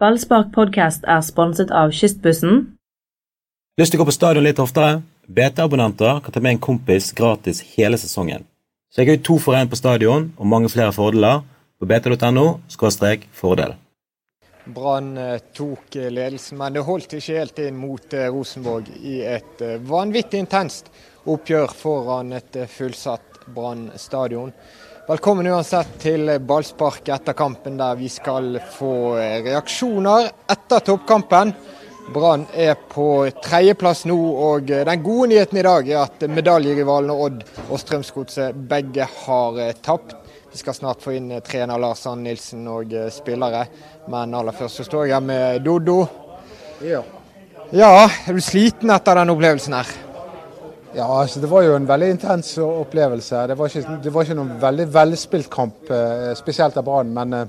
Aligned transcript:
Ballspark 0.00 0.46
podcast 0.54 1.02
er 1.04 1.20
sponset 1.20 1.68
av 1.76 1.90
Kystbussen. 1.92 2.62
Lyst 3.76 3.92
til 3.92 3.98
å 3.98 4.00
gå 4.00 4.06
på 4.08 4.14
stadion 4.16 4.46
litt 4.46 4.62
oftere? 4.62 5.02
BT-abonnenter 5.28 6.22
kan 6.24 6.32
ta 6.32 6.40
med 6.40 6.54
en 6.54 6.60
kompis 6.64 7.10
gratis 7.18 7.60
hele 7.74 7.98
sesongen. 8.00 8.46
Sjekk 8.96 9.10
ut 9.12 9.26
to 9.28 9.36
for 9.44 9.58
én 9.58 9.68
på 9.68 9.76
stadion 9.76 10.30
og 10.38 10.48
mange 10.48 10.70
flere 10.72 10.94
fordeler 10.96 11.42
på 11.76 11.90
bt.no 11.90 12.46
fordel. 13.42 13.76
Brann 14.64 15.12
eh, 15.18 15.36
tok 15.52 15.96
eh, 15.96 16.08
ledelsen, 16.08 16.56
men 16.56 16.78
det 16.78 16.86
holdt 16.88 17.18
ikke 17.18 17.36
helt 17.36 17.60
inn 17.60 17.76
mot 17.76 18.16
eh, 18.16 18.32
Rosenborg 18.32 18.88
i 19.04 19.20
et 19.20 19.60
vanvittig 19.84 20.40
intenst 20.40 20.88
oppgjør 21.28 21.76
foran 21.76 22.32
et 22.40 22.56
fullsatt 22.72 23.44
Brann 23.52 23.90
stadion. 24.00 24.54
Velkommen 25.10 25.48
uansett 25.50 25.96
til 25.98 26.28
ballspark 26.46 27.08
etter 27.10 27.34
kampen, 27.34 27.74
der 27.80 27.96
vi 27.98 28.06
skal 28.06 28.60
få 28.76 29.16
reaksjoner 29.42 30.28
etter 30.54 30.84
toppkampen. 30.86 31.48
Brann 32.14 32.44
er 32.54 32.76
på 32.92 33.24
tredjeplass 33.42 34.04
nå, 34.06 34.14
og 34.14 34.68
den 34.70 35.02
gode 35.02 35.32
nyheten 35.32 35.58
i 35.58 35.64
dag 35.66 35.90
er 35.90 36.04
at 36.04 36.22
medaljerivalene 36.30 37.16
Odd 37.24 37.42
og 37.64 37.80
Strømsgodset 37.82 38.60
begge 38.70 39.08
har 39.24 39.58
tapt. 39.82 40.14
Vi 40.52 40.60
skal 40.62 40.76
snart 40.78 41.02
få 41.02 41.16
inn 41.16 41.32
trener 41.42 41.82
Lars 41.82 42.04
Ann 42.06 42.22
Nilsen 42.28 42.68
og 42.70 42.94
spillere, 43.10 43.64
men 44.14 44.36
aller 44.38 44.54
først 44.60 44.78
så 44.78 44.86
står 44.86 45.08
jeg 45.10 45.26
med 45.26 45.66
Doddo. 45.66 46.04
Ja. 46.86 47.02
ja, 47.74 47.90
er 48.06 48.30
du 48.30 48.38
sliten 48.46 48.94
etter 48.94 49.18
den 49.18 49.34
opplevelsen 49.34 49.74
her? 49.80 49.90
Ja, 50.90 51.06
altså 51.20 51.38
det 51.38 51.46
var 51.46 51.62
jo 51.62 51.76
en 51.78 51.86
veldig 51.86 52.06
intens 52.16 52.48
opplevelse. 52.58 53.44
Det 53.46 53.56
var 53.58 53.70
ikke, 53.70 53.98
det 54.02 54.10
var 54.10 54.24
ikke 54.26 54.36
noen 54.40 54.56
veldig 54.58 54.86
velspilt 54.90 55.50
kamp, 55.52 55.84
eh, 55.94 56.32
spesielt 56.34 56.76
av 56.80 56.84
Brann. 56.84 57.12
Men, 57.14 57.32
eh, 57.32 57.46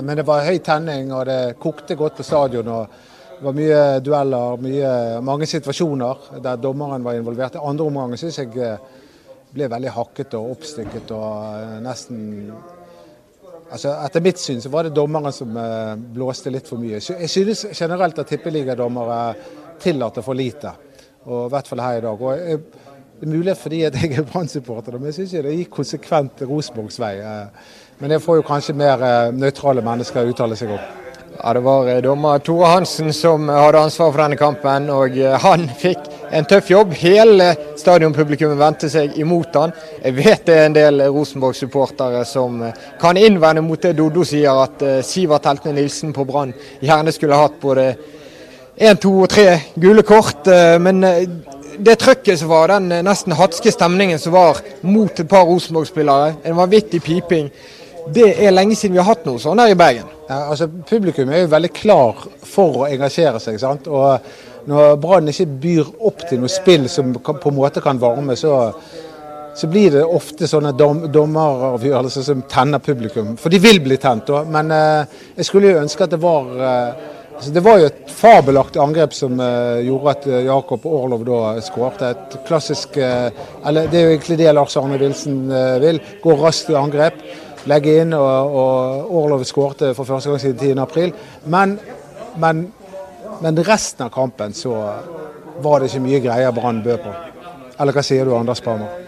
men, 0.00 0.16
det 0.16 0.26
var 0.26 0.42
høy 0.42 0.58
tenning, 0.58 1.12
og 1.12 1.26
det 1.26 1.54
kokte 1.62 1.94
godt 1.94 2.16
på 2.16 2.26
stadion. 2.26 2.68
og 2.68 2.88
Det 3.38 3.44
var 3.46 3.52
mye 3.52 4.00
dueller, 4.00 4.56
mye, 4.58 5.20
mange 5.22 5.46
situasjoner 5.46 6.42
der 6.42 6.56
dommeren 6.56 7.04
var 7.04 7.14
involvert. 7.14 7.54
I 7.54 7.62
andre 7.62 7.84
omgang 7.84 8.18
syns 8.18 8.38
jeg 8.38 8.56
eh, 8.56 8.76
ble 9.54 9.68
veldig 9.70 9.90
hakket 9.90 10.34
og 10.34 10.50
oppstykket 10.56 11.10
og 11.10 11.82
nesten 11.82 12.52
Altså, 13.72 13.88
etter 14.04 14.20
mitt 14.20 14.36
syn 14.36 14.60
så 14.60 14.68
var 14.68 14.84
det 14.84 14.92
dommeren 14.92 15.32
som 15.32 15.54
blåste 16.12 16.50
litt 16.52 16.66
for 16.68 16.76
mye. 16.76 16.98
Jeg 17.00 17.28
synes 17.30 17.64
generelt 17.72 18.18
at 18.18 18.28
tippeligadommere 18.28 19.34
tillater 19.80 20.20
for 20.20 20.36
lite 20.36 20.74
og 21.26 21.46
i 21.46 21.52
hvert 21.52 21.68
fall 21.68 21.80
her 21.84 22.00
i 22.00 22.04
dag. 22.04 22.22
Og 22.22 22.38
jeg, 22.38 22.58
det 23.22 23.28
er 23.28 23.36
mulig 23.36 23.52
fordi 23.54 23.82
at 23.86 23.94
jeg 23.94 24.16
er 24.18 24.24
Brann-supporter, 24.26 24.96
men 24.98 25.12
jeg 25.12 25.14
syns 25.20 25.36
det 25.44 25.54
gikk 25.54 25.76
konsekvent 25.76 26.40
Rosenborgs 26.42 26.96
vei. 26.98 27.12
Eh, 27.22 27.68
men 28.00 28.10
det 28.10 28.22
får 28.24 28.40
jo 28.40 28.48
kanskje 28.48 28.74
mer 28.74 29.04
eh, 29.06 29.28
nøytrale 29.30 29.84
mennesker 29.86 30.26
uttale 30.26 30.56
seg 30.58 30.72
om. 30.74 30.80
Ja, 31.36 31.52
Det 31.54 31.60
var 31.62 31.86
eh, 31.86 32.00
dommer 32.02 32.42
Tore 32.42 32.72
Hansen 32.72 33.12
som 33.14 33.46
hadde 33.46 33.78
ansvar 33.78 34.10
for 34.10 34.24
denne 34.24 34.38
kampen, 34.40 34.90
og 34.90 35.14
han 35.44 35.68
fikk 35.78 36.08
en 36.34 36.48
tøff 36.50 36.72
jobb. 36.72 36.96
Hele 36.98 37.52
stadionpublikummet 37.78 38.58
vendte 38.58 38.90
seg 38.90 39.14
imot 39.22 39.54
han. 39.54 39.76
Jeg 40.02 40.16
vet 40.18 40.42
det 40.48 40.56
er 40.56 40.66
en 40.66 40.76
del 40.80 41.04
Rosenborg-supportere 41.14 42.24
som 42.26 42.58
kan 42.98 43.20
innvende 43.20 43.62
mot 43.62 43.86
det 43.86 43.94
Doddo 44.00 44.26
sier, 44.26 44.64
at 44.64 44.82
Sivert 45.06 45.46
Heltene 45.46 45.78
Nilsen 45.78 46.10
på 46.10 46.26
Brann 46.26 46.50
gjerne 46.82 47.14
skulle 47.14 47.38
hatt 47.38 47.62
både 47.62 47.92
én, 48.82 48.98
to 48.98 49.12
og 49.22 49.30
tre 49.30 49.46
gule 49.78 50.02
kort. 50.06 50.46
Eh, 50.50 50.78
men 50.82 51.04
eh, 51.06 51.28
det 51.78 51.98
trøkket 52.02 52.40
som 52.40 52.50
var, 52.52 52.72
den 52.74 52.90
eh, 52.92 53.04
nesten 53.06 53.36
hatske 53.38 53.72
stemningen 53.72 54.20
som 54.20 54.34
var 54.34 54.60
mot 54.82 55.20
et 55.20 55.28
par 55.28 55.46
Rosenborg-spillere, 55.48 56.34
en 56.44 56.58
vanvittig 56.58 57.02
piping. 57.04 57.50
Det 58.12 58.32
er 58.42 58.54
lenge 58.54 58.74
siden 58.74 58.96
vi 58.96 59.02
har 59.02 59.12
hatt 59.12 59.26
noe 59.28 59.38
sånn 59.38 59.62
her 59.62 59.72
i 59.72 59.78
Bergen. 59.78 60.08
Ja, 60.26 60.48
altså 60.50 60.66
Publikum 60.88 61.30
er 61.30 61.44
jo 61.44 61.52
veldig 61.52 61.70
klar 61.76 62.24
for 62.42 62.82
å 62.82 62.88
engasjere 62.90 63.38
seg. 63.42 63.60
sant? 63.62 63.86
Og 63.86 64.18
Når 64.66 64.96
Brann 65.02 65.30
ikke 65.30 65.46
byr 65.62 65.88
opp 66.06 66.26
til 66.28 66.42
noe 66.42 66.50
spill 66.50 66.88
som 66.90 67.14
på 67.14 67.34
en 67.50 67.56
måte 67.56 67.82
kan 67.82 67.98
varme, 68.02 68.36
så, 68.38 68.56
så 69.54 69.70
blir 69.70 69.90
det 69.94 70.04
ofte 70.06 70.46
sånne 70.50 70.74
dom, 70.78 71.04
dommeravgjørelser 71.14 72.26
som 72.26 72.44
tenner 72.50 72.82
publikum. 72.82 73.36
For 73.38 73.50
de 73.50 73.62
vil 73.62 73.82
bli 73.82 73.98
tent. 74.02 74.30
Men 74.50 74.74
eh, 74.74 75.18
jeg 75.38 75.46
skulle 75.46 75.70
jo 75.70 75.82
ønske 75.82 76.06
at 76.06 76.14
det 76.14 76.22
var 76.22 76.50
eh, 76.58 77.10
Altså, 77.32 77.50
det 77.50 77.62
var 77.64 77.78
jo 77.80 77.88
et 77.88 78.10
fabelaktig 78.12 78.80
angrep 78.82 79.14
som 79.16 79.40
uh, 79.40 79.80
gjorde 79.82 80.12
at 80.12 80.26
uh, 80.30 80.36
Jakob 80.46 80.86
Orlov 80.86 81.24
da 81.26 81.40
skårte. 81.64 82.10
Et 82.12 82.36
klassisk 82.46 82.98
eller 82.98 83.88
Det 83.90 83.98
er 83.98 84.06
jo 84.06 84.12
egentlig 84.16 84.38
det 84.38 84.52
Lars 84.54 84.76
Arne 84.76 85.00
Wilsen 85.00 85.40
vil. 85.82 86.00
Gå 86.22 86.36
raskt 86.38 86.70
i 86.70 86.78
angrep, 86.78 87.18
legge 87.70 87.98
inn, 88.02 88.14
og, 88.14 88.56
og 88.62 89.16
Orlov 89.22 89.44
skårte 89.48 89.92
for 89.98 90.08
første 90.08 90.30
gang 90.30 90.42
siden 90.44 90.78
10.4. 90.78 91.12
Men, 91.50 91.78
men, 92.36 92.66
men 93.42 93.62
resten 93.66 94.06
av 94.06 94.14
kampen 94.14 94.54
så 94.54 94.76
var 95.62 95.80
det 95.80 95.90
ikke 95.90 96.06
mye 96.06 96.24
greier 96.24 96.54
Brann 96.54 96.82
bød 96.84 97.04
på. 97.04 97.14
Eller 97.80 97.96
hva 97.96 98.04
sier 98.06 98.28
du, 98.28 98.36
Anders 98.36 98.62
Parmer? 98.62 99.01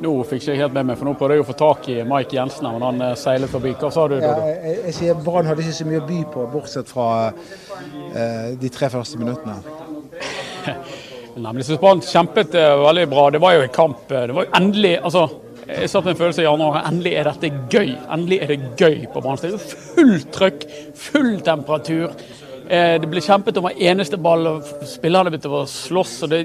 Nå 0.00 0.14
fikk 0.24 0.46
jeg 0.46 0.56
ikke 0.56 0.64
helt 0.64 0.76
med 0.78 0.86
meg, 0.88 0.96
for 0.96 1.10
nå 1.10 1.12
prøvde 1.18 1.36
jeg 1.36 1.44
å 1.44 1.48
få 1.50 1.56
tak 1.60 1.88
i 1.92 1.98
Mike 2.08 2.36
Jensen, 2.36 2.68
men 2.72 2.84
han 2.86 3.02
seilet 3.02 3.20
seiler 3.20 3.50
forbi. 3.52 3.74
Hva 3.80 3.90
sa 3.92 4.06
du? 4.08 4.16
Ja, 4.16 4.32
jeg, 4.48 4.78
jeg 4.86 4.96
sier 4.96 5.20
Brann 5.26 5.50
hadde 5.50 5.64
ikke 5.64 5.76
så 5.76 5.88
mye 5.88 6.00
å 6.00 6.06
by 6.08 6.20
på, 6.32 6.46
bortsett 6.54 6.88
fra 6.88 7.08
eh, 7.28 8.56
de 8.60 8.72
tre 8.72 8.88
første 8.92 9.20
minuttene. 9.20 9.58
Nemlig. 11.44 11.66
Så 11.68 11.78
Brann 11.80 12.00
kjempet 12.04 12.56
uh, 12.56 12.80
veldig 12.86 13.06
bra. 13.12 13.28
Det 13.30 13.42
var 13.42 13.56
jo 13.56 13.62
en 13.66 13.76
kamp. 13.76 14.02
Det 14.08 14.34
var 14.34 14.48
jo 14.48 14.56
endelig 14.56 14.96
altså, 14.98 15.28
Jeg 15.68 15.90
satt 15.92 16.08
med 16.08 16.14
en 16.16 16.20
følelse 16.24 16.42
i 16.42 16.48
januar. 16.48 16.80
Endelig 16.88 17.14
er 17.14 17.30
dette 17.30 17.52
gøy. 17.70 17.92
Endelig 18.10 18.40
er 18.42 18.54
det 18.54 18.60
gøy 18.80 19.04
på 19.12 19.22
Brann. 19.24 19.40
Fullt 19.40 20.30
trøkk, 20.34 20.66
full 20.98 21.32
temperatur. 21.46 22.16
Eh, 22.70 23.00
det 23.02 23.08
ble 23.10 23.18
kjempet 23.18 23.56
om 23.58 23.64
hver 23.66 23.80
eneste 23.90 24.18
ball, 24.22 24.44
og 24.46 24.68
spillerne 24.86 25.32
begynte 25.32 25.50
å 25.50 25.64
slåss. 25.66 26.12
og 26.22 26.30
Det, 26.30 26.44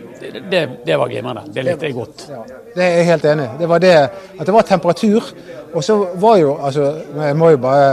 det, 0.49 0.61
det 0.87 0.97
var 0.97 1.11
glimrende. 1.11 1.43
Det 1.53 1.65
likte 1.67 1.85
jeg 1.85 1.93
godt. 1.93 2.25
Ja, 2.31 2.41
det 2.73 2.81
er 2.81 2.97
jeg 2.97 3.09
helt 3.11 3.27
enig 3.29 3.45
i. 3.45 3.57
Det 3.59 3.69
var 3.69 3.83
det 3.83 3.93
at 3.99 4.41
det 4.41 4.55
var 4.55 4.65
temperatur. 4.65 5.29
Og 5.75 5.83
så 5.83 5.99
var 6.23 6.37
jo 6.39 6.55
altså, 6.55 6.87
Jeg 7.13 7.35
må 7.37 7.49
jo 7.51 7.59
bare, 7.61 7.85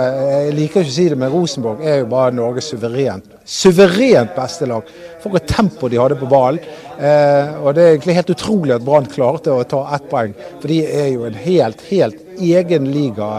jeg 0.47 0.57
liker 0.57 0.81
ikke 0.81 0.95
å 0.95 0.97
si 0.97 1.07
det, 1.13 1.19
men 1.19 1.33
Rosenborg 1.35 1.85
er 1.85 2.01
jo 2.01 2.09
bare 2.09 2.33
Norges 2.39 2.73
suverent 2.73 3.29
suverent 3.45 4.37
beste 4.37 4.69
lag. 4.71 4.89
For 5.21 5.37
et 5.37 5.49
tempo 5.51 5.91
de 5.93 6.01
hadde 6.01 6.17
på 6.17 6.31
ballen. 6.31 6.63
Eh, 6.97 7.57
og 7.61 7.75
Det 7.75 7.85
er 7.85 7.95
egentlig 7.99 8.17
helt 8.17 8.33
utrolig 8.33 8.79
at 8.79 8.87
Brann 8.87 9.13
klarte 9.13 9.53
å 9.53 9.65
ta 9.69 9.85
ett 9.93 10.09
poeng. 10.09 10.33
For 10.61 10.73
de 10.73 10.85
er 10.87 11.11
jo 11.13 11.29
en 11.29 11.37
helt, 11.37 11.85
helt 11.91 12.39
egen 12.41 12.89
liga 12.95 13.33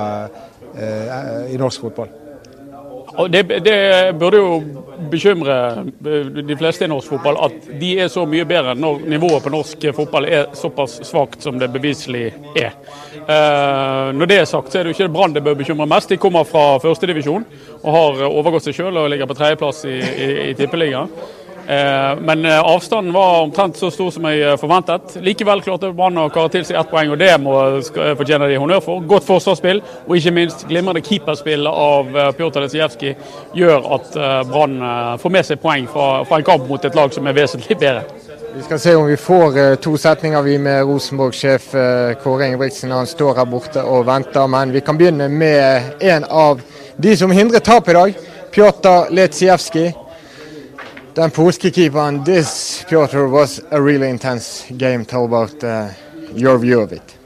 eh, 0.78 1.50
i 1.50 1.58
norsk 1.58 1.88
fotball. 1.88 2.20
Det, 3.29 3.44
det, 3.44 4.13
burde 4.18 4.38
jo 4.38 4.53
bekymre 5.12 5.56
de 6.47 6.56
fleste 6.57 6.85
i 6.85 6.90
norsk 6.90 7.12
fotball 7.13 7.38
at 7.46 7.68
de 7.78 7.91
er 8.01 8.09
så 8.09 8.24
mye 8.29 8.46
bedre 8.50 8.74
når 8.74 9.03
nivået 9.12 9.44
på 9.46 9.51
norsk 9.53 9.85
fotball 9.94 10.25
er 10.25 10.47
såpass 10.57 10.96
svakt 11.06 11.46
som 11.46 11.59
det 11.62 11.69
beviselig 11.74 12.31
er. 12.57 12.74
Eh, 13.22 14.09
når 14.18 14.31
det 14.31 14.40
er 14.41 14.50
sagt, 14.50 14.72
så 14.72 14.79
er 14.79 14.88
det 14.88 14.94
jo 14.94 14.97
ikke 14.97 15.13
Brann 15.13 15.35
det 15.35 15.44
bør 15.46 15.59
bekymre 15.62 15.88
mest. 15.90 16.09
De 16.09 16.18
kommer 16.18 16.47
fra 16.50 16.79
førstedivisjon 16.81 17.46
og 17.84 17.96
har 17.97 18.25
overgått 18.31 18.66
seg 18.66 18.79
selv 18.81 19.03
og 19.03 19.12
ligger 19.13 19.30
på 19.30 19.38
tredjeplass 19.38 19.85
i, 19.85 20.00
i, 20.00 20.30
i 20.50 20.57
Tippeligaen. 20.57 21.13
Eh, 21.68 22.19
men 22.19 22.46
eh, 22.46 22.59
avstanden 22.59 23.13
var 23.13 23.41
omtrent 23.41 23.78
så 23.78 23.91
stor 23.91 24.12
som 24.12 24.25
jeg 24.28 24.41
eh, 24.44 24.57
forventet. 24.59 25.16
Likevel 25.24 25.62
klarte 25.63 25.94
Brann 25.96 26.19
å 26.19 26.25
kare 26.34 26.51
til 26.51 26.66
seg 26.68 26.75
ett 26.79 26.90
poeng, 26.91 27.13
og 27.13 27.22
det 27.22 27.31
må 27.40 27.56
fortjene 28.19 28.50
de 28.51 28.57
honnør 28.59 28.84
for. 28.84 29.06
Godt 29.07 29.28
forsvarsspill, 29.29 29.79
og 30.03 30.18
ikke 30.18 30.34
minst 30.35 30.66
glimrende 30.68 31.03
keeperspill 31.06 31.69
av 31.69 32.12
Pjotr 32.35 32.66
Lesijevskij 32.66 33.16
gjør 33.56 33.88
at 33.96 34.19
Brann 34.50 34.75
får 35.22 35.34
med 35.34 35.47
seg 35.47 35.62
poeng 35.63 35.88
fra, 35.88 36.09
fra, 36.28 36.40
en 36.41 36.47
kamp 36.47 36.68
mot 36.68 36.84
et 36.84 37.00
lag 37.00 37.16
som 37.16 37.28
er 37.28 37.38
vesentlig 37.38 37.80
bedre. 37.80 38.03
Vi 38.53 38.66
skal 38.68 38.81
se 38.81 38.94
om 39.00 39.07
vi 39.07 39.18
får 39.18 39.80
to 39.81 39.95
setninger 39.97 40.44
vi 40.45 40.59
med 40.62 40.84
Rosenborg-sjef 40.85 41.72
Kåre 42.22 42.51
Ingebrigtsen. 42.51 42.91
Han 42.94 43.09
står 43.09 43.40
her 43.40 43.50
borte 43.50 43.81
og 43.88 44.06
venter, 44.09 44.51
men 44.51 44.75
vi 44.75 44.84
kan 44.85 45.00
begynne 45.00 45.31
med 45.31 46.03
en 46.03 46.28
av 46.30 46.62
de 47.01 47.18
som 47.18 47.34
hindret 47.34 47.66
tap 47.66 47.90
i 47.90 47.97
dag. 47.97 48.24
Pjotr 48.53 49.09
Letsijevskij. 49.16 50.02
Den 51.15 51.31
polske 51.31 51.69
keeperen, 51.71 52.24
this 52.25 52.83
Piotr 52.89 53.27
was 53.27 53.62
a 53.71 53.80
really 53.80 54.10
intense 54.10 54.65
game. 54.77 55.06
Tell 55.06 55.25
about 55.25 55.63
uh, 55.63 55.89
your 56.36 56.57
view 56.57 56.81
of 56.81 56.92
it. 56.92 57.18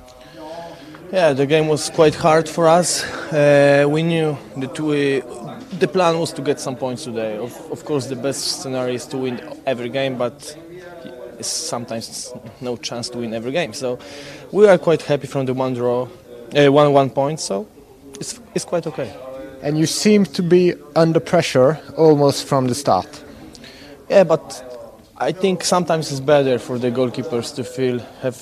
Yeah, 1.14 1.32
the 1.32 1.46
game 1.46 1.70
was 1.70 1.90
quite 1.90 2.14
hard 2.14 2.50
for 2.50 2.68
us. 2.68 3.06
Uh, 3.32 3.86
we 3.88 4.04
knew 4.04 4.38
that 4.58 4.78
we, 4.78 5.22
the 5.80 5.88
plan 5.88 6.20
was 6.20 6.34
to 6.34 6.42
get 6.42 6.60
some 6.60 6.76
points 6.76 7.06
today. 7.06 7.38
Of, 7.38 7.54
of 7.72 7.86
course, 7.86 8.08
the 8.08 8.18
best 8.18 8.62
scenario 8.62 8.94
is 8.96 9.06
to 9.06 9.18
win 9.18 9.40
every 9.66 9.88
game, 9.88 10.18
but 10.18 10.58
sometimes 11.40 12.34
no 12.60 12.76
chance 12.76 13.10
to 13.12 13.20
win 13.20 13.34
every 13.34 13.54
game. 13.54 13.72
So 13.72 14.00
we 14.52 14.68
are 14.68 14.78
quite 14.78 15.02
happy 15.02 15.28
from 15.28 15.46
the 15.46 15.54
one 15.54 15.76
draw, 15.76 16.10
uh, 16.58 16.72
one 16.74 16.92
one 16.92 17.10
point. 17.10 17.40
So 17.40 17.66
it's 18.20 18.38
it's 18.54 18.66
quite 18.66 18.86
okay. 18.86 19.14
And 19.64 19.78
you 19.78 19.86
seem 19.86 20.26
to 20.26 20.44
be 20.44 20.74
under 20.94 21.22
pressure 21.22 21.80
almost 21.96 22.46
from 22.48 22.68
the 22.68 22.76
start. 22.76 23.24
Yeah, 24.10 24.24
but 24.24 24.64
I 25.18 25.32
think 25.32 25.64
sometimes 25.64 26.12
it's 26.12 26.22
better 26.22 26.60
for 26.60 26.80
the 26.80 26.92
goalkeepers 26.92 27.54
to 27.56 27.64
feel 27.64 28.00
have 28.22 28.38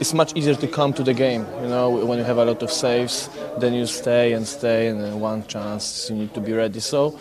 it's 0.00 0.12
much 0.12 0.34
easier 0.36 0.54
to 0.54 0.68
come 0.68 0.92
to 0.92 1.02
the 1.02 1.14
game. 1.14 1.46
You 1.62 1.68
know, 1.68 1.90
when 1.90 2.18
you 2.18 2.24
have 2.24 2.38
a 2.38 2.44
lot 2.44 2.62
of 2.62 2.70
saves, 2.70 3.30
then 3.58 3.72
you 3.72 3.86
stay 3.86 4.34
and 4.34 4.46
stay, 4.46 4.88
and 4.88 5.00
then 5.00 5.20
one 5.20 5.46
chance 5.46 6.10
you 6.10 6.16
need 6.16 6.34
to 6.34 6.40
be 6.40 6.52
ready. 6.52 6.80
So 6.80 7.18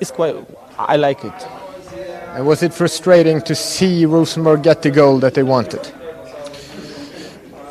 it's 0.00 0.10
quite. 0.10 0.34
I 0.78 0.96
like 0.96 1.24
it. 1.24 1.46
And 2.34 2.46
was 2.46 2.62
it 2.62 2.74
frustrating 2.74 3.42
to 3.42 3.54
see 3.54 4.06
Rosenborg 4.06 4.62
get 4.62 4.82
the 4.82 4.90
goal 4.90 5.18
that 5.18 5.34
they 5.34 5.42
wanted? 5.42 5.92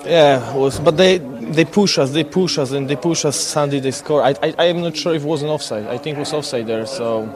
Yeah, 0.06 0.54
it 0.54 0.58
was, 0.58 0.80
but 0.80 0.98
they 0.98 1.18
they 1.18 1.66
push 1.66 1.98
us, 1.98 2.12
they 2.12 2.24
push 2.24 2.58
us, 2.58 2.72
and 2.72 2.90
they 2.90 2.96
push 2.96 3.26
us. 3.26 3.36
Sunday 3.36 3.80
they 3.80 3.92
score. 3.92 4.24
I 4.24 4.36
I 4.58 4.66
am 4.66 4.82
not 4.82 4.96
sure 4.96 5.14
if 5.14 5.24
it 5.24 5.28
was 5.28 5.42
an 5.42 5.50
offside. 5.50 5.88
I 5.88 5.98
think 5.98 6.18
it 6.18 6.20
was 6.20 6.34
offside 6.34 6.68
there. 6.68 6.86
So, 6.86 7.28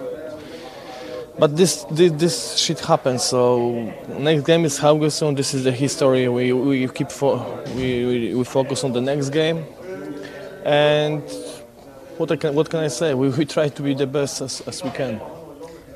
but 1.38 1.56
this 1.58 1.86
this, 1.92 2.12
this 2.14 2.58
shit 2.58 2.80
happens. 2.80 3.24
So 3.24 3.94
next 4.20 4.46
game 4.46 4.66
is 4.66 4.80
Haugesund. 4.80 5.36
This 5.36 5.54
is 5.54 5.64
the 5.64 5.72
history. 5.72 6.28
We 6.28 6.54
we 6.54 6.88
keep 6.88 7.12
fo- 7.12 7.64
we, 7.76 8.06
we 8.06 8.36
we 8.36 8.44
focus 8.44 8.84
on 8.84 8.94
the 8.94 9.02
next 9.02 9.30
game, 9.30 9.66
and 10.64 11.24
what 12.18 12.32
I 12.32 12.38
can 12.38 12.56
what 12.56 12.70
can 12.70 12.80
I 12.80 12.88
say? 12.88 13.14
We 13.14 13.30
we 13.30 13.46
try 13.46 13.70
to 13.70 13.82
be 13.82 13.94
the 13.94 14.08
best 14.08 14.42
as, 14.42 14.62
as 14.62 14.84
we 14.84 14.92
can. 14.92 15.20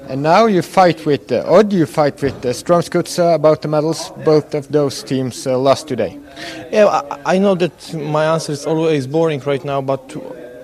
And 0.08 0.24
now 0.24 0.48
you 0.48 0.64
fight 0.64 1.06
with 1.06 1.32
uh, 1.32 1.44
Odd, 1.46 1.72
you 1.72 1.86
fight 1.86 2.20
with 2.22 2.44
uh, 2.44 2.50
Strømsgodset 2.50 3.36
about 3.36 3.62
the 3.62 3.68
medals. 3.68 4.12
Both 4.26 4.56
of 4.56 4.68
those 4.72 5.04
teams 5.04 5.46
uh, 5.46 5.56
lost 5.60 5.88
today. 5.88 6.18
Yeah, 6.72 6.88
I, 6.88 7.36
I 7.36 7.38
know 7.38 7.54
that 7.56 7.94
my 7.94 8.26
answer 8.26 8.54
is 8.54 8.66
always 8.66 9.06
boring 9.06 9.40
right 9.42 9.64
now, 9.64 9.82
but 9.82 10.02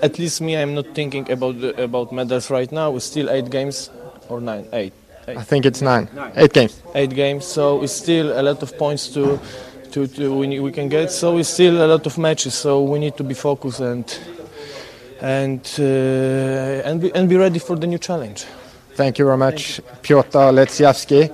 at 0.01 0.18
least 0.18 0.42
me, 0.42 0.57
I'm 0.57 0.74
not 0.74 0.88
thinking 0.95 1.30
about 1.30 1.60
the, 1.60 1.83
about 1.83 2.12
medals 2.12 2.50
right 2.50 2.71
now. 2.71 2.95
It's 2.95 3.06
still 3.06 3.30
eight 3.30 3.51
games 3.51 3.92
or 4.30 4.42
nine, 4.42 4.68
eight. 4.74 4.94
I 5.27 5.44
think 5.44 5.66
it's 5.66 5.81
nine, 5.81 6.07
eight 6.36 6.54
games. 6.54 6.81
eight 6.94 7.10
games. 7.10 7.45
So 7.45 7.81
it's 7.81 7.94
still 7.94 8.39
a 8.39 8.44
lot 8.44 8.62
of 8.62 8.77
points 8.77 9.10
to 9.10 9.39
to, 9.92 10.07
to 10.07 10.36
we, 10.36 10.60
we 10.60 10.72
can 10.72 10.89
get. 10.89 11.12
So 11.12 11.38
it's 11.38 11.50
still 11.50 11.83
a 11.83 11.88
lot 11.88 12.06
of 12.06 12.18
matches. 12.18 12.54
So 12.54 12.83
we 12.83 13.00
need 13.00 13.18
to 13.18 13.24
be 13.24 13.33
focused 13.33 13.80
and 13.80 14.06
and 15.22 15.62
uh, 15.80 16.88
and 16.88 17.01
be, 17.01 17.16
and 17.16 17.30
be 17.30 17.38
ready 17.38 17.60
for 17.60 17.75
the 17.75 17.88
new 17.88 17.98
challenge. 17.98 18.45
Thank 18.95 19.19
you 19.19 19.25
very 19.25 19.38
much, 19.38 19.81
Pjotr 20.01 20.51
Letsjevskij. 20.51 21.30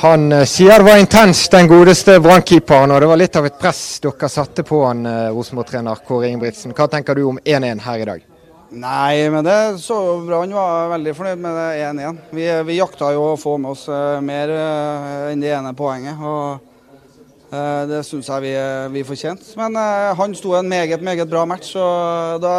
Han 0.00 0.32
eh, 0.32 0.44
sier 0.44 0.78
det 0.78 0.84
var 0.84 0.96
intenst, 0.98 1.52
den 1.52 1.68
godeste 1.68 2.20
brannkeeperen, 2.20 2.90
og 2.90 3.00
det 3.00 3.08
var 3.08 3.20
litt 3.20 3.36
av 3.38 3.46
et 3.46 3.58
press 3.60 4.00
dere 4.02 4.28
satte 4.28 4.64
på 4.66 4.80
han, 4.82 5.04
eh, 5.06 5.28
Rosenborg-trener 5.30 6.00
Kåre 6.06 6.32
Ingebrigtsen. 6.32 6.74
Hva 6.74 6.88
tenker 6.90 7.14
du 7.14 7.22
om 7.28 7.38
1-1 7.38 7.84
her 7.84 8.02
i 8.02 8.08
dag? 8.08 8.24
Nei, 8.74 9.30
men 9.30 9.44
det 9.46 9.78
så 9.78 9.96
bra. 10.26 10.40
Han 10.42 10.54
var 10.54 10.88
veldig 10.96 11.12
fornøyd 11.14 11.42
med 11.42 11.58
det 11.58 11.66
1-1. 11.86 12.16
Vi, 12.34 12.46
vi 12.66 12.78
jakta 12.80 13.12
jo 13.14 13.28
å 13.30 13.36
få 13.38 13.54
med 13.62 13.70
oss 13.70 13.84
eh, 13.86 14.22
mer 14.24 14.50
eh, 14.50 15.30
enn 15.30 15.42
det 15.44 15.52
ene 15.54 15.70
poenget. 15.78 16.18
og 16.18 17.54
eh, 17.54 17.84
Det 17.92 18.00
syns 18.06 18.30
jeg 18.32 18.44
vi, 18.48 18.54
vi 18.96 19.04
fortjente. 19.06 19.54
Men 19.60 19.78
han 20.18 20.34
sto 20.34 20.56
en 20.58 20.70
meget, 20.70 21.04
meget 21.06 21.30
bra 21.30 21.44
match. 21.46 21.76
og 21.78 22.42
da 22.42 22.56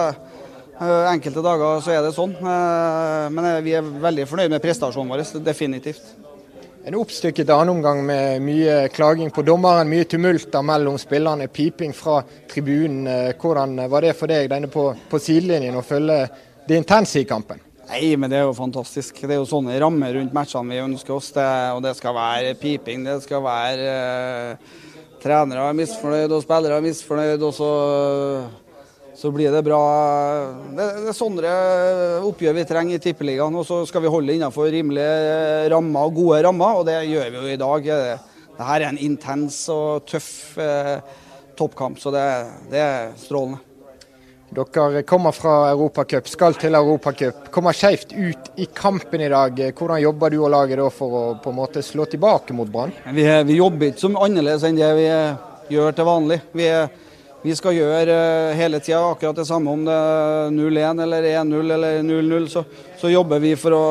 Enkelte 0.75 1.39
dager 1.39 1.79
så 1.79 1.93
er 1.95 2.01
det 2.03 2.15
sånn. 2.15 2.33
Men 2.43 3.45
vi 3.63 3.77
er 3.77 3.93
veldig 4.03 4.25
fornøyd 4.27 4.51
med 4.51 4.63
prestasjonen 4.63 5.13
vår. 5.13 5.23
Definitivt. 5.43 6.03
En 6.85 6.95
oppstykket 6.95 7.49
annenomgang 7.49 8.03
med 8.05 8.43
mye 8.45 8.73
klaging 8.93 9.31
på 9.33 9.41
dommeren, 9.41 9.89
mye 9.89 10.05
tumulter 10.05 10.61
mellom 10.61 10.99
spillerne, 11.01 11.47
piping 11.49 11.95
fra 11.97 12.19
tribunen. 12.51 13.07
Eh, 13.09 13.31
Hvordan 13.41 13.73
var 13.89 14.05
det 14.05 14.11
for 14.13 14.29
deg 14.29 14.51
denne 14.51 14.69
på, 14.69 14.83
på 15.09 15.17
sidelinjen 15.17 15.79
å 15.79 15.81
følge 15.81 16.19
det 16.69 16.77
intense 16.77 17.23
i 17.23 17.25
kampen? 17.25 17.63
Nei, 17.89 18.11
men 18.21 18.29
det 18.29 18.37
er 18.37 18.45
jo 18.45 18.53
fantastisk. 18.53 19.17
Det 19.17 19.33
er 19.33 19.41
jo 19.41 19.49
sånne 19.49 19.79
rammer 19.81 20.13
rundt 20.13 20.37
matchene 20.37 20.75
vi 20.75 20.83
ønsker 20.83 21.15
oss. 21.17 21.31
Det, 21.33 21.47
og 21.73 21.81
det 21.87 21.95
skal 21.97 22.13
være 22.19 22.53
piping, 22.61 23.01
det 23.09 23.17
skal 23.25 23.41
være 23.47 23.97
uh, 24.53 24.77
trenere 25.25 25.65
er 25.65 25.81
misfornøyd 25.81 26.37
og 26.37 26.45
spillere 26.45 26.77
er 26.77 26.85
misfornøyd. 26.85 27.49
Og 27.49 27.57
så, 27.63 27.71
så 29.15 29.31
blir 29.31 29.51
det 29.51 29.63
bra. 29.63 29.81
Det, 30.75 30.85
det 31.01 31.11
er 31.11 31.15
sånne 31.15 31.51
oppgjør 32.27 32.57
vi 32.57 32.65
trenger 32.67 32.97
i 32.97 33.03
Tippeligaen. 33.03 33.55
Og 33.55 33.67
så 33.67 33.81
skal 33.87 34.03
vi 34.03 34.11
holde 34.11 34.35
innenfor 34.35 34.67
rimelige 34.71 35.69
rammer 35.71 36.09
og 36.09 36.17
gode 36.19 36.41
rammer, 36.45 36.81
og 36.81 36.89
det 36.89 36.97
gjør 37.07 37.29
vi 37.31 37.39
jo 37.39 37.53
i 37.53 37.61
dag. 37.61 37.87
Dette 38.55 38.73
er 38.75 38.89
en 38.89 38.99
intens 38.99 39.61
og 39.71 40.03
tøff 40.09 40.57
eh, 40.59 40.97
toppkamp, 41.55 41.99
så 41.99 42.11
det, 42.11 42.25
det 42.71 42.83
er 42.83 43.15
strålende. 43.19 43.63
Dere 44.55 45.01
kommer 45.03 45.33
fra 45.35 45.71
Europacup, 45.71 46.27
skal 46.31 46.55
til 46.59 46.77
Europacup. 46.77 47.49
Kommer 47.51 47.75
skeivt 47.75 48.13
ut 48.13 48.51
i 48.61 48.67
kampen 48.71 49.23
i 49.25 49.31
dag. 49.31 49.57
Hvordan 49.75 49.99
jobber 50.03 50.31
du 50.31 50.37
og 50.43 50.53
laget 50.53 50.79
da 50.79 50.85
for 50.93 51.17
å 51.17 51.23
på 51.43 51.51
en 51.51 51.57
måte 51.57 51.83
slå 51.83 52.05
tilbake 52.07 52.55
mot 52.55 52.69
Brann? 52.71 52.93
Vi, 53.15 53.25
vi 53.49 53.57
jobber 53.57 53.89
ikke 53.89 54.05
som 54.05 54.15
annerledes 54.21 54.63
enn 54.67 54.79
det 54.79 54.91
vi 54.99 55.09
gjør 55.75 55.97
til 55.97 56.07
vanlig. 56.07 56.39
Vi, 56.55 56.69
vi 57.45 57.53
skal 57.53 57.75
gjøre 57.77 58.09
eh, 58.09 58.55
hele 58.57 58.79
tida 58.81 59.03
akkurat 59.05 59.37
det 59.37 59.45
samme 59.45 59.69
om 59.69 59.83
det 59.85 59.93
er 59.93 60.53
0-1 60.55 61.01
eller 61.03 61.27
1-0 61.29 61.73
eller 61.75 61.99
0-0. 62.01 62.47
Så, 62.49 62.63
så 62.97 63.11
jobber 63.11 63.43
vi 63.43 63.51
for 63.59 63.75
å, 63.77 63.83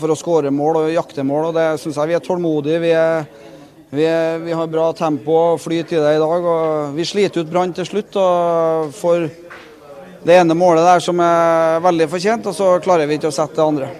for 0.00 0.14
å 0.14 0.16
skåre 0.16 0.52
mål 0.54 0.80
og 0.80 0.94
jakte 0.94 1.26
mål, 1.26 1.50
og 1.50 1.58
det 1.58 1.66
syns 1.82 1.98
jeg 2.00 2.14
vi 2.14 2.16
er 2.16 2.24
tålmodige. 2.24 2.80
Vi, 2.80 2.94
er, 2.96 3.28
vi, 3.92 4.08
er, 4.08 4.40
vi 4.46 4.56
har 4.56 4.72
bra 4.72 4.88
tempo 4.96 5.36
og 5.36 5.60
flyt 5.60 5.92
i 5.92 6.00
det 6.00 6.16
i 6.16 6.22
dag. 6.24 6.48
og 6.54 6.96
Vi 6.96 7.04
sliter 7.04 7.44
ut 7.44 7.52
Brann 7.52 7.76
til 7.76 7.90
slutt. 7.90 8.16
og 8.16 8.96
får 8.96 9.28
det 10.26 10.40
ene 10.40 10.56
målet 10.56 10.88
der 10.88 11.04
som 11.04 11.20
er 11.20 11.84
veldig 11.84 12.08
fortjent, 12.16 12.48
og 12.48 12.56
så 12.56 12.72
klarer 12.80 13.06
vi 13.06 13.20
ikke 13.20 13.28
å 13.28 13.36
sette 13.36 13.60
det 13.60 13.68
andre. 13.68 13.92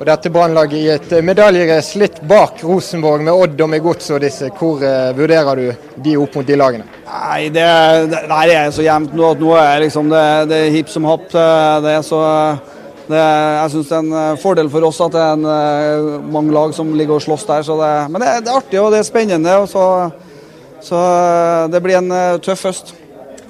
Og 0.00 0.06
dette 0.08 0.30
Brannlaget 0.32 0.78
i 0.80 0.86
et 0.88 1.10
medaljeres 1.10 1.26
medaljerace 1.28 1.98
litt 2.00 2.22
bak 2.24 2.62
Rosenborg 2.64 3.20
med 3.26 3.36
Odd 3.36 3.58
og 3.60 3.68
med 3.68 3.82
Gods 3.84 4.06
og 4.14 4.22
disse. 4.24 4.48
Hvor 4.56 4.80
eh, 4.80 5.10
vurderer 5.12 5.60
du 5.60 5.98
de 6.00 6.14
opp 6.16 6.38
mot 6.38 6.48
de 6.48 6.56
lagene? 6.56 6.86
Nei, 7.04 7.50
det, 7.52 7.66
det 8.08 8.22
der 8.30 8.52
er 8.54 8.72
så 8.72 8.86
jevnt 8.86 9.12
nå 9.12 9.26
at 9.34 9.42
nå 9.44 9.50
er 9.60 9.84
liksom 9.84 10.08
det, 10.08 10.24
det 10.48 10.60
er 10.64 10.72
hipp 10.78 10.88
som 10.88 11.04
happ. 11.04 11.28
Det 11.28 11.92
er 11.98 12.06
så 12.06 12.22
det, 13.10 13.20
jeg 13.20 13.70
syns 13.74 13.90
det 13.90 13.96
er 13.96 14.04
en 14.04 14.16
eh, 14.22 14.40
fordel 14.40 14.70
for 14.70 14.86
oss 14.86 15.02
at 15.02 15.14
det 15.14 15.20
er 15.20 15.36
en, 15.36 15.46
eh, 15.52 16.26
mange 16.32 16.54
lag 16.54 16.74
som 16.76 16.92
ligger 16.96 17.18
og 17.18 17.24
slåss 17.26 17.46
der. 17.48 17.68
Det, 17.68 17.92
men 18.14 18.24
det, 18.24 18.32
det 18.46 18.54
er 18.54 18.60
artig 18.62 18.80
og 18.80 18.90
det 18.94 19.02
er 19.02 19.08
spennende. 19.10 19.60
Så, 19.68 19.84
så 20.88 21.04
det 21.72 21.84
blir 21.84 22.00
en 22.00 22.12
eh, 22.14 22.40
tøff 22.44 22.68
høst. 22.70 22.94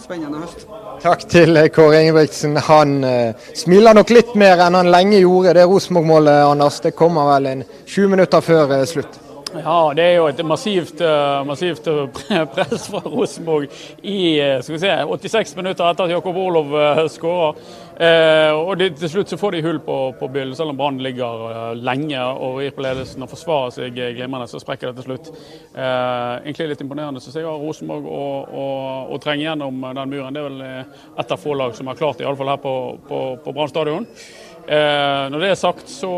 Spennende 0.00 0.42
høst. 0.42 0.79
Takk 1.00 1.22
til 1.32 1.56
eh, 1.56 1.70
Kåre 1.72 2.02
Ingebrigtsen. 2.02 2.58
Han 2.66 2.90
eh, 3.08 3.46
smiler 3.56 3.96
nok 3.96 4.10
litt 4.12 4.34
mer 4.36 4.60
enn 4.60 4.76
han 4.76 4.90
lenge 4.92 5.22
gjorde. 5.22 5.54
Det 5.56 5.64
Rosenborg-målet, 5.64 6.42
Anders, 6.44 6.82
det 6.84 6.92
kommer 6.92 7.24
vel 7.30 7.48
en 7.48 7.62
20 7.86 8.10
minutter 8.12 8.44
før 8.44 8.74
eh, 8.76 8.84
slutt. 8.90 9.16
Ja, 9.50 9.90
det 9.96 10.04
er 10.04 10.12
jo 10.14 10.26
et 10.30 10.40
massivt, 10.46 11.00
eh, 11.02 11.40
massivt 11.42 11.86
eh, 11.90 12.42
press 12.54 12.84
fra 12.86 13.00
Rosenborg 13.02 13.66
i 14.06 14.38
eh, 14.38 14.60
skal 14.62 14.76
vi 14.76 14.82
se, 14.84 14.92
86 15.10 15.56
minutter 15.58 15.88
etter 15.88 16.06
at 16.06 16.12
Jakob 16.12 16.36
Orlov 16.38 16.76
skårer. 17.10 17.64
Og 18.00 18.80
til 18.80 19.10
slutt 19.12 19.28
så 19.28 19.36
får 19.36 19.52
de 19.52 19.62
hull 19.66 19.80
på, 19.84 19.96
på 20.16 20.28
byllen, 20.32 20.54
selv 20.56 20.72
om 20.72 20.78
Brann 20.78 21.02
ligger 21.04 21.74
lenge 21.76 22.16
og 22.16 22.60
rir 22.62 22.70
på 22.72 22.80
ledelsen 22.80 23.26
og 23.26 23.28
forsvarer 23.28 23.74
seg 23.74 23.98
glimrende, 24.16 24.46
så 24.48 24.56
sprekker 24.62 24.88
det 24.88 25.02
til 25.02 25.10
slutt. 25.10 25.28
Egentlig 25.76 26.70
litt 26.70 26.80
imponerende 26.80 27.20
syns 27.20 27.36
jeg 27.36 27.44
av 27.44 27.60
Rosenborg 27.60 28.08
å, 28.08 28.22
å, 28.62 28.64
å 29.12 29.18
trenge 29.20 29.44
gjennom 29.44 29.84
den 29.84 30.14
muren. 30.14 30.32
Det 30.32 30.40
er 30.40 30.48
vel 30.48 30.62
ett 31.20 31.34
av 31.36 31.42
få 31.42 31.58
lag 31.60 31.76
som 31.76 31.92
har 31.92 32.00
klart 32.00 32.22
det, 32.22 32.24
iallfall 32.24 32.54
her 32.54 32.62
på, 32.64 32.74
på, 33.10 33.20
på 33.44 33.54
Brann 33.58 33.68
stadion. 33.74 34.08
Når 34.64 35.36
det 35.44 35.52
er 35.52 35.60
sagt, 35.60 35.92
så 35.92 36.14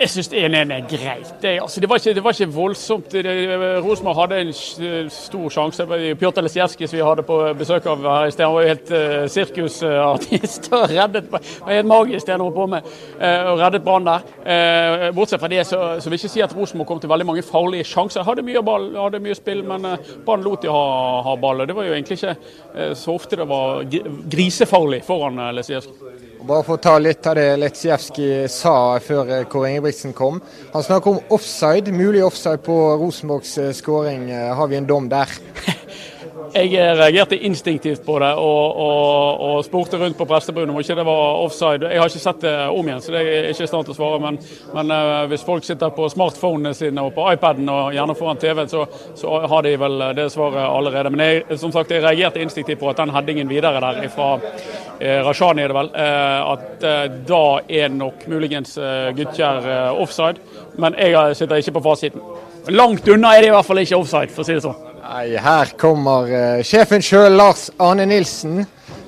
jeg 0.00 0.10
syns 0.12 0.28
1-1 0.32 0.72
er 0.74 0.84
greit. 0.88 1.30
Det, 1.42 1.54
altså, 1.62 1.80
det, 1.80 1.88
var 1.90 2.00
ikke, 2.00 2.14
det, 2.14 2.24
var 2.24 2.34
ikke, 2.34 2.54
voldsomt. 2.54 3.14
Rosenborg 3.84 4.18
hadde 4.20 4.40
en 4.42 4.52
stor 5.10 5.48
sjanse. 5.52 5.86
Pjotr 6.20 6.44
Lesijevskij 6.44 6.88
som 6.88 6.98
vi 6.98 7.04
hadde 7.06 7.24
på 7.26 7.38
besøk 7.58 7.86
av 7.90 8.06
her 8.06 8.28
i 8.28 8.34
sted, 8.34 8.44
han 8.46 8.54
var 8.54 8.66
jo 8.66 8.72
helt 8.72 8.92
uh, 8.92 9.24
sirkusartist 9.32 10.70
og 10.72 10.86
reddet 10.92 11.26
Det 11.28 11.32
var 11.32 11.72
helt 11.72 11.90
magisk 11.90 12.26
det 12.26 12.36
han 12.36 12.44
holdt 12.44 12.58
på 12.58 12.68
med, 12.74 12.92
uh, 13.18 13.50
og 13.52 13.62
reddet 13.62 13.84
Brann 13.86 14.08
der. 14.08 14.28
Uh, 14.44 15.08
bortsett 15.16 15.42
fra 15.42 15.50
det 15.52 15.66
så, 15.66 15.82
så 15.98 16.10
vil 16.10 16.18
jeg 16.18 16.24
ikke 16.24 16.34
si 16.36 16.46
at 16.46 16.56
Rosenborg 16.56 16.92
kom 16.92 17.02
til 17.02 17.12
veldig 17.12 17.28
mange 17.32 17.46
farlige 17.46 17.88
sjanser. 17.88 18.26
Hadde 18.28 18.46
mye 18.46 18.62
ball, 18.64 18.90
hadde 18.96 19.22
mye 19.24 19.38
spill, 19.38 19.64
men 19.66 19.86
uh, 19.88 20.14
Brann 20.26 20.46
lot 20.46 20.64
de 20.64 20.72
ha, 20.72 20.86
ha 21.26 21.36
ball. 21.40 21.66
Det 21.66 21.76
var 21.76 21.88
jo 21.88 21.98
egentlig 21.98 22.20
ikke 22.20 22.36
så 22.98 23.14
ofte 23.14 23.38
det 23.40 23.48
var 23.48 23.84
grisefarlig 24.30 25.02
foran 25.06 25.40
uh, 25.42 25.52
Lesijevskij. 25.56 26.27
Bare 26.48 26.64
for 26.64 26.78
å 26.78 26.80
ta 26.80 26.94
litt 26.96 27.26
av 27.28 27.34
det 27.36 27.58
Letsjevskij 27.60 28.46
sa 28.48 28.72
før 29.04 29.44
Kåre 29.52 29.74
Ingebrigtsen 29.74 30.14
kom. 30.16 30.38
Han 30.72 30.86
snakker 30.86 31.18
om 31.18 31.34
offside, 31.36 31.92
mulig 31.92 32.22
offside 32.24 32.62
på 32.64 32.76
Rosenborgs 33.02 33.58
skåring. 33.76 34.30
Har 34.32 34.70
vi 34.72 34.78
en 34.80 34.88
dom 34.88 35.10
der? 35.12 35.28
Jeg 36.54 36.96
reagerte 36.96 37.36
instinktivt 37.44 38.04
på 38.06 38.18
det 38.22 38.30
og, 38.40 38.76
og, 38.80 39.40
og 39.44 39.64
spurte 39.66 39.98
rundt 40.00 40.16
på 40.18 40.26
prestebunnen 40.28 40.72
om 40.72 40.80
ikke 40.80 40.96
det 40.96 41.04
var 41.06 41.42
offside. 41.42 41.90
Jeg 41.92 42.00
har 42.00 42.08
ikke 42.08 42.22
sett 42.22 42.40
det 42.44 42.54
om 42.72 42.88
igjen, 42.88 43.02
så 43.04 43.12
det 43.14 43.20
er 43.20 43.48
ikke 43.50 43.66
i 43.66 43.70
stand 43.70 43.86
til 43.86 43.94
å 43.94 43.98
svare. 43.98 44.20
Men, 44.22 44.38
men 44.74 44.94
uh, 44.94 45.26
hvis 45.30 45.44
folk 45.46 45.66
sitter 45.66 45.92
på 45.94 46.08
smartphonene 46.12 46.72
sine 46.76 47.04
og 47.04 47.12
på 47.16 47.26
iPaden 47.34 47.68
og 47.72 47.92
gjerne 47.96 48.16
foran 48.18 48.40
TV-en, 48.40 48.72
så, 48.72 48.86
så, 49.18 49.34
har 49.52 49.66
de 49.66 49.74
vel 49.82 50.04
det 50.16 50.28
svaret 50.32 50.64
allerede. 50.64 51.12
Men 51.14 51.24
jeg, 51.26 51.60
som 51.60 51.74
sagt, 51.74 51.92
jeg 51.92 52.04
reagerte 52.04 52.42
instinktivt 52.42 52.80
på 52.80 52.90
at 52.92 53.02
den 53.02 53.12
headingen 53.14 53.52
videre 53.52 53.82
der 53.84 54.08
fra 54.14 54.32
uh, 54.40 55.20
Rashani, 55.28 55.66
er 55.66 55.72
det 55.72 55.78
vel, 55.78 55.92
at 55.98 56.84
da 57.28 57.44
er 57.68 57.92
nok 57.92 58.24
muligens 58.30 58.76
Gudkjær 59.16 59.68
offside. 59.98 60.40
Men 60.80 60.96
jeg 60.98 61.36
sitter 61.36 61.60
ikke 61.60 61.76
på 61.78 61.86
fasiten. 61.90 62.24
Langt 62.72 63.08
unna 63.08 63.34
er 63.36 63.44
det 63.44 63.52
i 63.52 63.56
hvert 63.56 63.66
fall 63.66 63.84
ikke 63.84 64.00
offside, 64.00 64.32
for 64.32 64.44
å 64.44 64.48
si 64.48 64.56
det 64.56 64.64
sånn. 64.64 64.87
Nei, 65.08 65.38
her 65.40 65.70
kommer 65.80 66.26
uh, 66.28 66.62
sjefen 66.66 67.00
sjøl, 67.00 67.32
Lars 67.32 67.70
Arne 67.80 68.04
Nilsen. 68.10 68.58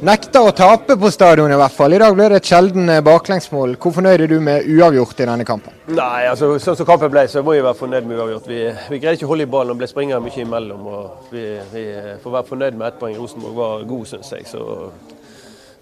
Nekter 0.00 0.46
å 0.48 0.52
tape 0.56 0.94
på 0.96 1.10
stadion 1.12 1.52
i 1.52 1.58
hvert 1.60 1.74
fall. 1.76 1.92
I 1.92 1.98
dag 2.00 2.14
ble 2.16 2.30
det 2.32 2.38
et 2.40 2.48
sjelden 2.48 2.88
baklengsmål. 3.04 3.74
Hvor 3.76 3.92
fornøyd 3.98 4.24
er 4.24 4.32
du 4.32 4.38
med 4.40 4.64
uavgjort 4.64 5.20
i 5.20 5.26
denne 5.28 5.44
kampen? 5.44 5.76
Nei, 5.92 6.24
altså 6.30 6.54
sånn 6.56 6.78
som 6.78 6.88
kampen 6.88 7.12
ble, 7.12 7.26
så 7.28 7.42
må 7.44 7.52
jeg 7.52 7.66
være 7.66 7.76
fornøyd 7.82 8.08
med 8.08 8.16
uavgjort. 8.16 8.48
Vi, 8.48 8.62
vi 8.94 9.02
greide 9.02 9.20
ikke 9.20 9.28
å 9.28 9.32
holde 9.34 9.44
i 9.44 9.52
ballen 9.52 9.74
og 9.74 9.82
ble 9.82 9.90
springere 9.92 10.24
mye 10.24 10.40
imellom. 10.40 10.88
og 10.88 11.32
Vi, 11.34 11.44
vi 11.74 11.84
får 12.24 12.36
være 12.38 12.48
fornøyd 12.54 12.80
med 12.80 12.88
ett 12.88 13.00
poeng. 13.02 13.20
Rosenborg 13.20 13.60
var 13.60 13.88
god, 13.92 14.08
syns 14.14 14.32
jeg. 14.38 14.48
så 14.48 14.64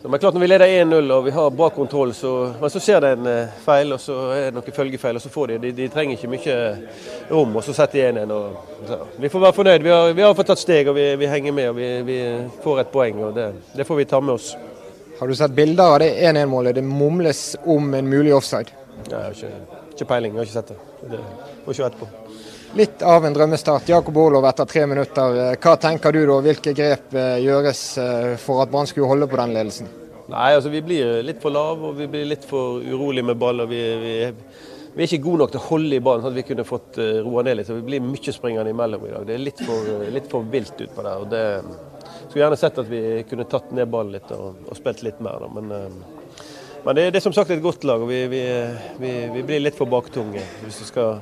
så, 0.03 0.09
men 0.09 0.21
klart 0.21 0.35
Når 0.35 0.41
vi 0.41 0.47
leder 0.47 0.67
1-0 0.67 1.11
og 1.11 1.25
vi 1.25 1.31
har 1.35 1.51
bra 1.51 1.69
kontroll, 1.75 2.13
så, 2.15 2.33
men 2.61 2.71
så 2.71 2.81
skjer 2.83 3.01
det 3.03 3.11
en 3.17 3.27
uh, 3.27 3.57
feil 3.65 3.97
og 3.97 3.99
så 4.01 4.19
er 4.31 4.45
det 4.47 4.55
noen 4.55 4.77
følgefeil. 4.77 5.19
og 5.19 5.25
så 5.25 5.33
får 5.35 5.47
De 5.47 5.59
de, 5.65 5.73
de 5.75 5.89
trenger 5.91 6.15
ikke 6.15 6.31
mye 6.31 6.59
rom, 7.31 7.57
og 7.59 7.65
så 7.67 7.75
setter 7.75 8.13
de 8.15 8.23
1-1. 8.23 9.03
Vi 9.19 9.33
får 9.33 9.45
være 9.47 9.57
fornøyd. 9.57 9.83
Vi 9.83 9.91
har, 9.91 10.13
vi 10.15 10.23
har, 10.23 10.37
fått 10.39 10.53
tatt 10.53 10.63
steg 10.63 10.89
og 10.89 10.95
vi, 10.95 11.09
vi 11.19 11.27
henger 11.27 11.53
med. 11.53 11.69
og 11.73 11.77
vi, 11.81 11.91
vi, 12.07 12.19
får 12.63 12.85
et 12.85 12.95
poeng. 12.95 13.25
og 13.27 13.35
det, 13.35 13.51
det, 13.75 13.87
får 13.89 13.99
vi 13.99 14.07
ta 14.15 14.21
med 14.21 14.37
oss. 14.39 14.53
Har 15.19 15.27
du 15.27 15.35
sett 15.35 15.59
bilder 15.59 15.97
av 15.97 15.99
det 16.05 16.13
1-1-målet? 16.31 16.79
Det 16.79 16.87
mumles 16.87 17.57
om 17.67 17.95
en 17.95 18.07
mulig 18.09 18.35
offside. 18.35 18.71
Nei, 19.09 19.19
jeg 19.19 19.25
har 19.25 19.35
ikke, 19.35 19.83
ikke 19.97 20.11
peiling, 20.15 20.35
jeg 20.35 20.45
har 20.45 20.51
ikke 20.53 20.61
sett 20.61 20.75
det. 20.77 20.81
Det 21.11 21.25
får 21.65 21.75
ikke 21.75 21.91
etterpå. 21.91 22.28
Litt 22.77 23.03
av 23.03 23.27
en 23.27 23.33
drømmestart. 23.33 23.89
Jakob 23.89 24.17
Orlov 24.17 24.45
etter 24.45 24.67
tre 24.69 24.83
minutter. 24.87 25.37
Hva 25.57 25.73
tenker 25.81 26.13
du 26.13 26.21
da? 26.29 26.35
Hvilke 26.45 26.75
grep 26.77 27.15
eh, 27.17 27.39
gjøres 27.41 27.81
eh, 28.03 28.33
for 28.43 28.61
at 28.61 28.73
Brann 28.73 28.89
skulle 28.91 29.09
holde 29.09 29.29
på 29.31 29.39
den 29.41 29.55
ledelsen? 29.57 29.89
Nei, 30.29 30.51
altså 30.53 30.69
Vi 30.69 30.83
blir 30.85 31.23
litt 31.25 31.41
for 31.41 31.55
lave 31.55 31.89
og 31.89 31.97
vi 31.97 32.11
blir 32.13 32.27
litt 32.29 32.45
for 32.45 32.83
urolige 32.85 33.31
med 33.31 33.39
ball. 33.41 33.65
og 33.65 33.71
vi, 33.73 33.81
vi, 34.03 34.13
vi, 34.93 35.01
er 35.01 35.07
ikke 35.07 35.23
gode 35.25 35.43
nok 35.45 35.55
til 35.55 35.63
å 35.63 35.69
holde 35.71 35.97
i 35.97 36.03
ballen, 36.05 36.27
sånn 36.27 36.35
at 36.35 36.41
vi 36.43 36.45
kunne 36.51 36.67
fått 36.69 37.01
roa 37.25 37.47
ned 37.49 37.57
litt. 37.57 37.71
så 37.71 37.79
Vi 37.79 37.87
blir 37.89 38.05
mye 38.05 38.37
springende 38.37 38.77
imellom 38.77 39.09
i 39.09 39.15
dag. 39.15 39.25
Det 39.31 39.39
er 39.39 39.43
litt 39.47 39.65
for, 39.65 39.89
litt 40.19 40.29
for 40.35 40.53
vilt 40.53 40.85
utpå 40.85 41.07
der. 41.09 41.25
og 41.25 41.33
det 41.33 41.43
Skulle 42.27 42.45
gjerne 42.45 42.61
sett 42.61 42.83
at 42.85 42.93
vi 42.93 43.03
kunne 43.31 43.49
tatt 43.49 43.73
ned 43.73 43.89
ballen 43.89 44.13
litt 44.19 44.29
og, 44.37 44.61
og 44.69 44.77
spilt 44.77 45.01
litt 45.09 45.25
mer. 45.25 45.41
Da. 45.41 45.51
Men, 45.57 45.73
men 46.85 47.01
det, 47.01 47.09
det, 47.09 47.17
er 47.17 47.27
som 47.31 47.33
sagt 47.33 47.57
et 47.57 47.65
godt 47.65 47.89
lag, 47.89 48.05
og 48.05 48.13
vi, 48.13 48.21
vi 49.01 49.43
blir 49.49 49.65
litt 49.65 49.81
for 49.81 49.89
baktunge 49.89 50.45
hvis 50.67 50.85
vi 50.85 50.93
skal 50.93 51.17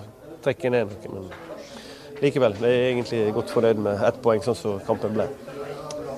trekke 0.46 0.72
ned 0.72 0.94
noe. 1.10 1.12
Men 1.18 2.22
likevel, 2.22 2.56
jeg 2.62 2.78
er 2.80 2.88
egentlig 2.94 3.26
godt 3.36 3.52
fornøyd 3.52 3.84
med 3.90 4.06
ett 4.08 4.22
poeng, 4.24 4.42
sånn 4.44 4.58
som 4.58 4.80
kampen 4.86 5.14
ble. 5.18 5.28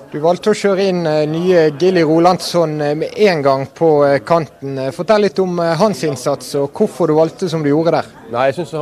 Du 0.09 0.15
valgte 0.23 0.49
å 0.49 0.57
kjøre 0.57 0.87
inn 0.89 1.03
eh, 1.05 1.19
nye 1.29 1.67
Gilly 1.77 2.01
Rolandsson 2.01 2.71
eh, 2.81 2.95
med 2.97 3.11
en 3.29 3.43
gang 3.45 3.67
på 3.77 3.89
eh, 4.07 4.15
kanten. 4.25 4.79
Fortell 4.95 5.21
litt 5.27 5.37
om 5.43 5.59
hans 5.77 6.01
innsats 6.07 6.55
og 6.57 6.71
hvorfor 6.73 7.11
du 7.11 7.13
valgte 7.13 7.49
som 7.51 7.61
du 7.61 7.69
gjorde 7.69 7.93
der. 7.99 8.09
Nei, 8.33 8.47
Jeg 8.49 8.57
syns 8.57 8.73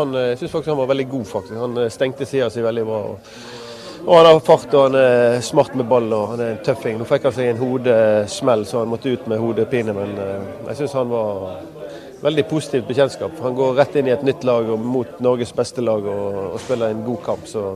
faktisk 0.54 0.72
han 0.72 0.80
var 0.80 0.88
veldig 0.94 1.08
god. 1.12 1.28
faktisk. 1.28 1.60
Han 1.60 1.82
stengte 1.92 2.30
sida 2.30 2.48
si 2.50 2.64
veldig 2.64 2.86
bra. 2.88 3.02
Og 4.08 4.14
Han 4.16 4.30
har 4.30 4.40
fart 4.40 4.72
og 4.72 4.86
han 4.86 4.96
er 5.02 5.42
smart 5.44 5.76
med 5.76 5.90
ball 5.92 6.08
og 6.16 6.30
han 6.32 6.46
er 6.46 6.54
en 6.54 6.64
tøffing. 6.64 6.96
Nå 6.96 7.10
fikk 7.10 7.28
han 7.28 7.36
seg 7.36 7.52
en 7.52 7.60
hodesmell 7.60 8.64
så 8.70 8.86
han 8.86 8.94
måtte 8.94 9.12
ut 9.12 9.28
med 9.28 9.44
hodepine, 9.44 9.92
men 9.98 10.16
jeg 10.70 10.78
syns 10.80 10.96
han 10.96 11.12
var 11.12 11.58
veldig 12.22 12.48
positivt 12.50 12.88
bekjentskap. 12.88 13.38
Han 13.42 13.56
går 13.56 13.78
rett 13.78 13.96
inn 13.96 14.10
i 14.10 14.16
et 14.16 14.26
nytt 14.26 14.44
lag 14.48 14.70
og 14.74 14.82
mot 14.82 15.20
Norges 15.24 15.54
beste 15.56 15.84
lag 15.86 16.06
og, 16.06 16.42
og 16.56 16.60
spiller 16.64 16.94
en 16.94 17.06
god 17.06 17.24
kamp. 17.26 17.48
Så 17.50 17.70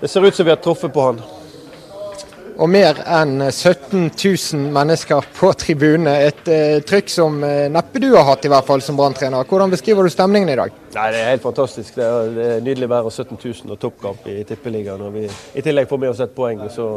det 0.00 0.12
ser 0.12 0.26
ut 0.26 0.36
som 0.36 0.46
vi 0.46 0.52
har 0.52 0.62
truffet 0.62 0.92
på 0.92 1.08
han. 1.08 1.20
Og 2.56 2.70
mer 2.72 2.96
enn 3.04 3.50
17 3.50 4.06
000 4.16 4.60
mennesker 4.72 5.26
på 5.36 5.50
tribunene. 5.60 6.14
Et 6.24 6.48
eh, 6.48 6.78
trykk 6.88 7.12
som 7.12 7.36
eh, 7.44 7.66
neppe 7.72 8.00
du 8.00 8.08
har 8.14 8.24
hatt, 8.30 8.46
i 8.48 8.52
hvert 8.52 8.64
fall 8.64 8.80
som 8.84 8.96
brann 8.96 9.16
Hvordan 9.16 9.72
beskriver 9.74 10.04
du 10.04 10.12
stemningen 10.12 10.48
i 10.48 10.56
dag? 10.56 10.72
Nei, 10.94 11.10
Det 11.12 11.20
er 11.20 11.30
helt 11.34 11.44
fantastisk. 11.44 11.94
Det 11.94 12.04
er, 12.04 12.30
det 12.32 12.46
er 12.54 12.64
nydelig 12.64 12.88
å 12.88 12.94
være 12.94 13.12
17 13.12 13.36
000 13.36 13.76
og 13.76 13.80
toppkamp 13.80 14.28
i 14.32 14.42
Tippeligaen. 14.48 15.04
Og 15.04 15.12
vi 15.18 15.26
i 15.28 15.64
tillegg 15.64 15.88
får 15.88 16.00
med 16.00 16.14
oss 16.14 16.24
et 16.24 16.36
poeng. 16.36 16.64
så 16.72 16.88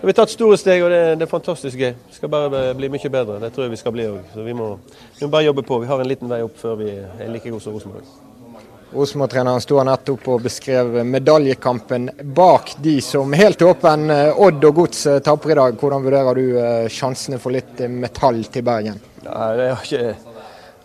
vi 0.00 0.06
har 0.12 0.12
tatt 0.12 0.30
store 0.30 0.58
steg, 0.60 0.82
og 0.84 0.90
det, 0.92 1.00
det, 1.16 1.24
er 1.24 1.30
fantastisk 1.30 1.80
gøy. 1.80 1.94
Det 1.96 2.18
skal 2.18 2.30
bare 2.30 2.68
bli 2.76 2.90
mye 2.92 3.10
bedre. 3.10 3.40
Det 3.40 3.48
tror 3.54 3.64
jeg 3.64 3.72
vi 3.72 3.80
skal 3.80 3.94
bli 3.96 4.04
òg. 4.10 4.20
Så 4.34 4.44
vi 4.44 4.52
må, 4.54 4.74
vi 5.16 5.24
må, 5.24 5.30
bare 5.32 5.48
jobbe 5.48 5.64
på. 5.66 5.80
Vi 5.82 5.88
har 5.88 6.02
en 6.02 6.10
liten 6.10 6.30
vei 6.30 6.42
opp 6.44 6.58
før 6.60 6.76
vi 6.82 6.92
er 6.92 7.32
like 7.32 7.48
gode 7.48 7.64
som 7.64 7.74
Rosenborg. 7.74 8.04
Rosenborg-treneren 8.92 9.64
sto 9.64 9.80
nettopp 9.82 10.28
og 10.30 10.44
beskrev 10.44 11.00
medaljekampen 11.08 12.06
bak 12.36 12.76
de 12.84 13.00
som 13.02 13.32
helt 13.34 13.64
åpen 13.66 14.12
eh, 14.14 14.38
Odd 14.46 14.62
og 14.68 14.78
Gods 14.82 15.02
eh, 15.10 15.18
taper 15.24 15.52
i 15.52 15.58
dag. 15.58 15.80
Hvordan 15.80 16.04
vurderer 16.04 16.38
du 16.38 16.44
eh, 16.60 16.86
sjansene 16.92 17.40
for 17.42 17.56
litt 17.56 17.82
metall 17.90 18.44
til 18.52 18.64
Bergen? 18.66 19.00
Nei, 19.26 19.50
det 19.58 19.68
har 19.72 19.84
ikke... 19.88 20.14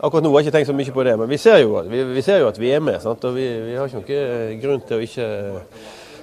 Akkurat 0.02 0.26
nå 0.26 0.32
har 0.34 0.42
jeg 0.42 0.48
ikke 0.48 0.56
tenkt 0.56 0.70
så 0.72 0.74
mye 0.74 0.94
på 0.96 1.04
det, 1.06 1.12
men 1.20 1.28
vi 1.30 1.38
ser 1.38 1.60
jo, 1.62 1.76
vi, 1.86 2.00
vi 2.16 2.22
ser 2.26 2.40
jo 2.42 2.48
at 2.50 2.58
vi 2.58 2.72
er 2.74 2.80
med. 2.82 2.98
Sant? 3.04 3.22
og 3.28 3.36
vi, 3.36 3.44
vi 3.68 3.76
har 3.78 3.86
ikke 3.86 4.02
noen 4.02 4.62
grunn 4.64 4.82
til 4.88 4.98
å 4.98 5.04
ikke 5.06 5.28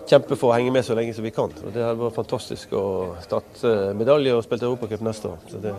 kjempe 0.09 0.39
for 0.39 0.53
å 0.53 0.57
henge 0.57 0.73
med 0.75 0.87
så 0.87 0.97
lenge 0.97 1.15
som 1.17 1.27
vi 1.27 1.35
kan. 1.35 1.53
Og 1.53 1.73
Det 1.75 1.85
hadde 1.85 2.01
vært 2.01 2.17
fantastisk 2.17 2.73
å 2.77 2.85
tatt 3.29 3.65
eh, 3.69 3.91
medalje 3.99 4.37
og 4.37 4.45
spilt 4.47 4.65
Europacup 4.65 5.05
neste 5.05 5.33
år. 5.33 5.39
Så 5.51 5.61
det, 5.63 5.75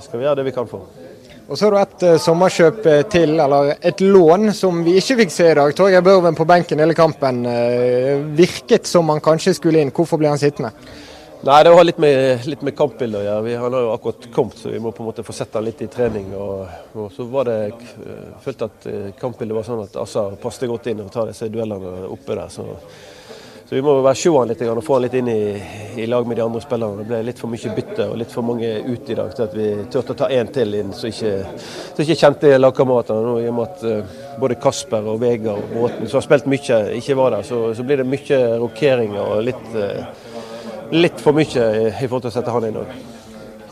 skal 0.00 0.20
vi 0.20 0.26
gjøre 0.26 0.40
det 0.40 0.46
vi 0.50 0.54
kan 0.56 0.68
for. 0.70 0.88
Og 1.50 1.58
Så 1.58 1.66
har 1.66 1.74
du 1.74 1.80
et 1.80 2.02
uh, 2.06 2.16
sommerkjøp 2.22 2.84
eh, 2.86 3.02
til, 3.10 3.34
eller 3.42 3.72
et 3.82 4.00
lån, 4.04 4.52
som 4.54 4.84
vi 4.86 4.94
ikke 5.00 5.16
fikk 5.24 5.32
se 5.34 5.48
i 5.50 5.56
dag. 5.58 5.74
Torgeir 5.74 6.04
Børven 6.06 6.38
på 6.38 6.46
benken 6.46 6.78
hele 6.78 6.94
kampen. 6.94 7.42
Uh, 7.42 8.22
virket 8.38 8.86
som 8.86 9.10
han 9.10 9.22
kanskje 9.24 9.56
skulle 9.58 9.82
inn. 9.82 9.90
Hvorfor 9.94 10.20
ble 10.20 10.30
han 10.30 10.38
sittende? 10.38 10.70
Nei, 11.40 11.58
Det 11.64 11.72
har 11.72 11.86
litt 11.88 11.98
med, 11.98 12.46
litt 12.52 12.62
med 12.62 12.76
kampbildet 12.76 13.22
å 13.22 13.24
gjøre. 13.24 13.44
Vi, 13.48 13.58
han 13.58 13.74
har 13.74 13.86
jo 13.86 13.92
akkurat 13.96 14.26
kommet, 14.34 14.60
så 14.60 14.70
vi 14.70 14.78
må 14.84 14.92
på 14.92 15.02
en 15.02 15.08
måte 15.08 15.24
få 15.26 15.34
sett 15.34 15.56
han 15.56 15.64
litt 15.64 15.80
i 15.82 15.88
trening. 15.90 16.34
Og, 16.36 16.68
og 16.94 17.06
så 17.16 17.24
var 17.32 17.48
det, 17.48 17.56
jeg 17.72 18.42
følte 18.44 18.68
at 18.68 18.90
kampbildet 19.18 19.56
var 19.56 19.66
sånn 19.66 19.86
at 19.86 19.96
Assa 20.04 20.26
passet 20.42 20.68
godt 20.68 20.90
inn 20.92 21.00
og 21.00 21.08
tar 21.14 21.32
disse 21.32 21.48
duellene 21.48 22.04
oppe 22.12 22.36
der. 22.36 22.52
så 22.52 22.68
så 23.70 23.76
vi 23.76 23.82
må 23.86 23.92
være 24.02 24.30
han 24.34 24.48
litt 24.50 24.62
og 24.66 24.80
få 24.82 24.96
han 24.96 25.04
litt 25.04 25.12
inn 25.14 25.28
i, 25.30 25.42
i, 26.02 26.06
lag 26.10 26.24
med 26.26 26.40
de 26.40 26.42
andre 26.42 26.58
spillerne. 26.58 27.04
Det 27.04 27.06
ble 27.06 27.20
litt 27.28 27.38
for 27.38 27.52
mye 27.52 27.74
bytte 27.76 28.06
og 28.10 28.16
litt 28.18 28.32
for 28.34 28.42
mange 28.42 28.66
ute 28.82 29.12
i 29.14 29.14
dag 29.14 29.30
til 29.30 29.44
at 29.44 29.54
vi 29.54 29.66
turte 29.94 30.16
å 30.16 30.18
ta 30.18 30.26
én 30.34 30.50
til 30.50 30.74
inn 30.74 30.90
som 30.90 31.06
ikke, 31.06 31.36
ikke 32.02 32.16
kjente 32.18 32.50
lagkameratene. 32.58 33.36
I 33.38 33.46
og 33.46 33.54
med 33.60 33.68
at 33.68 33.84
uh, 33.86 34.16
både 34.42 34.56
Kasper 34.58 35.06
og 35.12 35.22
Vegard 35.22 35.62
og 35.62 35.70
Bråten, 35.70 36.10
som 36.10 36.18
har 36.18 36.26
spilt 36.26 36.50
mye, 36.50 36.80
ikke 36.98 37.18
var 37.20 37.36
der, 37.36 37.46
så, 37.46 37.60
så 37.78 37.86
blir 37.86 38.02
det 38.02 38.10
mye 38.10 38.40
rokeringer 38.64 39.22
og 39.36 39.46
litt, 39.52 39.70
uh, 39.78 40.90
litt 40.90 41.22
for 41.22 41.38
mye 41.38 41.70
i, 41.70 41.86
i 41.92 42.08
forhold 42.08 42.26
til 42.26 42.32
å 42.32 42.36
sette 42.40 42.58
han 42.58 42.66
inn 42.72 42.82
òg. 42.82 42.98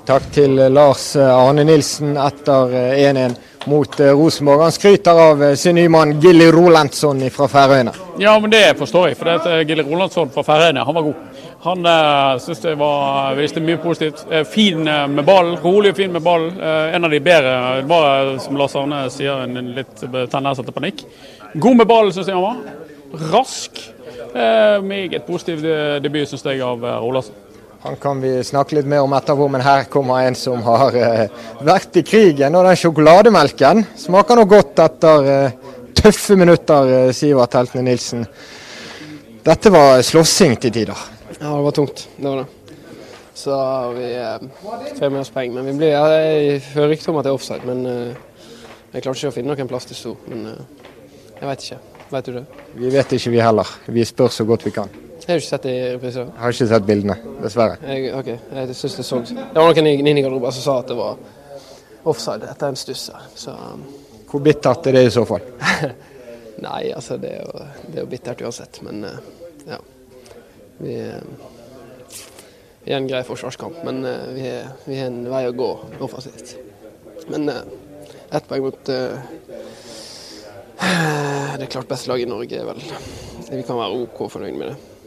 Takk 0.07 0.31
til 0.39 0.63
Lars 0.71 1.09
Arne 1.19 1.67
Nilsen 1.67 2.15
etter 2.23 2.79
1-1 2.95 3.35
mot 3.69 4.01
eh, 4.01 4.13
Rosenborg. 4.17 4.63
Han 4.63 4.73
skryter 4.73 5.21
av 5.31 5.43
eh, 5.45 5.55
sin 5.55 5.77
nye 5.79 5.89
mann 5.89 6.17
Gilly 6.21 6.49
Rolandsson 6.53 7.21
fra 7.31 7.49
Færøyene. 7.53 7.93
Ja, 8.19 8.39
men 8.41 8.51
det 8.53 8.63
forstår 8.79 9.11
jeg. 9.11 9.19
For 9.19 9.29
det 9.29 9.53
eh, 9.53 9.65
Gilly 9.69 9.85
Rolandsson 9.87 10.33
fra 10.35 10.45
Færøyene, 10.47 10.85
han 10.89 10.97
var 10.97 11.07
god. 11.11 11.27
Han 11.59 11.83
uh, 11.83 12.37
syns 12.39 12.61
det 12.63 12.77
var, 12.79 13.33
viste 13.35 13.59
mye 13.61 13.81
positivt. 13.83 14.21
fin 14.47 14.79
med 14.87 15.25
ball, 15.27 15.57
rolig 15.59 15.91
og 15.91 15.97
fin 15.99 16.13
med 16.15 16.23
ball. 16.23 16.45
en 16.95 17.05
av 17.05 17.11
de 17.11 17.19
bedre. 17.21 17.55
Det 17.81 17.89
var, 17.91 18.31
som 18.39 18.57
Lars 18.57 18.77
Arne 18.79 19.01
sier, 19.11 19.43
en 19.43 19.73
litt 19.75 20.05
tendens 20.31 20.63
til 20.63 20.77
panikk. 20.77 21.03
God 21.55 21.81
med 21.81 21.91
ball, 21.91 22.13
syns 22.15 22.31
jeg 22.31 22.39
han 22.39 22.47
var. 22.47 23.27
Rask. 23.33 23.83
meget 24.87 25.27
positiv 25.27 25.67
debut, 26.03 26.29
syns 26.31 26.47
jeg, 26.47 26.63
av 26.63 26.87
Rolandsson. 27.03 27.48
Han 27.81 27.97
kan 27.97 28.21
vi 28.21 28.45
snakke 28.45 28.75
litt 28.75 28.87
mer 28.91 29.05
om 29.07 29.13
etterpå, 29.15 29.47
men 29.49 29.63
her 29.63 29.85
kommer 29.91 30.27
en 30.27 30.35
som 30.35 30.63
har 30.67 30.97
uh, 30.99 31.45
vært 31.63 32.01
i 32.01 32.03
krigen. 32.03 32.57
Og 32.59 32.67
den 32.67 32.79
sjokolademelken 32.81 33.85
smaker 33.97 34.41
nå 34.41 34.47
godt 34.51 34.83
etter 34.83 35.29
uh, 35.29 35.77
tøffe 35.95 36.35
minutter, 36.41 36.91
uh, 36.91 37.13
Sivert 37.15 37.55
Heltene 37.55 37.87
Nilsen. 37.87 38.27
Dette 39.47 39.71
var 39.71 40.03
slåssing 40.03 40.59
til 40.59 40.75
tider. 40.75 41.07
Ja, 41.39 41.55
det 41.55 41.63
var 41.69 41.79
tungt. 41.79 42.05
Det 42.19 42.27
var 42.27 42.43
det. 42.43 42.85
Så 43.39 43.55
vi 43.95 44.11
får 44.99 45.13
med 45.15 45.21
oss 45.23 45.31
poeng. 45.31 45.55
Men 45.55 45.71
vi 45.71 45.79
blir, 45.79 45.95
jeg 45.95 46.63
hører 46.75 46.91
rykter 46.97 47.15
om 47.15 47.21
at 47.21 47.29
det 47.29 47.31
er 47.31 47.39
offside, 47.39 47.63
men 47.69 47.87
jeg 47.87 49.05
klarte 49.05 49.21
ikke 49.21 49.31
å 49.31 49.37
finne 49.39 49.55
noen 49.55 49.71
plass 49.71 49.87
til 49.87 50.03
sto. 50.03 50.19
Men 50.27 50.49
jeg 50.51 51.47
veit 51.47 51.69
ikke. 51.69 51.85
Vet 52.11 52.27
du 52.27 52.41
det? 52.41 52.49
Vi 52.75 52.97
vet 52.99 53.21
ikke 53.21 53.39
vi 53.39 53.45
heller. 53.47 53.77
Vi 53.87 54.11
spør 54.11 54.35
så 54.35 54.49
godt 54.49 54.67
vi 54.67 54.75
kan. 54.75 54.91
Jeg 55.29 55.35
har 55.35 55.43
ikke 55.43 55.49
sett 55.53 55.65
det 55.67 55.73
i 55.77 55.81
reprise. 55.93 56.23
Har 56.41 56.55
ikke 56.55 56.67
sett 56.71 56.85
bildene, 56.89 57.15
dessverre. 57.43 57.75
Jeg, 57.85 58.13
ok, 58.17 58.29
jeg 58.33 58.77
synes 58.79 58.95
Det 58.97 59.05
så 59.05 59.19
Det 59.29 59.61
var 59.61 59.75
noen 59.77 60.09
i 60.09 60.23
garderoben 60.25 60.55
som 60.57 60.65
sa 60.65 60.77
at 60.81 60.89
det 60.89 60.97
var 60.97 61.19
offside 62.09 62.49
etter 62.49 62.73
en 62.73 62.79
stuss 62.81 63.03
her, 63.13 63.27
så 63.37 63.53
um... 63.53 63.83
Hvor 64.31 64.41
bittert 64.41 64.89
er 64.89 64.97
det 64.97 65.03
i 65.05 65.13
så 65.13 65.29
fall? 65.29 65.45
Nei, 66.67 66.93
altså 66.97 67.21
det 67.21 67.35
er, 67.37 67.45
jo, 67.45 67.53
det 67.91 67.97
er 67.99 68.01
jo 68.07 68.09
bittert 68.09 68.41
uansett, 68.41 68.81
men 68.89 69.05
uh, 69.05 69.21
ja. 69.69 69.77
Vi, 70.81 70.97
uh, 70.97 71.21
vi 72.87 72.93
er 72.95 72.97
en 72.97 73.13
grei 73.13 73.21
forsvarskamp, 73.29 73.85
men 73.85 74.01
uh, 74.09 74.33
vi, 74.33 74.49
er, 74.49 74.65
vi 74.89 74.97
har 74.97 75.13
en 75.13 75.29
vei 75.29 75.45
å 75.53 75.57
gå 75.61 75.71
offensivt. 76.09 76.57
Men 77.29 77.53
ett 77.53 78.49
poeng 78.49 78.65
mot 78.65 78.81
det 81.61 81.69
klart 81.69 81.93
beste 81.93 82.09
laget 82.09 82.25
i 82.25 82.33
Norge 82.33 82.57
er 82.63 82.65
vel 82.73 82.81
Vi 83.51 83.67
kan 83.67 83.77
være 83.77 84.07
OK 84.07 84.31
fornøyd 84.33 84.57
med 84.57 84.73
det. 84.73 84.98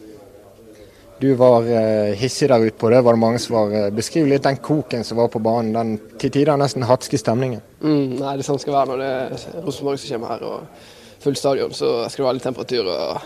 Du 1.21 1.33
var 1.37 1.67
eh, 1.69 2.15
hissig 2.17 2.47
der 2.49 2.63
ute 2.63 2.77
på 2.81 2.89
det, 2.89 3.03
var 3.05 3.13
det 3.13 3.21
mange 3.21 3.39
som 3.39 3.53
var. 3.59 3.73
Eh, 3.77 3.91
beskriv 3.93 4.25
litt 4.25 4.41
den 4.47 4.57
koken 4.57 5.03
som 5.05 5.19
var 5.21 5.29
på 5.29 5.41
banen. 5.43 5.75
Den 5.75 6.17
til 6.17 6.33
tider 6.33 6.57
nesten 6.57 6.87
hatske 6.89 7.19
stemningen. 7.21 7.61
Mm, 7.83 8.17
nei, 8.17 8.33
det 8.33 8.41
er 8.41 8.47
sånn 8.47 8.57
det 8.57 8.63
skal 8.65 8.77
være 8.79 8.89
når 8.89 9.03
det 9.03 9.11
er 9.11 9.61
Rosenborg 9.67 10.01
som 10.01 10.15
kommer 10.15 10.33
her 10.33 10.47
og 10.49 10.89
full 11.21 11.37
stadion, 11.37 11.77
så 11.77 11.93
skal 12.09 12.23
det 12.23 12.27
være 12.27 12.39
litt 12.39 12.47
temperatur. 12.49 12.89
og 12.89 13.21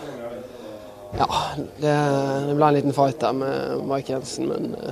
ja, 1.16 1.28
det, 1.80 1.96
det 2.50 2.56
ble 2.58 2.68
en 2.68 2.76
liten 2.76 2.96
fight 2.96 3.20
der 3.22 3.36
med 3.40 3.84
Mike 3.88 4.12
Jensen, 4.12 4.50
men 4.50 4.74
uh, 4.76 4.90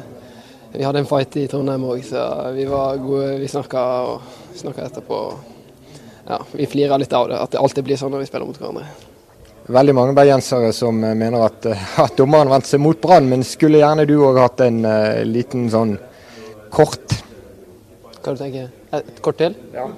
vi 0.73 0.87
hadde 0.87 1.02
en 1.04 1.11
fight 1.11 1.37
i 1.37 1.49
Trondheim 1.50 1.84
òg, 1.84 2.00
så 2.08 2.23
vi 2.56 2.64
var 2.70 2.96
gode. 3.02 3.34
Vi 3.42 3.50
snakka 3.52 3.82
etterpå. 4.87 5.25
Ja, 6.25 6.40
vi 6.56 6.66
flirer 6.70 7.02
litt 7.02 7.12
av 7.12 7.28
det, 7.28 7.37
at 7.37 7.52
det 7.52 7.61
alltid 7.61 7.84
blir 7.84 8.00
sånn 8.00 8.16
når 8.16 8.25
vi 8.25 8.30
spiller 8.32 8.49
mot 8.49 8.62
hverandre. 8.62 8.88
Veldig 9.64 9.94
mange 9.97 10.12
bergensere 10.16 10.73
som 10.76 10.99
mener 11.00 11.47
at, 11.47 11.68
at 12.04 12.18
dommeren 12.18 12.50
vendte 12.52 12.75
seg 12.75 12.83
mot 12.85 13.00
Brann, 13.00 13.28
men 13.30 13.47
skulle 13.47 13.80
gjerne 13.80 14.04
du 14.09 14.18
òg 14.21 14.40
hatt 14.42 14.61
en 14.66 14.83
uh, 14.85 15.23
liten 15.25 15.71
sånn 15.73 15.97
kort 16.75 17.16
Hva 18.21 18.35
du 18.35 18.40
tenker 18.40 18.68
Et 18.94 19.23
kort 19.25 19.38
til? 19.40 19.56
Ja. 19.75 19.88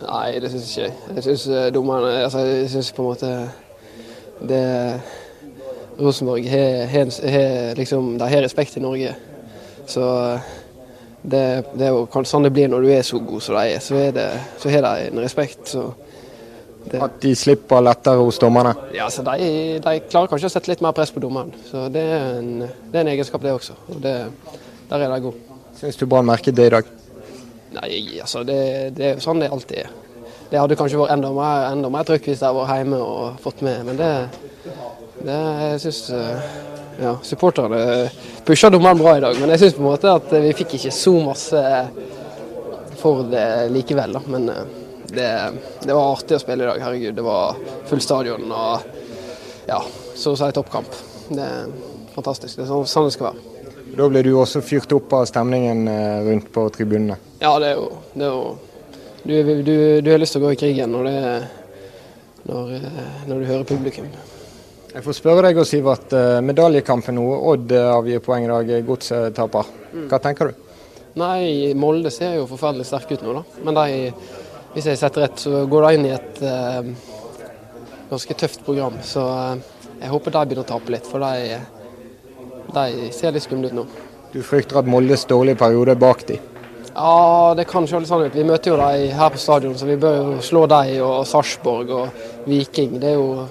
Nei, 0.00 0.38
det 0.40 0.50
syns 0.52 0.68
ikke 0.70 0.84
jeg. 0.84 0.92
Jeg 1.16 1.24
syns 1.26 1.48
dommeren 1.74 2.22
altså, 2.24 2.44
Jeg 2.46 2.70
syns 2.72 2.92
på 2.96 3.04
en 3.04 3.10
måte 3.10 3.32
det 4.40 4.62
Rosenborg 6.00 6.46
har 6.48 7.74
liksom, 7.76 8.18
de 8.18 8.28
har 8.28 8.42
respekt 8.42 8.76
i 8.76 8.80
Norge. 8.80 9.14
Så 9.86 10.04
det, 11.22 11.64
det, 11.74 11.86
er 11.86 11.92
jo 11.92 12.24
sånn 12.24 12.46
det 12.46 12.52
blir 12.54 12.70
når 12.72 12.86
du 12.86 12.92
er 12.94 13.02
så 13.04 13.20
god 13.20 13.44
som 13.44 13.58
de. 13.58 13.80
Så, 13.84 13.98
er 14.00 14.38
så 14.58 14.72
har 14.72 14.86
de 14.86 15.10
en 15.10 15.20
respekt. 15.20 15.60
Så 15.68 15.90
det. 16.84 17.00
At 17.02 17.18
de 17.22 17.34
slipper 17.36 17.82
lettere 17.84 18.22
hos 18.22 18.38
dommerne? 18.40 18.72
Ja, 18.96 19.10
så 19.12 19.24
de, 19.26 19.50
de, 19.82 19.94
klarer 20.08 20.30
kanskje 20.30 20.50
å 20.50 20.54
sette 20.54 20.72
litt 20.72 20.82
mer 20.84 20.94
press 20.96 21.12
på 21.14 21.22
dommeren. 21.22 21.52
Så 21.68 21.88
det 21.92 22.02
er 22.02 22.38
en, 22.38 22.50
det 22.64 22.94
er 22.96 23.04
en 23.04 23.12
egenskap, 23.12 23.42
det 23.44 23.52
også. 23.54 23.76
Og 23.92 24.00
det, 24.04 24.14
der 24.90 25.04
er 25.06 25.14
de 25.14 25.20
gode. 25.26 25.58
Syns 25.80 26.00
du 26.00 26.06
Brann 26.06 26.28
merket 26.28 26.56
det 26.56 26.70
i 26.70 26.74
dag? 26.76 26.88
Nei, 27.76 27.90
altså 28.20 28.42
det, 28.46 28.60
det 28.96 29.12
er 29.12 29.22
sånn 29.22 29.42
det 29.42 29.50
alltid 29.52 29.84
er. 29.84 29.92
Det 30.50 30.58
hadde 30.58 30.76
kanskje 30.78 30.98
vært 30.98 31.14
enda 31.14 31.30
mer, 31.34 31.68
enda 31.70 31.90
mer 31.94 32.06
trykk 32.08 32.26
hvis 32.32 32.42
de 32.42 32.50
var 32.56 32.72
hjemme 32.74 32.98
og 32.98 33.38
fått 33.42 33.62
med, 33.62 33.84
men 33.86 34.00
det, 34.00 34.10
det 35.22 35.36
jeg 35.36 35.82
syns 35.84 36.00
eh, 36.16 36.48
ja, 37.04 37.12
supporterne 37.22 37.78
pusha 38.44 38.72
dommeren 38.74 38.98
bra 38.98 39.14
i 39.16 39.22
dag, 39.22 39.38
men 39.38 39.54
jeg 39.54 39.62
syns 39.62 39.76
på 39.78 39.84
en 39.84 39.88
måte 39.92 40.16
at 40.18 40.34
vi 40.42 40.50
fikk 40.58 40.74
ikke 40.80 40.92
så 40.96 41.14
masse 41.22 41.62
for 43.00 43.22
det 43.30 43.46
likevel. 43.72 44.18
da, 44.18 44.24
Men 44.26 44.48
eh, 44.50 44.64
det, 45.14 45.30
det 45.82 45.94
var 45.94 46.14
artig 46.14 46.38
å 46.38 46.42
spille 46.42 46.64
i 46.64 46.70
dag. 46.70 46.82
Herregud, 46.84 47.14
det 47.16 47.24
var 47.26 47.58
full 47.90 48.02
stadion 48.04 48.50
og 48.50 48.98
ja, 49.68 49.80
så 50.16 50.34
å 50.34 50.38
si 50.38 50.50
toppkamp. 50.54 50.98
Det 51.30 51.46
er 51.46 51.70
fantastisk. 52.14 52.56
Det 52.56 52.64
er 52.64 52.70
sånn, 52.70 52.88
sånn 52.90 53.08
det 53.08 53.14
skal 53.16 53.30
være. 53.30 53.46
Da 53.90 54.06
ble 54.10 54.22
du 54.22 54.32
også 54.38 54.62
fyrt 54.62 54.92
opp 54.94 55.12
av 55.18 55.26
stemningen 55.26 55.86
eh, 55.90 56.18
rundt 56.26 56.50
på 56.54 56.66
tribunene? 56.74 57.18
Ja, 57.42 57.56
det 57.62 57.72
er 57.72 57.80
jo, 57.80 57.88
det 58.14 58.26
er 58.26 58.34
jo 58.34 58.42
du, 59.22 59.62
du, 59.66 59.74
du, 60.00 60.10
har 60.10 60.20
lyst 60.22 60.36
til 60.36 60.40
å 60.40 60.46
gå 60.46 60.54
i 60.54 60.58
krigen 60.60 60.94
når, 60.94 61.08
det, 61.10 61.32
når, 62.48 62.70
når 63.28 63.34
du 63.34 63.48
hører 63.50 63.66
publikum. 63.68 64.06
Jeg 64.90 65.04
får 65.06 65.18
spørre 65.18 65.44
deg, 65.46 65.60
Sivert. 65.68 66.14
Eh, 66.16 66.40
medaljekampen 66.42 67.18
nå. 67.18 67.26
Odd 67.52 67.74
eh, 67.76 67.90
avgir 67.92 68.22
poeng 68.24 68.46
i 68.46 68.50
dag. 68.50 68.72
Godset 68.86 69.36
taper. 69.36 69.68
Hva 70.10 70.18
tenker 70.22 70.50
du? 70.50 70.66
Nei, 71.20 71.74
Molde 71.78 72.10
ser 72.14 72.36
jo 72.38 72.46
forferdelig 72.50 72.86
sterke 72.86 73.18
ut 73.18 73.22
nå, 73.26 73.34
da. 73.40 73.60
Men 73.66 73.78
de, 73.78 74.10
hvis 74.74 74.86
jeg 74.90 75.00
setter 75.00 75.26
rett, 75.26 75.40
så 75.42 75.64
går 75.70 75.86
de 75.86 75.96
inn 75.96 76.06
i 76.06 76.14
et 76.14 76.42
uh, 76.44 76.90
ganske 78.10 78.36
tøft 78.42 78.64
program. 78.66 79.00
Så 79.06 79.24
uh, 79.24 79.56
jeg 80.00 80.12
håper 80.12 80.36
de 80.36 80.44
begynner 80.44 80.66
å 80.66 80.70
tape 80.70 80.94
litt, 80.94 81.08
for 81.10 81.24
de, 81.24 81.58
de 82.76 83.10
ser 83.14 83.34
litt 83.34 83.46
skumle 83.46 83.70
ut 83.70 83.78
nå. 83.80 83.86
Du 84.30 84.40
frykter 84.46 84.78
at 84.78 84.88
Moldes 84.90 85.26
dårlige 85.30 85.58
periode 85.58 85.96
er 85.96 86.00
bak 86.00 86.26
de? 86.28 86.38
Ja, 86.90 87.54
det 87.56 87.66
kan 87.70 87.86
litt 87.86 88.08
sånn 88.10 88.26
ut. 88.26 88.34
Vi 88.34 88.46
møter 88.46 88.72
jo 88.72 88.78
dem 88.80 89.16
her 89.16 89.32
på 89.32 89.40
stadion, 89.40 89.76
så 89.78 89.86
vi 89.88 89.98
bør 90.00 90.16
jo 90.18 90.42
slå 90.44 90.66
dem 90.70 91.00
og 91.06 91.22
Sarpsborg 91.26 91.90
og 91.94 92.22
Viking. 92.46 92.98
Det 93.02 93.14
er 93.14 93.18
jo 93.18 93.46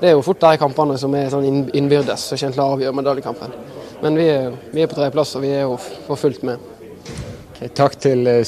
det 0.00 0.08
er 0.08 0.14
jo 0.16 0.22
fort 0.24 0.40
de 0.40 0.56
kampene 0.56 0.96
som 0.96 1.12
er 1.14 1.28
sånn 1.28 1.66
innbyrdes 1.76 2.22
som 2.30 2.40
kommer 2.40 2.56
til 2.56 2.64
å 2.64 2.68
avgjøre 2.76 2.96
medaljekampen. 3.02 3.52
Men 4.00 4.16
vi 4.16 4.30
er, 4.32 4.56
vi 4.72 4.80
er 4.80 4.88
på 4.88 4.96
tredjeplass, 4.96 5.34
og 5.36 5.44
vi 5.44 5.52
er 5.52 5.66
jo 5.66 5.76
for 5.76 6.16
fullt 6.16 6.46
med. 6.48 6.68
Okay, 7.52 7.68
takk 7.76 8.00
til 8.00 8.24
uh, 8.24 8.40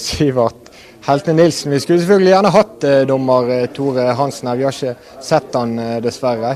Heltne 1.07 1.35
Nilsen. 1.39 1.73
Vi 1.73 1.81
skulle 1.83 2.01
selvfølgelig 2.03 2.33
gjerne 2.33 2.55
hatt 2.55 2.87
uh, 2.87 3.01
dommer 3.09 3.51
uh, 3.51 3.67
Tore 3.75 4.07
Hansen 4.19 4.51
her, 4.51 4.61
vi 4.61 4.67
har 4.69 4.77
ikke 4.77 5.23
sett 5.25 5.59
han 5.59 5.77
dessverre. 6.05 6.55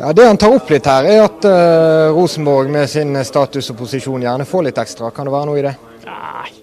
Ja, 0.00 0.12
Det 0.16 0.24
han 0.24 0.40
tar 0.40 0.54
opp 0.56 0.70
litt 0.72 0.86
her, 0.88 1.04
er 1.04 1.26
at 1.26 1.44
Rosenborg 2.16 2.70
med 2.72 2.88
sin 2.88 3.12
status 3.26 3.68
og 3.74 3.76
posisjon 3.82 4.22
gjerne 4.24 4.46
får 4.48 4.64
litt 4.70 4.80
ekstra. 4.80 5.10
Kan 5.12 5.28
det 5.28 5.34
være 5.34 5.50
noe 5.50 5.60
i 5.60 5.64
det? 5.66 5.74
Nei, 6.06 6.54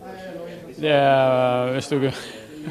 det 0.80 0.96
er, 0.96 1.76
hvis 1.76 1.92
du 1.92 2.00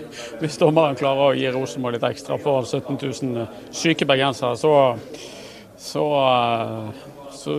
hvis 0.40 0.58
dommeren 0.60 0.96
klarer 0.98 1.30
å 1.30 1.36
gi 1.36 1.50
Rosenborg 1.52 1.96
litt 1.96 2.08
ekstra 2.08 2.38
for 2.40 2.66
17 2.66 2.98
000 2.98 3.46
syke 3.74 4.08
bergensere, 4.08 4.56
så, 4.58 4.72
så, 5.80 6.04
så 7.36 7.58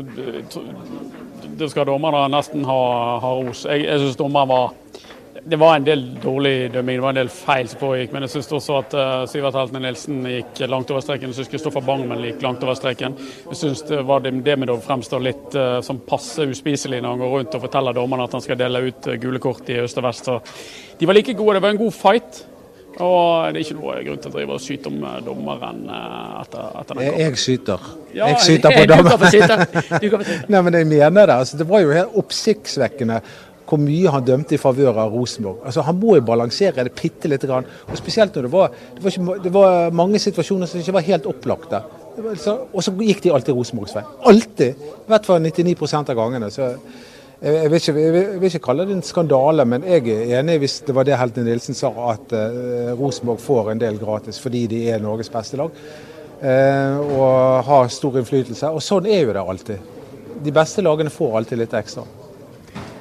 det 1.58 1.70
skal 1.72 1.88
dommerne 1.89 2.28
nesten 2.34 2.65
ha, 2.67 2.82
ha 3.24 3.34
ros. 3.39 3.65
Jeg, 3.70 3.86
jeg 3.88 4.04
syns 4.04 4.20
dommeren 4.20 4.52
var 4.52 4.76
det 5.50 5.56
var 5.56 5.76
en 5.76 5.84
del 5.84 6.02
dårlig 6.24 6.72
dømming, 6.74 6.98
det 6.98 7.02
var 7.02 7.14
en 7.14 7.20
del 7.22 7.30
feil 7.32 7.70
som 7.72 7.80
pågikk. 7.80 8.12
Men 8.12 8.26
jeg 8.26 8.34
syns 8.34 8.50
også 8.58 8.80
at 8.82 8.96
uh, 8.98 9.04
Sivert 9.32 9.56
Heltene 9.56 9.84
Nilsen 9.86 10.26
gikk 10.28 10.60
langt 10.68 10.92
over 10.92 11.06
streken. 11.06 11.32
Jeg 11.32 11.40
syns 11.40 11.52
Kristoffer 11.54 11.86
Bangmen 11.88 12.26
gikk 12.26 12.44
langt 12.44 12.66
over 12.68 12.76
streken. 12.76 13.16
Jeg 13.46 13.60
syns 13.62 13.86
det 13.88 14.02
var 14.08 14.26
det, 14.26 14.34
det 14.44 14.58
med 14.60 14.74
å 14.74 14.80
fremstå 14.84 15.22
litt 15.24 15.56
uh, 15.56 15.80
som 15.86 16.04
passe 16.04 16.50
uspiselig 16.52 17.00
når 17.00 17.16
han 17.16 17.24
går 17.24 17.34
rundt 17.38 17.56
og 17.56 17.64
forteller 17.64 17.96
dommerne 17.96 18.28
at 18.28 18.36
han 18.36 18.44
skal 18.44 18.60
dele 18.60 18.84
ut 18.90 19.08
uh, 19.08 19.16
gule 19.24 19.42
kort 19.44 19.72
i 19.72 19.80
øst 19.86 20.02
og 20.02 20.10
vest. 20.10 20.28
Så 20.28 21.00
de 21.00 21.08
var 21.08 21.16
like 21.16 21.38
gode. 21.38 21.56
Det 21.56 21.64
var 21.64 21.76
en 21.78 21.84
god 21.86 21.96
fight. 21.96 22.44
Og 22.98 23.54
det 23.54 23.60
er 23.60 23.64
ikke 23.68 23.76
noe 23.78 23.96
grunn 24.02 24.22
til 24.24 24.32
å 24.32 24.34
drive 24.34 24.56
og 24.56 24.62
skyte 24.64 24.90
om 24.90 25.04
dommeren 25.22 25.84
etter, 25.86 26.64
etter 26.82 26.98
den 26.98 27.04
kampen. 27.04 27.20
Jeg 27.22 27.42
skyter. 27.44 27.84
Ja, 28.18 28.30
jeg 28.32 28.40
skyter 28.42 28.74
på 28.74 28.88
dommeren. 28.90 30.24
Nei, 30.56 30.62
men 30.66 30.78
jeg 30.80 30.88
mener 30.90 31.30
det. 31.30 31.36
Altså, 31.36 31.60
det 31.62 31.68
var 31.70 31.84
jo 31.84 31.92
helt 31.94 32.18
oppsiktsvekkende 32.18 33.20
hvor 33.67 33.82
mye 33.82 34.13
han 34.13 34.25
dømte 34.25 34.56
i 34.56 34.62
favør 34.62 35.01
av 35.03 35.13
Rosenborg. 35.13 35.60
Altså, 35.65 35.84
Han 35.84 35.99
må 35.99 36.15
jo 36.15 36.25
balansere 36.27 36.86
det 36.88 36.95
bitte 36.95 37.27
lite 37.27 37.49
grann. 37.49 37.67
Og 37.88 37.97
Spesielt 37.99 38.36
når 38.36 38.47
det 38.47 38.51
var, 38.53 38.71
det 38.95 39.03
var, 39.03 39.12
ikke, 39.12 39.39
det 39.43 39.53
var 39.53 39.91
mange 39.91 40.21
situasjoner 40.23 40.69
som 40.69 40.80
ikke 40.80 40.95
var 40.95 41.08
helt 41.10 41.27
opplagte. 41.27 41.84
Og 42.17 42.82
så 42.82 42.95
gikk 42.97 43.21
de 43.25 43.34
alltid 43.36 43.53
Rosenborgs 43.53 43.93
vei. 43.97 44.06
Alltid! 44.32 44.88
I 45.03 45.12
hvert 45.12 45.27
fall 45.27 45.43
99 45.43 45.93
av 45.99 46.15
gangene. 46.17 46.49
så 46.53 46.71
jeg 47.38 47.69
vil, 47.69 47.77
ikke, 47.77 47.93
jeg 48.01 48.13
vil, 48.41 48.45
ikke, 48.47 48.63
kalle 48.65 48.86
det 48.89 48.95
en 48.95 49.03
skandale, 49.06 49.62
men 49.69 49.84
jeg 49.86 50.08
er 50.10 50.39
enig 50.39 50.56
hvis 50.63 50.80
det 50.88 50.95
var 50.97 51.06
det 51.06 51.19
Helten 51.19 51.45
Nilsen 51.45 51.77
sa, 51.77 51.91
at 52.10 52.34
uh, 52.34 52.95
Rosenborg 52.97 53.43
får 53.43 53.69
en 53.75 53.82
del 53.84 53.99
gratis 54.01 54.41
fordi 54.41 54.63
de 54.71 54.80
er 54.89 55.03
Norges 55.03 55.30
beste 55.30 55.60
lag. 55.60 55.75
Uh, 56.41 56.97
og 57.13 57.67
har 57.67 57.93
stor 57.93 58.17
innflytelse. 58.17 58.71
Og 58.73 58.82
sånn 58.82 59.06
er 59.06 59.21
jo 59.21 59.38
det 59.38 59.43
alltid. 59.53 59.93
De 60.41 60.53
beste 60.53 60.82
lagene 60.82 61.13
får 61.13 61.38
alltid 61.38 61.62
litt 61.62 61.77
ekstra. 61.77 62.08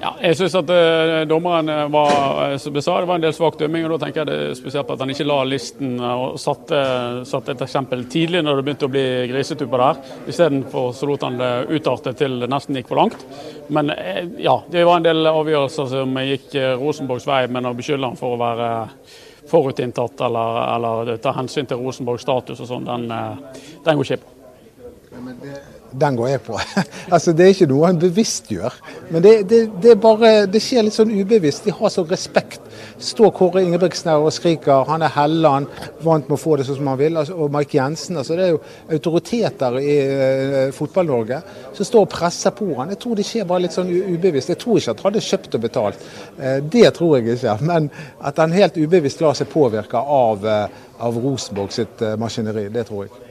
Ja, 0.07 0.13
jeg 0.23 0.37
syns 0.39 0.55
at 0.55 0.69
uh, 0.71 1.25
dommeren 1.27 1.71
eh, 1.73 1.87
var 1.91 2.53
som 2.63 2.77
jeg 2.79 2.85
sa, 2.85 2.93
det 3.03 3.09
var 3.11 3.19
en 3.19 3.25
del 3.25 3.33
svak 3.35 3.57
dømming. 3.59 3.89
og 3.89 3.97
Da 3.97 4.05
tenker 4.05 4.21
jeg 4.23 4.29
det 4.29 4.59
spesielt 4.59 4.87
på 4.87 4.95
at 4.95 5.01
han 5.03 5.11
ikke 5.11 5.27
la 5.27 5.39
listen 5.49 5.97
eh, 5.99 6.21
og 6.23 6.37
satte, 6.39 6.79
satte 7.27 7.57
et 7.57 7.65
eksempel 7.67 8.05
tidlig 8.13 8.45
når 8.47 8.61
det 8.61 8.67
begynte 8.69 8.87
å 8.87 8.93
bli 8.93 9.03
grisetupper 9.33 9.83
der. 9.83 9.99
Istedenfor 10.31 10.93
så 10.95 11.09
lot 11.11 11.27
han 11.27 11.41
det 11.41 11.51
utarte 11.75 12.15
til 12.21 12.39
det 12.45 12.51
nesten 12.53 12.79
gikk 12.79 12.93
for 12.93 13.01
langt. 13.01 13.25
Men 13.75 13.91
ja, 14.39 14.55
det 14.71 14.85
var 14.87 15.01
en 15.01 15.09
del 15.09 15.33
avgjørelser 15.33 15.91
som 15.97 16.21
gikk 16.23 16.55
Rosenborgs 16.79 17.27
vei, 17.27 17.43
men 17.51 17.67
å 17.67 17.75
beskylde 17.75 18.13
han 18.13 18.21
for 18.21 18.37
å 18.37 18.41
være 18.45 18.71
forutinntatt 19.51 20.23
eller, 20.29 20.61
eller 20.77 21.19
ta 21.23 21.35
hensyn 21.35 21.67
til 21.67 21.83
Rosenborgs 21.83 22.23
status 22.27 22.63
og 22.63 22.71
sånn, 22.71 22.87
den, 22.87 23.11
den 23.83 23.99
går 23.99 24.07
ikke 24.07 24.23
på 24.23 25.86
den 26.01 26.17
går 26.17 26.29
jeg 26.29 26.43
på. 26.47 26.59
altså 27.15 27.33
Det 27.33 27.45
er 27.45 27.55
ikke 27.55 27.69
noe 27.71 27.91
han 27.91 28.01
bevisst 28.01 28.51
gjør. 28.53 28.75
Men 29.11 29.25
det, 29.25 29.35
det, 29.51 29.61
det, 29.83 29.97
bare, 30.01 30.33
det 30.51 30.63
skjer 30.63 30.87
litt 30.87 30.97
sånn 30.97 31.13
ubevisst. 31.15 31.67
De 31.67 31.75
har 31.75 31.93
sånn 31.93 32.09
respekt. 32.11 32.63
Står 33.03 33.33
Kåre 33.37 33.63
Ingebrigtsen 33.65 34.11
her 34.13 34.25
og 34.25 34.35
skriker. 34.35 34.85
Han 34.91 35.05
er 35.05 35.15
Helland, 35.15 35.71
vant 36.05 36.29
med 36.29 36.37
å 36.37 36.41
få 36.41 36.57
det 36.59 36.67
sånn 36.69 36.81
som 36.81 36.91
han 36.93 37.01
vil. 37.01 37.19
Altså, 37.21 37.37
og 37.41 37.53
Mike 37.55 37.79
Jensen. 37.79 38.21
altså 38.21 38.37
Det 38.37 38.47
er 38.47 38.55
jo 38.55 38.63
autoriteter 38.99 39.79
i 39.81 39.97
uh, 40.07 40.57
Fotball-Norge 40.77 41.41
som 41.77 41.89
står 41.91 42.07
og 42.07 42.13
presser 42.13 42.57
på 42.57 42.71
han. 42.75 42.93
Jeg 42.95 43.03
tror 43.05 43.19
det 43.19 43.29
skjer 43.29 43.49
bare 43.49 43.67
litt 43.67 43.77
sånn 43.77 43.93
ubevisst. 43.93 44.53
Jeg 44.53 44.63
tror 44.63 44.81
ikke 44.81 44.97
at 44.97 45.05
han 45.05 45.11
hadde 45.13 45.27
kjøpt 45.29 45.59
og 45.59 45.67
betalt. 45.67 46.09
Uh, 46.41 46.59
det 46.77 46.89
tror 46.97 47.19
jeg 47.19 47.37
ikke. 47.37 47.59
Men 47.69 47.91
at 48.21 48.43
han 48.43 48.57
helt 48.57 48.81
ubevisst 48.81 49.25
lar 49.25 49.39
seg 49.39 49.51
påvirke 49.53 50.01
av, 50.01 50.45
uh, 50.45 50.91
av 51.07 51.23
Rosenborg 51.25 51.73
sitt 51.77 52.05
maskineri, 52.21 52.69
det 52.73 52.89
tror 52.89 53.07
jeg. 53.07 53.26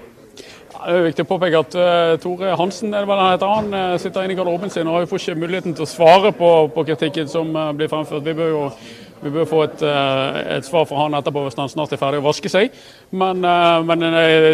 Det 0.85 0.93
er 0.93 1.05
viktig 1.07 1.23
å 1.25 1.29
påpeke 1.31 1.59
at 1.63 1.75
uh, 1.79 2.15
Tore 2.21 2.51
Hansen 2.59 2.91
er 2.93 3.01
det 3.01 3.09
vel 3.09 3.17
han 3.17 3.31
heter, 3.31 3.49
han 3.49 3.71
uh, 3.73 3.95
sitter 3.97 4.21
inne 4.21 4.35
i 4.35 4.37
garderoben 4.37 4.69
sin 4.69 4.85
og 4.91 5.07
får 5.09 5.21
ikke 5.23 5.41
muligheten 5.41 5.73
til 5.73 5.85
å 5.85 5.89
svare 5.89 6.29
på, 6.37 6.49
på 6.75 6.83
kritikken 6.85 7.31
som 7.31 7.49
uh, 7.57 7.71
blir 7.73 7.89
fremført. 7.89 8.21
Vi 8.25 8.35
bør 8.37 8.51
jo 8.51 8.67
vi 9.23 9.31
bør 9.33 9.47
få 9.49 9.61
et, 9.63 9.81
et, 9.81 10.65
svar 10.67 10.83
fra 10.85 10.99
han 10.99 11.15
etterpå 11.17 11.47
hvis 11.47 11.55
han 11.57 11.71
snart 11.71 11.95
er 11.95 11.97
ferdig 11.97 12.19
å 12.19 12.25
vaske 12.27 12.51
seg. 12.51 12.75
Men, 13.15 13.39
men 13.87 14.03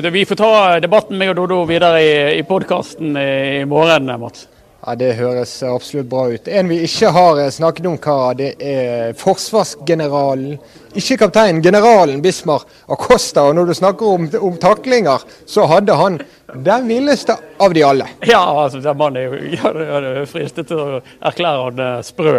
det, 0.06 0.12
vi 0.14 0.22
får 0.30 0.40
ta 0.40 0.52
debatten 0.80 1.18
med 1.20 1.34
Dodo 1.36 1.66
videre 1.68 2.00
i, 2.00 2.14
i 2.38 2.46
podkasten 2.48 3.18
i, 3.20 3.32
i 3.58 3.66
morgen, 3.68 4.08
Mats. 4.22 4.46
Ja, 4.86 4.96
Det 4.96 5.10
høres 5.18 5.58
absolutt 5.68 6.08
bra 6.14 6.30
ut. 6.32 6.48
En 6.48 6.72
vi 6.72 6.80
ikke 6.86 7.12
har 7.12 7.42
snakket 7.52 7.90
om, 7.90 8.00
hva 8.00 8.32
det 8.38 8.54
er 8.64 9.12
forsvarsgeneralen 9.20 10.56
ikke 10.98 11.18
kapteinen, 11.24 11.62
generalen 11.64 12.22
Bismar 12.22 12.66
Acosta. 12.92 13.48
Og 13.48 13.56
når 13.56 13.72
du 13.72 13.74
snakker 13.78 14.14
om, 14.18 14.30
om 14.42 14.58
taklinger, 14.62 15.24
så 15.48 15.66
hadde 15.70 15.96
han 15.96 16.20
den 16.54 16.88
villeste 16.88 17.36
av 17.58 17.74
de 17.74 17.84
alle. 17.84 18.08
Ja, 18.28 18.64
altså, 18.64 18.80
den 18.80 18.98
mannen 18.98 19.22
er 19.22 19.24
jo 19.24 19.38
ja, 19.56 20.26
fristet 20.28 20.68
til 20.68 20.80
å 20.82 21.00
erklære 21.30 21.64
han 21.68 21.82
eh, 21.86 22.02
sprø. 22.06 22.34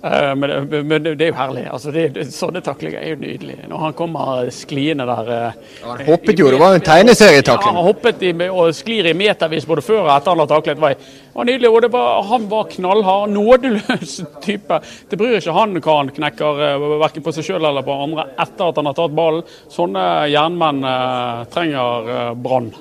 Uh, 0.00 0.32
men, 0.38 0.54
men, 0.88 1.08
det 1.08 1.26
er 1.26 1.32
jo 1.32 1.38
herlig. 1.38 1.64
Altså, 1.72 1.92
det, 1.92 2.24
sånne 2.32 2.62
taklinger 2.64 3.02
er 3.02 3.12
jo 3.12 3.20
nydelig. 3.20 3.58
Når 3.68 3.84
han 3.84 3.96
kommer 3.98 4.48
skliende 4.54 5.08
der. 5.08 5.28
Uh, 5.28 5.78
han 5.84 6.04
hoppet 6.08 6.40
jo, 6.40 6.50
det 6.52 6.60
var 6.62 6.74
jo 6.74 6.80
en 6.80 6.86
tegneserietakling. 6.88 7.74
Ja, 7.74 7.82
han 7.82 7.88
hoppet 7.90 8.24
i, 8.24 8.32
og 8.48 8.72
sklir 8.76 9.10
i 9.10 9.16
metervis 9.18 9.68
både 9.68 9.84
før 9.84 10.04
og 10.06 10.12
etter 10.16 10.34
han 10.34 10.44
har 10.44 10.52
taklet. 10.54 10.78
Det 10.78 11.34
var 11.34 11.50
nydelig. 11.50 11.68
og 11.68 11.92
var, 11.92 12.22
Han 12.30 12.48
var 12.50 12.70
knallhard, 12.72 13.34
nådeløs 13.34 14.20
type. 14.44 14.80
Det 15.10 15.20
bryr 15.20 15.38
ikke 15.42 15.56
han 15.58 15.76
hva 15.76 16.00
han 16.00 16.14
knekker, 16.14 16.64
verken 17.04 17.26
på 17.26 17.36
seg 17.36 17.50
sjøl 17.50 17.68
eller 17.68 17.84
på 17.84 17.97
andre 18.04 18.26
etter 18.36 18.70
at 18.70 18.80
han 18.80 18.90
har 18.90 18.96
tatt 18.98 19.14
ballen. 19.18 19.44
Sånne 19.72 20.04
jernmenn 20.32 20.82
trenger 21.52 22.34
Brann. 22.38 22.72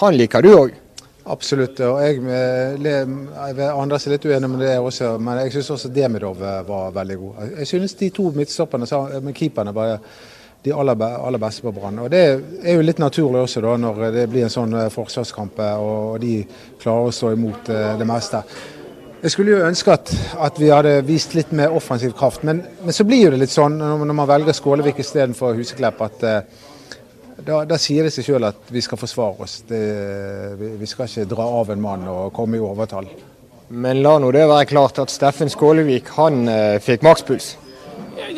Han 0.00 0.16
liker 0.18 0.42
du 0.42 0.50
òg? 0.54 0.80
Absolutt. 1.32 1.80
og 1.86 2.02
Jeg, 2.04 2.20
jeg 2.84 3.68
Anders 3.70 4.04
er 4.04 4.16
litt 4.16 4.26
uenig 4.28 4.50
med 4.50 4.64
det 4.66 4.74
også, 4.76 5.14
men 5.16 5.40
jeg 5.44 5.54
syns 5.54 5.70
også 5.76 5.92
Demidov 5.94 6.42
var 6.42 6.92
veldig 6.92 7.18
god. 7.22 7.42
Jeg 7.62 7.70
synes 7.70 7.96
de 8.00 8.10
to 8.12 8.28
midtstopperne 8.34 8.88
med 9.24 9.36
keeperne 9.38 9.72
var 9.76 9.96
de 10.64 10.72
aller, 10.72 11.02
aller 11.02 11.38
beste 11.38 11.62
på 11.62 11.72
Brann. 11.72 11.98
Og 11.98 12.10
Det 12.10 12.22
er 12.64 12.78
jo 12.78 12.84
litt 12.84 13.00
naturlig 13.02 13.42
også 13.44 13.60
da, 13.60 13.74
når 13.76 14.04
det 14.14 14.28
blir 14.32 14.46
en 14.46 14.52
sånn 14.52 14.72
eh, 14.78 14.92
forsvarskamp 14.92 15.58
eh, 15.60 15.82
og 15.84 16.22
de 16.22 16.38
klarer 16.80 17.10
å 17.10 17.12
stå 17.12 17.34
imot 17.34 17.68
eh, 17.68 17.90
det 18.00 18.06
meste. 18.08 18.40
Jeg 19.24 19.32
skulle 19.32 19.54
jo 19.54 19.64
ønske 19.64 19.88
at, 19.88 20.10
at, 20.44 20.58
vi 20.60 20.68
hadde 20.68 20.98
vist 21.08 21.32
litt 21.32 21.52
mer 21.56 21.72
offensiv 21.72 22.12
kraft, 22.12 22.42
men, 22.44 22.60
men 22.84 22.92
så 22.92 23.06
blir 23.08 23.22
jo 23.22 23.30
det 23.32 23.40
litt 23.40 23.54
sånn 23.54 23.78
når 23.80 24.12
man 24.12 24.28
velger 24.28 24.52
Skålevik 24.52 25.00
istedenfor 25.00 25.56
Huseklepp, 25.56 26.02
at 26.04 26.26
da, 27.40 27.62
da, 27.64 27.78
sier 27.80 28.04
det 28.06 28.12
seg 28.14 28.26
sjøl 28.28 28.46
at 28.46 28.68
vi 28.72 28.82
skal 28.84 29.00
forsvare 29.00 29.46
oss. 29.46 29.58
Det, 29.68 29.80
vi, 30.60 30.74
vi, 30.80 30.88
skal 30.88 31.08
ikke 31.08 31.28
dra 31.32 31.46
av 31.60 31.72
en 31.72 31.82
mann 31.82 32.04
og 32.10 32.34
komme 32.36 32.58
i 32.58 32.62
overtall. 32.62 33.08
Men 33.74 34.02
la 34.04 34.18
nå 34.20 34.30
det 34.34 34.44
være 34.44 34.68
klart 34.70 35.00
at 35.02 35.12
Steffen 35.12 35.50
Skålevik 35.52 36.12
han 36.18 36.44
uh, 36.44 36.76
fikk 36.84 37.04
makspuls. 37.06 37.54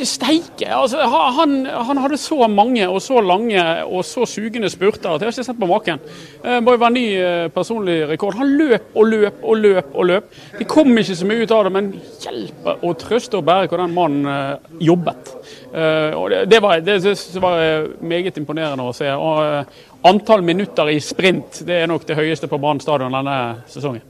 Steike! 0.07 0.69
Altså, 0.75 1.03
han, 1.37 1.67
han, 1.67 2.01
hadde 2.03 2.19
så 2.21 2.49
mange 2.51 2.87
og 2.89 3.01
så 3.03 3.21
lange 3.25 3.63
og 3.85 4.05
så 4.07 4.27
sugende 4.29 4.71
spurter 4.73 5.13
at 5.13 5.23
jeg 5.23 5.29
har 5.29 5.35
ikke 5.35 5.47
sett 5.47 5.61
på 5.61 5.69
maken. 5.71 6.01
Det 6.43 6.61
må 6.65 6.75
jo 6.75 6.83
være 6.83 6.95
ny 6.95 7.05
eh, 7.21 7.49
personlig 7.55 7.97
rekord. 8.11 8.39
Han 8.41 8.55
løp 8.59 8.97
og 8.97 9.11
løp 9.11 9.45
og 9.45 9.61
løp 9.63 9.95
og 9.95 10.09
løp. 10.11 10.33
Det 10.59 10.69
kom 10.71 10.93
ikke 10.97 11.19
så 11.19 11.29
mye 11.29 11.45
ut 11.45 11.55
av 11.57 11.67
det, 11.67 11.75
men 11.77 11.93
hjelpe 12.25 12.77
og 12.81 12.97
trøste 13.03 13.41
og 13.41 13.47
bære 13.49 13.71
hvor 13.71 13.85
den 13.85 13.97
mannen 13.97 14.33
eh, 14.33 14.75
jobbet. 14.91 15.33
Eh, 15.73 16.11
og 16.17 16.31
det, 16.33 16.43
det, 16.51 16.63
var, 16.63 16.83
det, 16.83 16.99
var, 17.43 17.89
meget 18.01 18.43
imponerende 18.43 18.87
å 18.87 18.97
se. 18.97 19.11
Og 19.13 20.07
antall 20.07 20.45
minutter 20.47 20.93
i 20.93 21.01
sprint 21.03 21.63
det 21.67 21.83
er 21.83 21.91
nok 21.91 22.07
det 22.09 22.19
høyeste 22.19 22.51
på 22.51 22.61
Brann 22.63 22.83
stadion 22.83 23.15
denne 23.15 23.39
sesongen. 23.71 24.05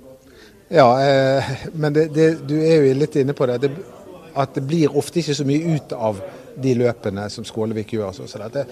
Ja, 0.69 0.89
eh, 1.03 1.45
men 1.73 1.95
det, 1.95 2.09
du 2.49 2.57
er 2.59 2.81
jo 2.83 2.97
litt 2.99 3.17
inne 3.21 3.37
på 3.37 3.47
det. 3.47 3.61
det 3.63 3.71
at 4.37 4.55
det 4.55 4.65
blir 4.69 4.97
ofte 4.97 5.21
ikke 5.21 5.35
så 5.35 5.47
mye 5.49 5.77
ut 5.77 5.95
av 5.97 6.21
de 6.57 6.73
løpene 6.77 7.27
som 7.33 7.45
Skålevik 7.45 7.93
gjør. 7.97 8.13
Så, 8.17 8.27
så 8.31 8.49
det, 8.53 8.67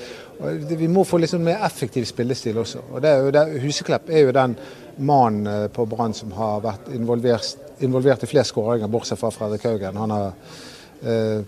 vi 0.79 0.89
må 0.89 1.05
få 1.05 1.21
liksom 1.21 1.45
mer 1.45 1.65
effektiv 1.67 2.07
spillestil 2.09 2.59
også. 2.63 2.85
Og 2.93 3.05
er 3.05 3.29
det, 3.35 3.45
Huseklepp 3.65 4.09
er 4.11 4.27
jo 4.27 4.37
den 4.37 4.57
mannen 4.97 5.49
eh, 5.51 5.67
på 5.73 5.87
Brann 5.91 6.15
som 6.17 6.33
har 6.39 6.63
vært 6.65 6.89
involvert, 6.95 7.69
involvert 7.85 8.25
i 8.25 8.31
flest 8.31 8.55
skåringer, 8.55 8.91
bortsett 8.91 9.21
fra 9.21 9.33
Fredrik 9.35 9.67
Haugen. 9.69 10.01
Han 10.01 10.15
har, 10.15 10.33
eh, 11.03 11.45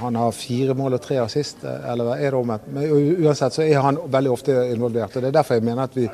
han 0.00 0.18
har 0.18 0.34
fire 0.34 0.74
mål 0.74 0.98
og 0.98 1.04
tre 1.04 1.20
assist, 1.22 1.64
eh, 1.64 1.86
eller 1.92 2.16
er 2.16 2.30
det 2.30 2.40
omvendt? 2.40 2.68
Men 2.74 2.90
uansett 3.26 3.60
så 3.60 3.66
er 3.66 3.84
han 3.84 4.00
veldig 4.10 4.34
ofte 4.34 4.58
involvert. 4.72 5.16
og 5.16 5.22
Det 5.22 5.30
er 5.30 5.38
derfor 5.38 5.60
jeg 5.60 5.68
mener 5.68 5.86
at 5.86 5.96
vi 5.96 6.08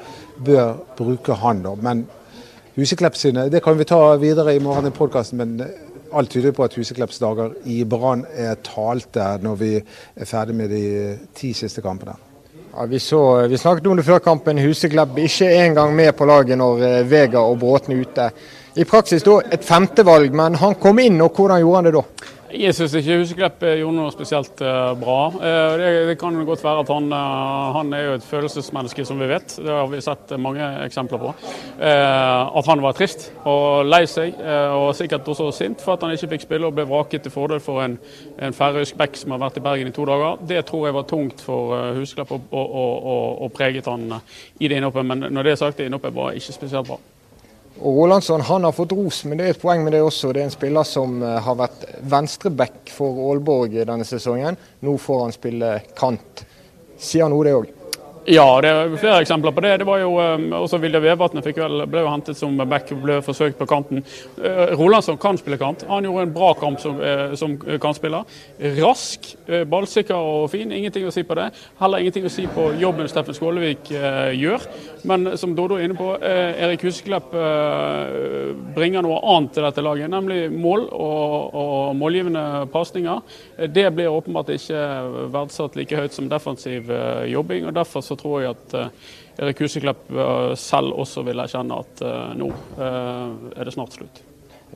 bør 0.45 0.77
bruke 0.99 1.35
han. 1.35 1.63
da. 1.63 1.75
Men 1.75 2.07
Huseklepp 2.77 3.15
sine, 3.17 3.49
det 3.49 3.63
kan 3.65 3.79
vi 3.79 3.85
ta 3.89 4.17
videre 4.21 4.53
i 4.55 4.61
morgen 4.61 4.87
i 4.87 4.91
podkasten, 4.93 5.39
Alt 6.13 6.31
tyder 6.31 6.53
på 6.55 6.65
at 6.65 6.75
Huseklepps 6.79 7.19
dager 7.19 7.57
i 7.65 7.81
Brann 7.85 8.25
er 8.35 8.59
talte 8.65 9.25
når 9.43 9.59
vi 9.61 9.73
er 9.81 10.29
ferdig 10.29 10.55
med 10.55 10.71
de 10.71 10.85
ti 11.35 11.53
siste 11.57 11.83
kampene. 11.83 12.15
Ja, 12.77 12.85
vi, 12.87 12.99
så, 13.01 13.47
vi, 13.49 13.59
snakket 13.59 13.87
om 13.87 13.97
det 13.97 14.05
før 14.05 14.21
kampen. 14.21 14.61
Huseklepp 14.61 15.17
ikke 15.19 15.49
engang 15.65 15.95
med 15.97 16.13
på 16.17 16.29
laget 16.29 16.59
når 16.61 16.83
eh, 16.85 17.03
Vega 17.09 17.41
og 17.41 17.59
Bråten 17.63 17.97
er 17.97 18.03
ute. 18.05 18.31
I 18.77 18.85
praksis 18.85 19.25
da 19.25 19.39
et 19.53 19.65
femtevalg, 19.65 20.35
men 20.37 20.59
han 20.61 20.77
kom 20.81 21.01
inn, 21.01 21.17
og 21.25 21.33
hvordan 21.33 21.63
gjorde 21.63 21.81
han 21.81 21.89
det 21.89 21.95
da? 21.97 22.03
Jeg 22.55 22.75
syns 22.77 22.93
ikke 22.95 23.17
Huseklepp 23.19 23.63
eh, 23.67 23.79
gjorde 23.81 23.97
noe 23.97 24.13
spesielt 24.15 24.61
uh, 24.63 24.93
bra. 24.99 25.17
Uh, 25.35 25.73
det, 25.81 25.89
det, 26.13 26.15
kan 26.21 26.37
godt 26.47 26.63
være 26.63 26.85
at 26.85 26.93
han, 26.93 27.09
uh, 27.11 27.73
han, 27.75 27.91
er 27.97 28.05
jo 28.05 28.13
et 28.15 28.27
følelsesmenneske, 28.27 29.05
som 29.09 29.19
vi 29.19 29.27
vet. 29.31 29.57
Det 29.59 29.73
har 29.73 29.89
vi 29.91 30.01
sett 30.05 30.35
mange 30.39 30.69
eksempler 30.85 31.23
på. 31.23 31.33
at 31.77 32.69
han 32.71 32.83
var 32.83 32.95
trist 32.97 33.29
og 33.49 33.87
lei 33.87 34.05
seg, 34.11 34.37
og 34.73 34.95
sikkert 34.97 35.29
også 35.29 35.49
sint 35.55 35.83
for 35.83 35.97
at 35.97 36.05
han 36.05 36.15
ikke 36.15 36.31
fikk 36.35 36.47
spille 36.47 36.69
og 36.69 36.77
ble 36.77 36.87
vraket 36.89 37.27
til 37.27 37.35
fordel 37.35 37.61
for 37.63 37.83
en, 37.85 37.99
en 38.39 38.57
færøysk 38.57 38.97
back 38.99 39.19
som 39.19 39.35
har 39.35 39.43
vært 39.43 39.59
i 39.59 39.65
Bergen 39.65 39.91
i 39.91 39.97
to 39.97 40.07
dager. 40.09 40.39
Det 40.47 40.63
tror 40.69 40.87
jeg 40.87 40.97
var 40.97 41.11
tungt 41.11 41.43
for 41.45 41.75
Huseklepp 41.99 42.33
og, 42.37 42.49
og, 42.53 42.79
og, 42.79 43.27
og 43.47 43.53
preget 43.57 43.91
han 43.91 44.21
i 44.61 44.69
det 44.69 44.79
innhoppet. 44.79 45.07
Men 45.07 45.29
når 45.31 45.43
det 45.43 45.57
er 45.57 45.63
sagt, 45.67 45.79
det 45.81 45.91
innhoppet 45.91 46.17
var 46.17 46.39
ikke 46.39 46.57
spesielt 46.57 46.89
bra. 46.89 47.01
Og 47.77 47.93
Rolandsson 47.99 48.41
han 48.41 48.65
har 48.65 48.73
fått 48.73 48.95
ros, 48.97 49.25
men 49.29 49.37
det 49.37 49.47
er 49.47 49.55
et 49.55 49.61
poeng 49.61 49.83
med 49.85 49.93
det 49.93 50.01
også. 50.01 50.33
Det 50.33 50.41
er 50.41 50.49
en 50.49 50.55
spiller 50.55 50.87
som 50.89 51.19
eh, 51.23 51.39
har 51.45 51.59
vært 51.59 51.85
venstreback 52.09 52.93
for 52.95 53.21
Aalborg 53.29 53.77
denne 53.83 54.07
sesongen. 54.09 54.57
Nå 54.81 54.97
får 55.01 55.25
han 55.27 55.35
spille 55.37 55.73
kant. 55.99 56.47
Sier 56.97 57.27
han 57.27 57.35
noe, 57.37 57.45
det 57.45 57.57
òg? 57.59 57.86
Ja, 58.27 58.59
det 58.59 58.71
er 58.75 58.95
flere 58.99 59.21
eksempler 59.23 59.53
på 59.55 59.63
det. 59.63 59.77
Det 59.79 59.87
var 59.87 60.01
jo 60.01 60.17
um, 60.19 60.47
også 60.59 60.81
Vilja 60.83 60.99
Vevatnet 60.99 61.47
ble 61.47 62.01
jo 62.03 62.09
hentet 62.11 62.35
som 62.35 62.57
back 62.67 62.89
ble 62.99 63.21
forsøkt 63.23 63.55
på 63.61 63.69
kanten. 63.71 64.01
Uh, 64.41 64.73
Rolandsson 64.75 65.19
kan 65.23 65.39
spille 65.39 65.61
kant. 65.61 65.85
Han 65.87 66.09
gjorde 66.09 66.25
en 66.27 66.33
bra 66.35 66.49
kamp 66.59 66.81
som, 66.83 66.99
uh, 66.99 67.37
som 67.39 67.55
kantspiller. 67.55 68.27
Rask, 68.81 69.29
ballsikker 69.71 70.19
og 70.19 70.49
fin. 70.51 70.73
Ingenting 70.75 71.07
å 71.07 71.13
si 71.15 71.23
på 71.23 71.37
det. 71.39 71.53
Heller 71.79 72.03
ingenting 72.03 72.27
å 72.27 72.33
si 72.35 72.49
på 72.51 72.65
jobben 72.81 73.07
Steffen 73.07 73.37
Skålevik 73.37 73.93
gjør. 74.35 74.67
Men 75.07 75.37
som 75.39 75.55
Dodo 75.55 75.79
er 75.79 75.87
inne 75.87 75.95
på, 75.95 76.09
Erik 76.19 76.83
Huseklepp 76.83 77.31
bringer 78.75 79.07
noe 79.07 79.21
annet 79.23 79.55
til 79.55 79.67
dette 79.69 79.85
laget, 79.87 80.11
nemlig 80.11 80.49
mål 80.51 80.89
og, 80.89 81.55
og 81.55 81.95
målgivende 82.01 82.67
pasninger. 82.75 83.23
Det 83.71 83.87
blir 83.95 84.11
åpenbart 84.11 84.51
ikke 84.57 84.83
verdsatt 85.35 85.79
like 85.79 86.01
høyt 86.01 86.17
som 86.17 86.31
defensiv 86.33 86.91
jobbing. 87.31 87.69
og 87.69 87.77
derfor 87.79 88.03
så 88.03 88.16
tror 88.21 88.43
jeg 88.43 88.55
at 88.55 88.79
eh, 88.79 89.11
Erik 89.43 89.61
Huseklepp 89.65 90.09
eh, 90.11 90.55
selv 90.61 90.97
også 91.03 91.25
vil 91.27 91.43
erkjenne 91.43 91.83
at 91.83 92.07
eh, 92.07 92.33
nå 92.41 92.49
er 92.77 93.65
det 93.65 93.75
snart 93.75 93.99
slutt. 93.99 94.25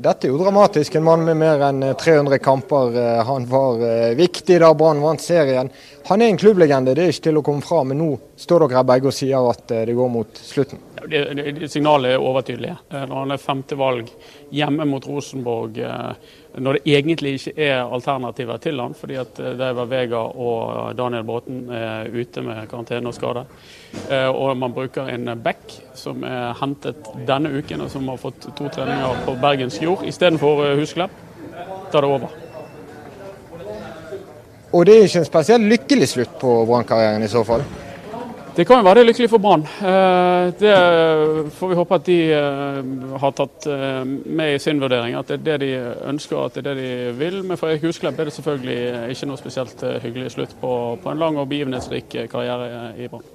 Dette 0.00 0.28
er 0.28 0.30
jo 0.32 0.38
dramatisk. 0.40 0.94
En 0.96 1.04
mann 1.04 1.24
med 1.26 1.36
mer 1.36 1.60
enn 1.66 1.82
300 1.98 2.38
kamper. 2.40 2.94
Han 3.26 3.44
var 3.50 3.82
viktig 4.16 4.60
da 4.62 4.70
Brann 4.78 5.02
vant 5.02 5.20
serien. 5.20 5.68
Han 6.06 6.22
er 6.22 6.30
en 6.30 6.38
klubblegende, 6.40 6.94
det 6.96 7.04
er 7.04 7.12
ikke 7.12 7.26
til 7.26 7.40
å 7.40 7.42
komme 7.44 7.64
fra. 7.66 7.82
Men 7.84 7.98
nå 8.00 8.08
står 8.38 8.64
dere 8.64 8.78
her 8.78 8.86
begge 8.88 9.10
og 9.10 9.16
sier 9.18 9.50
at 9.50 9.66
det 9.68 9.96
går 9.98 10.12
mot 10.14 10.40
slutten. 10.40 10.80
Det, 11.02 11.20
det, 11.34 11.68
signalet 11.68 12.14
er 12.14 12.24
overtydelige. 12.30 12.78
Når 12.94 13.16
han 13.18 13.34
er 13.34 13.42
femte 13.42 13.76
valg 13.76 14.08
hjemme 14.54 14.86
mot 14.88 15.10
Rosenborg 15.10 15.82
når 16.58 16.78
det 16.78 16.94
egentlig 16.96 17.32
ikke 17.38 17.52
er 17.62 17.92
alternativer 17.94 18.58
til 18.62 18.80
han, 18.82 18.94
fordi 18.98 19.16
at 19.20 19.38
eh, 19.38 19.56
Deiva 19.58 19.84
Vega 19.86 20.22
og 20.42 20.96
Daniel 20.98 21.24
Bråten 21.26 21.62
er 21.70 22.10
ute 22.10 22.42
med 22.42 22.66
karantene 22.70 23.10
og 23.10 23.14
skade. 23.14 23.44
Eh, 24.10 24.28
og 24.28 24.56
man 24.58 24.74
bruker 24.74 25.10
en 25.12 25.30
back 25.42 25.76
som 25.94 26.24
er 26.26 26.54
hentet 26.60 27.10
denne 27.28 27.52
uken, 27.54 27.84
og 27.86 27.90
som 27.90 28.08
har 28.10 28.20
fått 28.20 28.48
to 28.58 28.68
treninger 28.68 29.24
på 29.26 29.36
Bergens 29.42 29.78
jord 29.82 30.06
istedenfor 30.08 30.64
eh, 30.66 30.78
Husklepp. 30.80 31.14
Da 31.90 31.98
er 31.98 32.06
det 32.06 32.10
over. 32.10 32.34
Og 34.70 34.86
det 34.86 34.96
er 34.96 35.06
ikke 35.06 35.22
en 35.24 35.30
spesielt 35.30 35.70
lykkelig 35.70 36.08
slutt 36.08 36.34
på 36.40 36.58
Brann-karrieren 36.66 37.26
i 37.26 37.30
så 37.30 37.42
fall? 37.46 37.64
Det 38.56 38.64
kan 38.66 38.80
jo 38.80 38.82
være 38.82 38.98
det 38.98 39.06
lykkelig 39.06 39.28
for 39.30 39.38
Brann. 39.38 39.62
Eh, 39.62 40.48
det 40.58 40.72
får 41.54 41.68
vi 41.70 41.76
håpe 41.78 41.94
at 41.94 42.06
de 42.06 42.16
eh, 42.34 42.78
har 43.22 43.34
tatt 43.38 43.66
eh, 43.70 44.00
med 44.04 44.54
i 44.56 44.58
sin 44.58 44.80
vurdering. 44.82 45.14
At 45.14 45.30
det 45.30 45.36
er 45.38 45.44
det 45.44 45.58
de 45.62 45.68
ønsker 46.10 46.38
at 46.40 46.58
det 46.58 46.64
er 46.64 46.74
det 46.74 46.82
de 46.82 47.12
vil. 47.18 47.36
Men 47.46 47.60
for 47.60 47.70
Erik 47.70 47.86
Husklepp 47.86 48.18
er 48.18 48.26
det 48.26 48.34
selvfølgelig 48.34 49.12
ikke 49.14 49.28
noe 49.30 49.38
spesielt 49.38 49.84
hyggelig 50.02 50.34
slutt 50.34 50.56
på, 50.60 50.72
på 51.02 51.12
en 51.12 51.22
lang 51.22 51.38
og 51.38 51.46
begivenhetsrik 51.52 52.16
karriere 52.32 52.90
i 52.98 53.06
Brann. 53.12 53.28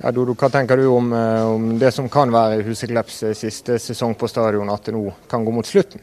Ja, 0.00 0.10
Dodo, 0.10 0.34
hva 0.34 0.50
tenker 0.50 0.80
du 0.80 0.88
om, 0.90 1.14
om 1.14 1.70
det 1.78 1.94
som 1.94 2.10
kan 2.10 2.34
være 2.34 2.64
Huseklepps 2.66 3.22
siste 3.38 3.78
sesong 3.78 4.18
på 4.18 4.26
stadion, 4.26 4.74
at 4.74 4.90
det 4.90 4.96
nå 4.96 5.06
kan 5.30 5.46
gå 5.46 5.54
mot 5.54 5.70
slutten? 5.70 6.02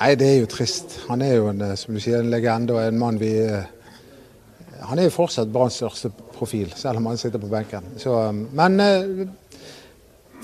Nei, 0.00 0.14
det 0.16 0.32
er 0.32 0.38
jo 0.40 0.48
trist. 0.48 1.02
Han 1.10 1.20
er 1.24 1.36
jo 1.36 1.50
en, 1.52 1.60
som 1.76 1.92
du 1.92 2.00
sier, 2.00 2.24
en 2.24 2.32
legende 2.32 2.72
og 2.72 2.80
en 2.86 3.02
mann 3.04 3.20
vi 3.20 3.34
han 4.86 5.00
er 5.00 5.08
jo 5.08 5.14
fortsatt 5.14 5.50
Branns 5.52 5.78
største 5.80 6.10
profil, 6.36 6.70
selv 6.76 7.00
om 7.00 7.10
han 7.10 7.20
sitter 7.20 7.42
på 7.42 7.50
benken. 7.50 7.86
Så, 8.00 8.14
um, 8.28 8.44
men 8.56 8.80
uh, 8.80 9.62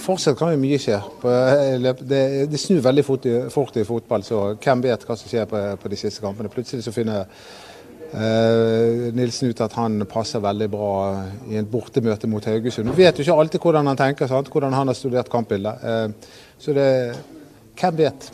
fortsatt 0.02 0.38
kan 0.38 0.54
jo 0.54 0.60
mye 0.62 0.80
skje. 0.82 1.00
Uh, 1.24 1.90
det, 2.00 2.22
det 2.50 2.60
snur 2.60 2.82
veldig 2.84 3.04
fort 3.06 3.28
i, 3.28 3.36
fort 3.52 3.76
i, 3.76 3.84
fotball, 3.88 4.24
så 4.26 4.44
hvem 4.56 4.86
vet 4.88 5.04
hva 5.08 5.18
som 5.18 5.30
skjer 5.30 5.50
på, 5.50 5.62
på 5.82 5.92
de 5.92 6.00
siste 6.00 6.24
kampene. 6.24 6.52
Plutselig 6.52 6.86
så 6.86 6.94
finner 6.94 7.28
eh, 8.12 9.12
Nilsen 9.14 9.52
ut 9.52 9.60
at 9.64 9.72
han 9.78 10.04
passer 10.10 10.42
veldig 10.42 10.68
bra 10.72 10.92
i 11.50 11.58
en 11.60 11.68
bortemøte 11.68 12.30
mot 12.30 12.44
Haugesund. 12.44 12.90
Du 12.90 12.96
vet 12.96 13.18
jo 13.18 13.26
ikke 13.26 13.38
alltid 13.44 13.64
hvordan 13.64 13.90
han 13.92 14.00
tenker, 14.00 14.30
sant? 14.30 14.52
hvordan 14.52 14.76
han 14.76 14.90
har 14.90 14.98
studert 14.98 15.32
kampbildet. 15.32 15.84
Eh, 15.84 16.38
så 16.58 16.76
det 16.76 16.90
Hvem 17.72 17.96
vet? 17.96 18.26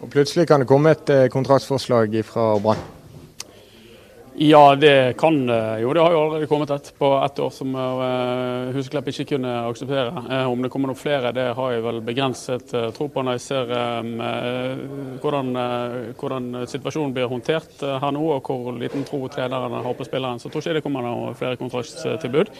Og 0.00 0.08
Plutselig 0.10 0.46
kan 0.48 0.62
det 0.62 0.66
komme 0.66 0.94
et 0.94 1.04
kontraktforslag 1.04 1.30
kontraktsforslag 1.30 2.24
fra 2.24 2.46
Brann? 2.58 2.93
Ja, 4.36 4.74
det 4.74 5.16
kan 5.16 5.48
jo. 5.80 5.92
Det 5.94 6.00
har 6.00 6.12
jo 6.12 6.20
allerede 6.20 6.46
kommet 6.46 6.70
et 6.70 6.88
på 6.98 7.06
ett 7.24 7.38
år 7.38 7.50
som 7.54 7.74
uh, 7.74 8.72
Huseklepp 8.74 9.06
ikke 9.12 9.28
kunne 9.28 9.50
akseptere. 9.68 10.10
Uh, 10.26 10.48
om 10.50 10.62
det 10.62 10.70
kommer 10.72 10.90
noen 10.90 10.98
flere, 10.98 11.30
det 11.36 11.44
har 11.54 11.70
jeg 11.70 11.84
vel 11.84 12.00
begrenset 12.02 12.72
tro 12.96 13.06
på 13.14 13.22
når 13.22 13.36
jeg 13.36 13.44
ser 13.44 13.70
hvordan, 15.22 15.52
hvordan, 16.18 16.48
situasjonen 16.66 17.14
blir 17.14 17.30
håndtert 17.30 17.84
her 17.84 18.14
nå, 18.16 18.24
og 18.34 18.50
hvor 18.50 18.74
liten 18.74 19.06
tro 19.06 19.20
trenerne 19.30 19.82
har 19.84 19.94
på 19.94 20.06
spilleren. 20.08 20.42
Så 20.42 20.48
jeg 20.48 20.54
tror 20.56 20.64
ikke 20.64 20.74
det 20.80 20.82
kommer 20.88 21.06
noen 21.06 21.36
flere 21.38 21.60
kontraktstilbud. 21.60 22.50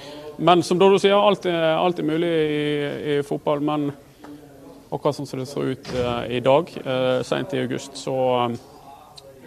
Men 0.46 0.62
som 0.62 0.78
Dodo 0.78 1.00
sier, 1.02 1.16
alt 1.18 1.48
er, 1.50 1.72
alt 1.74 1.98
er 1.98 2.06
mulig 2.06 2.30
i, 2.30 2.68
i, 3.16 3.18
fotball. 3.26 3.64
Men 3.66 3.88
akkurat 4.94 5.18
sånn 5.18 5.26
som 5.26 5.42
det 5.42 5.48
ser 5.50 5.74
ut 5.74 5.90
i 6.30 6.38
dag, 6.44 6.70
seint 7.26 7.56
i 7.56 7.64
august, 7.64 7.98
så 7.98 8.14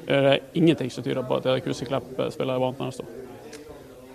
det 0.07 0.15
er 0.15 0.39
ingenting 0.53 0.91
som 0.91 1.03
tyder 1.03 1.25
på 1.27 1.35
at 1.35 1.45
Erik 1.51 1.65
Huseklepp 1.67 2.19
eh, 2.19 2.29
spiller 2.31 2.55
i 2.55 2.61
Brann 2.61 2.77
neste 2.79 3.03
år. 3.03 3.15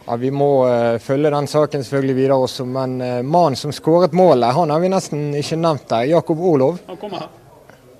Ja, 0.06 0.16
Vi 0.16 0.30
må 0.32 0.48
uh, 0.64 0.96
følge 0.98 1.30
den 1.30 1.46
saken 1.46 1.84
selvfølgelig 1.84 2.14
videre 2.16 2.38
også, 2.40 2.64
men 2.64 2.94
uh, 3.02 3.18
mannen 3.20 3.58
som 3.60 3.74
skåret 3.76 4.16
målet, 4.16 4.54
han 4.56 4.72
har 4.72 4.80
vi 4.80 4.88
nesten 4.88 5.26
ikke 5.36 5.58
nevnt 5.60 5.84
der. 5.92 6.08
Jakob 6.14 6.40
Olov. 6.40 6.80
Han 6.86 6.96
kommer 6.96 7.26
her. 7.26 7.28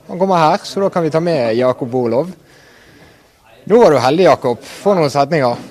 Han 0.09 0.23
kommer 0.25 0.41
her, 0.41 0.65
så 0.65 0.81
da 0.81 0.89
kan 0.91 1.05
vi 1.05 1.13
ta 1.13 1.21
med 1.21 1.53
Jakob 1.59 1.95
Olov. 2.01 2.33
Nå 3.69 3.85
var 3.85 3.93
du 3.93 4.01
heldig, 4.01 4.25
Jakob. 4.25 4.65
Få 4.65 4.97
noen 4.97 5.13
setninger. 5.13 5.69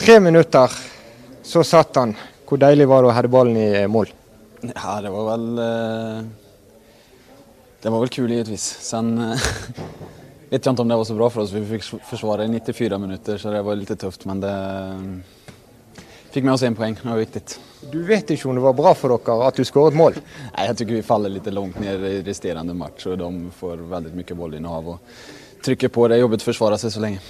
Tre 0.00 0.20
minutter, 0.24 0.82
så 1.44 1.68
satt 1.68 2.00
han. 2.00 2.16
Hvor 2.48 2.64
deilig 2.64 2.88
var 2.88 3.04
det 3.04 3.12
å 3.12 3.14
ha 3.14 3.28
ballen 3.28 3.60
i 3.60 3.86
mål? 3.92 4.08
Ja, 4.72 4.98
det 5.04 5.12
var 5.12 5.34
vel 5.34 5.50
uh 5.60 6.39
det 7.82 7.90
var 7.90 8.00
väl 8.00 8.08
kul 8.08 8.30
givetvis. 8.30 8.62
Sen 8.80 9.18
eh, 9.18 9.40
vet 10.50 10.66
jag 10.66 10.72
inte 10.72 10.82
om 10.82 10.88
det 10.88 10.96
var 10.96 11.04
så 11.04 11.14
bra 11.14 11.30
för 11.30 11.40
oss. 11.40 11.52
Vi 11.52 11.66
fick 11.66 12.00
försvara 12.04 12.44
i 12.44 12.48
94 12.48 12.98
minuter 12.98 13.38
så 13.38 13.50
det 13.50 13.62
var 13.62 13.76
lite 13.76 13.96
tufft 13.96 14.24
men 14.24 14.40
det 14.40 14.54
fikk 16.30 16.44
med 16.44 16.54
oss 16.54 16.62
en 16.62 16.74
poeng. 16.74 16.94
Det 17.02 17.08
var 17.08 17.16
viktig. 17.16 17.42
Du 17.92 18.02
vet 18.02 18.30
ikke 18.30 18.48
om 18.48 18.54
det 18.54 18.62
var 18.62 18.76
bra 18.76 18.94
for 18.94 19.16
dere 19.16 19.46
at 19.48 19.56
du 19.56 19.64
skåret 19.64 19.96
mål? 19.96 20.18
Nei, 20.20 20.66
jeg 20.68 20.76
syns 20.80 20.90
vi 20.92 21.04
faller 21.06 21.32
litt 21.32 21.48
langt 21.52 21.80
ned 21.80 22.04
i 22.06 22.18
resterende 22.26 22.76
match 22.76 23.06
og 23.08 23.16
de 23.18 23.30
får 23.56 23.86
veldig 23.90 24.12
mye 24.18 24.36
bollinnehav 24.42 24.90
og 24.94 25.14
trykker 25.64 25.92
på. 25.92 26.08
Det 26.08 26.18
er 26.18 26.24
jobbet 26.26 26.44
å 26.44 26.50
forsvare 26.50 26.78
seg 26.80 26.94
så 26.94 27.02
lenge. 27.02 27.24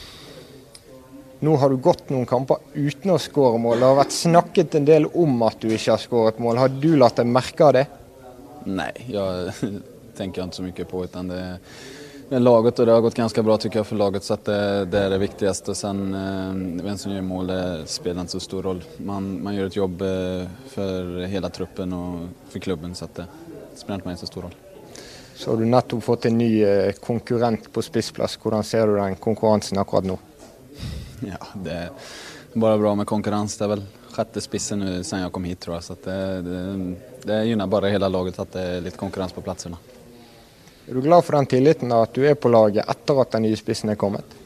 Nå 1.40 1.54
har 1.56 1.72
du 1.72 1.78
gått 1.80 2.10
noen 2.12 2.26
kamper 2.28 2.60
uten 2.74 3.14
å 3.14 3.20
skåre 3.22 3.62
mål. 3.62 3.78
Det 3.80 3.88
har 3.88 4.00
vært 4.02 4.18
snakket 4.18 4.74
en 4.76 4.90
del 4.90 5.06
om 5.08 5.38
at 5.46 5.62
du 5.62 5.70
ikke 5.70 5.94
har 5.94 6.02
skåret 6.02 6.42
mål. 6.42 6.60
Har 6.60 6.74
du 6.82 6.90
latt 7.00 7.16
deg 7.22 7.30
merke 7.30 7.70
av 7.70 7.78
det? 7.78 7.86
Nei, 8.68 8.92
jeg 9.08 9.54
tänker 10.20 10.40
jag 10.40 10.46
inte 10.46 10.56
så 10.56 10.62
mycket 10.62 10.88
på 10.88 11.04
utan 11.04 11.28
det 11.28 11.58
er 12.30 12.38
laget 12.38 12.78
och 12.78 12.86
det 12.86 12.92
har 12.92 13.00
gått 13.00 13.14
ganska 13.14 13.42
bra 13.42 13.56
tycker 13.56 13.78
jag 13.78 13.86
för 13.86 13.96
laget 13.96 14.24
så 14.24 14.34
att 14.34 14.44
det, 14.44 14.84
det 14.84 14.98
är 14.98 15.10
det 15.10 15.18
viktigaste. 15.18 15.74
Sen 15.74 16.14
eh, 16.14 16.84
vem 16.84 16.98
som 16.98 17.12
gör 17.12 17.22
mål 17.22 17.46
det 17.46 17.86
spelar 17.86 18.20
inte 18.20 18.32
så 18.32 18.40
stor 18.40 18.62
roll. 18.62 18.84
Man, 18.96 19.42
man 19.42 19.54
gör 19.54 19.66
ett 19.66 19.76
jobb 19.76 20.02
eh, 20.02 20.46
för 20.68 21.26
hela 21.26 21.48
truppen 21.48 21.92
och 21.92 22.28
för 22.48 22.58
klubben 22.58 22.94
så 22.94 23.04
att 23.04 23.14
det 23.14 23.26
spelar 23.74 24.10
inte 24.10 24.20
så 24.20 24.26
stor 24.26 24.42
roll. 24.42 24.54
Så 25.34 25.50
har 25.50 25.56
du 25.56 25.64
nettopp 25.64 26.04
fått 26.04 26.24
en 26.24 26.38
ny 26.38 26.64
eh, 26.64 26.92
konkurrent 26.92 27.72
på 27.72 27.82
spissplass. 27.82 28.38
Hvordan 28.42 28.64
ser 28.64 28.86
du 28.86 28.96
den 28.96 29.16
konkurransen 29.16 29.78
akkurat 29.78 30.04
nå? 30.04 30.18
Ja, 31.20 31.46
det 31.54 31.72
er 31.72 31.90
bare 32.54 32.78
bra 32.78 32.94
med 32.94 33.06
konkurrens. 33.06 33.56
Det 33.56 33.64
er 33.64 33.76
vel 33.78 33.86
sjette 34.14 34.40
spissen 34.44 34.84
nå, 34.84 34.98
sen 35.02 35.24
jeg 35.24 35.32
kom 35.32 35.48
hit 35.48 35.64
tror 35.64 35.78
jeg. 35.78 35.88
Så 35.88 35.96
det, 36.04 36.18
det, 36.46 36.66
det 37.24 37.46
gynner 37.48 37.66
bare 37.66 37.90
hele 37.90 38.08
laget 38.08 38.38
at 38.38 38.52
det 38.54 38.68
er 38.68 38.84
litt 38.84 39.00
konkurrens 39.00 39.34
på 39.34 39.42
plassene. 39.44 39.80
Er 40.90 40.94
du 40.94 41.04
glad 41.04 41.22
for 41.22 41.38
den 41.38 41.46
tilliten 41.46 41.92
at 41.94 42.16
du 42.16 42.24
er 42.26 42.34
på 42.34 42.50
laget 42.50 42.88
etter 42.90 43.18
at 43.22 43.30
den 43.36 43.44
nye 43.46 43.58
spissen 43.58 43.92
er 43.92 43.98
kommet? 43.98 44.38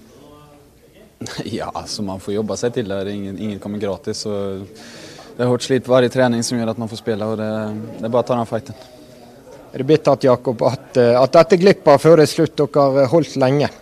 Ja, 1.48 1.70
altså 1.72 2.02
man 2.04 2.20
får 2.20 2.34
jobbe 2.34 2.56
seg 2.60 2.74
til 2.74 2.90
det. 2.90 2.98
Ingen, 3.08 3.38
ingen 3.40 3.60
kommer 3.62 3.80
gratis. 3.80 4.26
Og 4.28 4.66
det 4.66 5.40
er 5.40 5.48
hardt 5.48 5.64
slit 5.64 5.88
hver 5.88 6.04
trening 6.12 6.44
som 6.44 6.58
gjør 6.58 6.74
at 6.74 6.82
man 6.82 6.90
får 6.90 7.00
spille. 7.00 7.24
og 7.24 7.40
Det, 7.40 7.48
det 7.96 8.04
er 8.04 8.12
bare 8.12 8.26
å 8.26 8.28
ta 8.28 8.36
den 8.36 8.50
fighten. 8.50 8.76
Er 9.72 9.80
det 9.80 9.86
bittert 9.88 10.26
Jakob, 10.28 10.66
at, 10.68 11.00
eh, 11.00 11.16
at 11.16 11.32
dette 11.38 11.60
glipper 11.64 12.02
før 12.02 12.20
det 12.20 12.28
er 12.28 12.32
slutt? 12.34 12.60
Dere 12.60 12.84
har 12.98 13.08
holdt 13.14 13.40
lenge. 13.40 13.72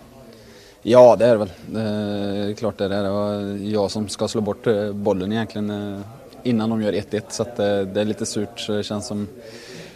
Ja, 0.86 1.02
det 1.18 1.26
er 1.26 1.34
det 1.34 1.42
vel. 1.42 1.52
Det 1.74 1.88
er 1.88 2.54
klart 2.62 2.78
det 2.78 2.86
er 2.86 2.94
det. 2.94 3.12
Var 3.18 3.50
jeg 3.74 3.90
som 3.96 4.06
skal 4.14 4.30
slå 4.30 4.46
bort 4.46 4.70
eh, 4.70 4.94
bollen 4.94 5.34
egentlig 5.34 5.66
eh, 5.66 6.46
innan 6.54 6.76
de 6.76 6.86
gjør 6.86 7.02
1-1. 7.02 7.34
Så 7.34 7.50
det 7.58 8.06
er 8.06 8.08
litt 8.08 8.22
surt. 8.22 8.54
Det 8.54 8.84
kjennes 8.86 9.10
som 9.10 9.26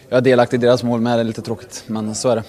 jag 0.08 0.16
är 0.16 0.20
delaktig 0.20 0.56
i 0.56 0.60
deras 0.60 0.82
mål, 0.82 1.00
men 1.00 1.16
det 1.16 1.22
är 1.22 1.24
lite 1.24 1.42
tråkigt. 1.42 1.84
Men 1.86 2.14
så 2.14 2.28
är 2.28 2.36
det. 2.36 2.42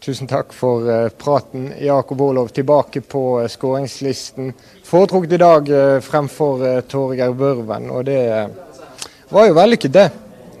Tusen 0.00 0.26
takk 0.26 0.52
for 0.52 0.90
uh, 0.90 1.08
praten. 1.08 1.72
Jakob 1.80 2.20
Olov 2.20 2.48
tilbake 2.48 3.00
på 3.00 3.40
uh, 3.40 3.48
skåringslisten. 3.48 4.52
Foretrukket 4.84 5.32
i 5.32 5.36
dag 5.36 5.70
uh, 5.70 6.00
fremfor 6.00 6.80
Torgeir 6.80 7.32
Børven, 7.32 7.90
og 7.90 8.04
det 8.04 8.50
var 9.28 9.46
jo 9.48 9.54
vellykket, 9.56 9.92
det. 9.92 10.10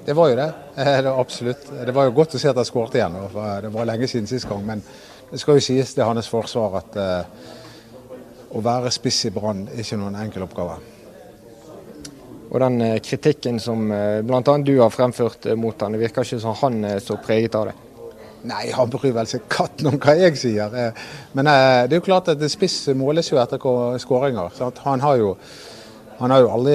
Det 0.06 0.16
var 0.16 0.32
jo 0.32 0.36
det. 0.36 0.48
det 0.76 1.12
absolutt. 1.12 1.68
Det 1.86 1.92
var 1.92 2.08
jo 2.08 2.16
godt 2.16 2.38
å 2.38 2.40
se 2.40 2.48
at 2.48 2.56
han 2.56 2.68
skåret 2.68 2.96
igjen. 2.96 3.20
Det 3.62 3.74
var 3.76 3.92
lenge 3.92 4.08
siden 4.08 4.26
sist 4.28 4.48
gang. 4.48 4.64
Men 4.64 4.82
det 5.30 5.40
skal 5.40 5.60
jo 5.60 5.68
sies 5.68 5.92
til 5.94 6.08
hans 6.08 6.28
forsvar 6.28 6.80
at 6.80 6.98
å 8.54 8.64
være 8.64 8.92
spiss 8.92 9.26
i 9.28 9.32
Brann 9.34 9.66
er 9.68 9.84
ikke 9.84 10.00
noen 10.00 10.20
enkel 10.24 10.48
oppgave 10.48 10.80
og 12.50 12.60
den 12.60 12.80
eh, 12.82 13.00
kritikken 13.02 13.58
som 13.62 13.90
eh, 13.92 14.20
bl.a. 14.22 14.42
du 14.62 14.76
har 14.78 14.92
fremført 14.92 15.46
eh, 15.46 15.58
mot 15.58 15.80
han, 15.82 15.94
det 15.94 16.04
virker 16.04 16.26
ikke 16.26 16.40
som 16.42 16.56
han 16.60 16.82
er 16.86 17.02
så 17.02 17.16
preget 17.22 17.56
av 17.58 17.70
det? 17.70 17.76
Nei, 18.44 18.66
han 18.76 18.90
bryr 18.92 19.14
vel 19.16 19.28
seg 19.28 19.46
katten 19.48 19.88
om 19.88 19.96
hva 19.96 20.18
jeg 20.18 20.36
sier. 20.36 20.74
Men 21.32 21.48
det 21.48 21.94
er 21.94 21.96
jo 21.96 22.04
klart 22.04 22.28
at 22.28 22.42
spiss 22.52 22.90
måles 22.92 23.30
jo 23.30 23.38
etter 23.40 23.56
skåringer. 24.02 24.58
Han 24.84 25.00
har 25.00 25.16
jo 25.16 25.30
han 26.18 26.30
har 26.30 26.44
jo 26.44 26.50
aldri 26.52 26.74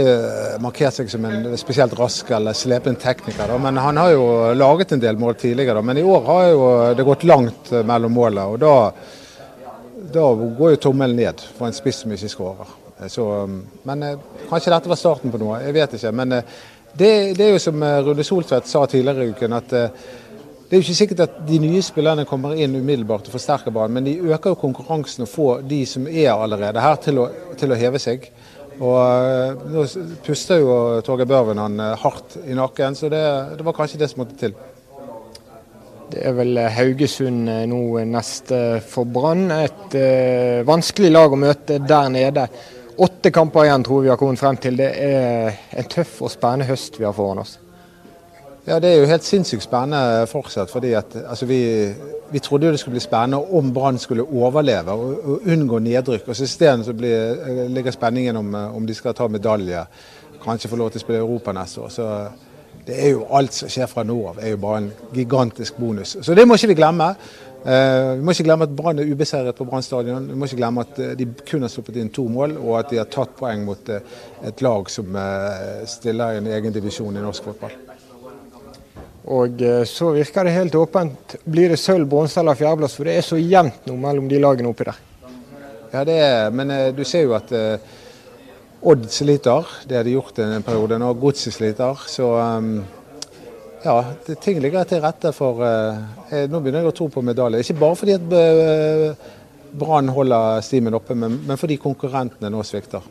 markert 0.65 0.97
seg 0.97 1.13
som 1.13 1.27
en 1.29 1.45
spesielt 1.61 1.93
rask 1.95 2.27
eller 2.33 2.57
slepen 2.57 2.97
tekniker, 2.99 3.53
men 3.61 3.77
han 3.79 4.01
har 4.01 4.15
jo 4.15 4.25
laget 4.57 4.97
en 4.97 5.05
del 5.05 5.21
mål 5.21 5.37
tidligere. 5.39 5.85
Men 5.85 6.01
i 6.01 6.03
år 6.03 6.25
har 6.25 6.43
jo 6.49 6.65
det 6.97 7.05
gått 7.05 7.29
langt 7.29 7.71
mellom 7.85 8.17
målene, 8.17 8.49
og 8.49 8.59
da, 8.65 8.75
da 10.17 10.27
går 10.33 10.73
jo 10.73 10.83
tommelen 10.89 11.21
ned 11.21 11.45
for 11.53 11.69
en 11.69 11.77
spiss 11.77 12.01
som 12.01 12.17
ikke 12.17 12.33
skårer. 12.33 12.78
Så, 13.07 13.43
um, 13.43 13.61
men 13.87 14.03
eh, 14.03 14.17
kanskje 14.49 14.73
dette 14.73 14.91
var 14.91 14.99
starten 14.99 15.31
på 15.31 15.39
noe, 15.39 15.61
jeg 15.63 15.75
vet 15.75 15.93
ikke. 15.95 16.11
Men 16.19 16.35
eh, 16.35 16.55
det, 16.91 17.11
det 17.37 17.45
er 17.45 17.53
jo 17.53 17.61
som 17.63 17.83
eh, 17.85 17.99
Rune 18.03 18.25
Soltvedt 18.27 18.67
sa 18.67 18.83
tidligere 18.89 19.27
i 19.27 19.35
uken, 19.35 19.55
at 19.55 19.69
det 19.71 20.75
er 20.75 20.81
jo 20.81 20.83
ikke 20.83 20.97
sikkert 20.97 21.21
at 21.23 21.37
de 21.47 21.61
nye 21.63 21.81
spillerne 21.81 22.27
kommer 22.29 22.59
inn 22.59 22.75
umiddelbart 22.75 23.29
og 23.29 23.33
forsterker 23.33 23.73
banen, 23.73 23.95
men 23.95 24.05
de 24.09 24.33
øker 24.33 24.51
jo 24.51 24.59
konkurransen 24.59 25.23
og 25.25 25.31
får 25.31 25.61
de 25.69 25.79
som 25.89 26.09
er 26.11 26.33
allerede 26.33 26.83
her, 26.83 26.99
til 27.01 27.23
å, 27.23 27.29
til 27.57 27.71
å 27.73 27.77
heve 27.79 28.01
seg. 28.03 28.27
Og 28.79 29.63
Nå 29.73 29.85
puster 30.23 30.61
jo 30.61 30.75
Torgeir 31.03 31.27
Børven 31.27 31.59
han 31.59 31.81
hardt 32.03 32.37
i 32.45 32.55
nakken, 32.55 32.95
så 32.95 33.09
det, 33.11 33.23
det 33.57 33.65
var 33.65 33.75
kanskje 33.79 33.99
det 34.03 34.11
som 34.11 34.21
måtte 34.21 34.37
til. 34.39 34.53
Det 36.09 36.21
er 36.25 36.35
vel 36.37 36.59
Haugesund 36.73 37.49
nå 37.69 37.81
neste 38.09 38.59
for 38.85 39.09
Brann. 39.09 39.49
Et 39.53 39.97
uh, 39.97 40.65
vanskelig 40.65 41.11
lag 41.13 41.33
å 41.33 41.37
møte 41.37 41.77
der 41.85 42.13
nede. 42.13 42.45
Åtte 42.99 43.31
kamper 43.31 43.63
igjen 43.63 43.83
tror 43.83 44.01
vi 44.01 44.09
har 44.11 44.17
kommet 44.19 44.39
frem 44.39 44.57
til. 44.59 44.75
Det 44.75 44.89
er 44.91 45.53
en 45.79 45.87
tøff 45.87 46.17
og 46.19 46.31
spennende 46.33 46.65
høst 46.67 46.97
vi 46.99 47.05
har 47.07 47.13
foran 47.15 47.39
oss. 47.39 47.53
Ja, 48.67 48.79
Det 48.79 48.89
er 48.89 48.99
jo 48.99 49.05
helt 49.07 49.23
sinnssykt 49.23 49.63
spennende 49.63 50.27
fortsatt. 50.27 50.69
fordi 50.69 50.91
at 50.93 51.15
altså, 51.15 51.45
vi, 51.45 51.93
vi, 52.31 52.39
trodde 52.39 52.65
jo 52.65 52.71
det 52.71 52.79
skulle 52.79 52.97
bli 52.97 52.99
spennende 52.99 53.37
om 53.37 53.73
Brann 53.73 53.97
skulle 53.97 54.23
overleve 54.23 54.91
og, 54.91 55.15
og, 55.23 55.39
unngå 55.47 55.79
nedrykk. 55.79 56.27
og 56.27 56.35
så 56.35 56.43
Isteden 56.43 56.83
ligger 57.73 57.91
spenningen 57.91 58.37
om, 58.37 58.53
om, 58.53 58.87
de 58.87 58.93
skal 58.93 59.13
ta 59.13 59.27
medalje, 59.27 59.85
kanskje 60.43 60.69
få 60.69 60.75
lov 60.75 60.91
til 60.91 60.99
å 60.99 61.05
spille 61.05 61.19
Europa 61.19 61.51
neste 61.55 61.81
år. 61.81 61.89
Så 61.89 62.09
det 62.87 63.05
er 63.05 63.09
jo 63.09 63.25
Alt 63.31 63.53
som 63.53 63.69
skjer 63.69 63.87
fra 63.87 64.03
nå 64.03 64.19
av 64.27 64.43
er 64.43 64.49
jo 64.49 64.57
bare 64.57 64.77
en 64.77 64.91
gigantisk 65.13 65.79
bonus. 65.79 66.17
Så 66.21 66.35
det 66.35 66.47
må 66.47 66.59
ikke 66.59 66.73
vi 66.73 66.81
glemme. 66.81 67.13
Uh, 67.59 68.15
vi 68.15 68.23
må 68.23 68.31
ikke 68.31 68.45
glemme 68.47 68.65
at 68.69 68.75
Brann 68.75 69.01
er 69.01 69.09
ubeseiret 69.11 69.57
på 69.57 69.65
Brann 69.67 69.83
stadion. 69.83 70.29
Vi 70.31 70.37
må 70.39 70.47
ikke 70.47 70.61
glemme 70.61 70.85
at 70.85 71.01
uh, 71.01 71.11
de 71.19 71.27
kun 71.43 71.65
har 71.65 71.71
sluppet 71.71 71.99
inn 71.99 72.11
to 72.15 72.23
mål, 72.31 72.55
og 72.61 72.77
at 72.79 72.93
de 72.93 73.01
har 73.01 73.09
tatt 73.11 73.35
poeng 73.39 73.65
mot 73.67 73.91
uh, 73.91 73.99
et 74.47 74.63
lag 74.63 74.91
som 74.91 75.19
stiller 75.91 76.35
i 76.35 76.39
en 76.39 76.49
egen 76.55 76.75
divisjon 76.75 77.19
i 77.19 77.23
norsk 77.23 77.51
fotball. 77.51 77.75
Og 79.29 79.61
så 79.85 80.07
virker 80.15 80.47
det 80.47 80.55
helt 80.55 80.75
åpent. 80.79 81.35
Blir 81.45 81.69
det 81.69 81.77
sølv, 81.77 82.07
bronse 82.09 82.39
eller 82.41 82.57
fjerdeplass? 82.57 82.95
For 82.97 83.05
det 83.05 83.17
er 83.19 83.25
så 83.27 83.37
jevnt 83.37 83.85
nå 83.85 83.97
mellom 83.99 84.29
de 84.31 84.39
lagene 84.41 84.71
oppi 84.71 84.87
der. 84.87 85.01
Ja, 85.91 86.01
det 86.07 86.15
er, 86.23 86.47
men 86.55 86.71
du 86.97 87.03
ser 87.05 87.27
jo 87.27 87.35
at 87.37 87.51
Odd 88.79 89.09
sliter. 89.11 89.67
Det 89.85 89.97
har 89.97 90.07
de 90.07 90.15
gjort 90.15 90.39
en 90.39 90.63
periode 90.63 90.97
nå. 91.01 91.11
Godset 91.19 91.53
sliter. 91.53 91.99
Så 92.07 92.29
um, 92.31 92.79
ja, 93.83 93.95
det, 94.25 94.35
ting 94.43 94.59
ligger 94.59 94.87
til 94.87 95.01
rette 95.03 95.31
for 95.35 95.63
eh, 95.63 96.45
Nå 96.51 96.59
begynner 96.59 96.83
jeg 96.83 96.91
å 96.91 96.97
tro 96.97 97.07
på 97.13 97.23
medalje. 97.25 97.61
Ikke 97.63 97.79
bare 97.79 97.99
fordi 97.99 98.17
at 98.17 98.35
eh, 98.35 99.29
Brann 99.79 100.09
holder 100.11 100.63
stimen 100.65 100.97
oppe, 100.97 101.15
men, 101.15 101.39
men 101.47 101.59
fordi 101.61 101.77
konkurrentene 101.81 102.51
nå 102.51 102.63
svikter. 102.65 103.05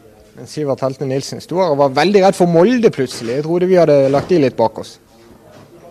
Sivert 0.46 0.83
Heltene 0.85 1.11
Nilsen 1.14 1.42
sto 1.42 1.59
her 1.59 1.72
og 1.72 1.81
var 1.81 1.94
veldig 1.96 2.22
redd 2.26 2.37
for 2.38 2.50
Molde 2.50 2.90
plutselig. 2.94 3.38
Jeg 3.38 3.46
trodde 3.46 3.68
vi 3.70 3.78
hadde 3.78 4.00
lagt 4.12 4.31
de 4.31 4.40
litt 4.42 4.59
bak 4.59 4.78
oss. 4.83 4.98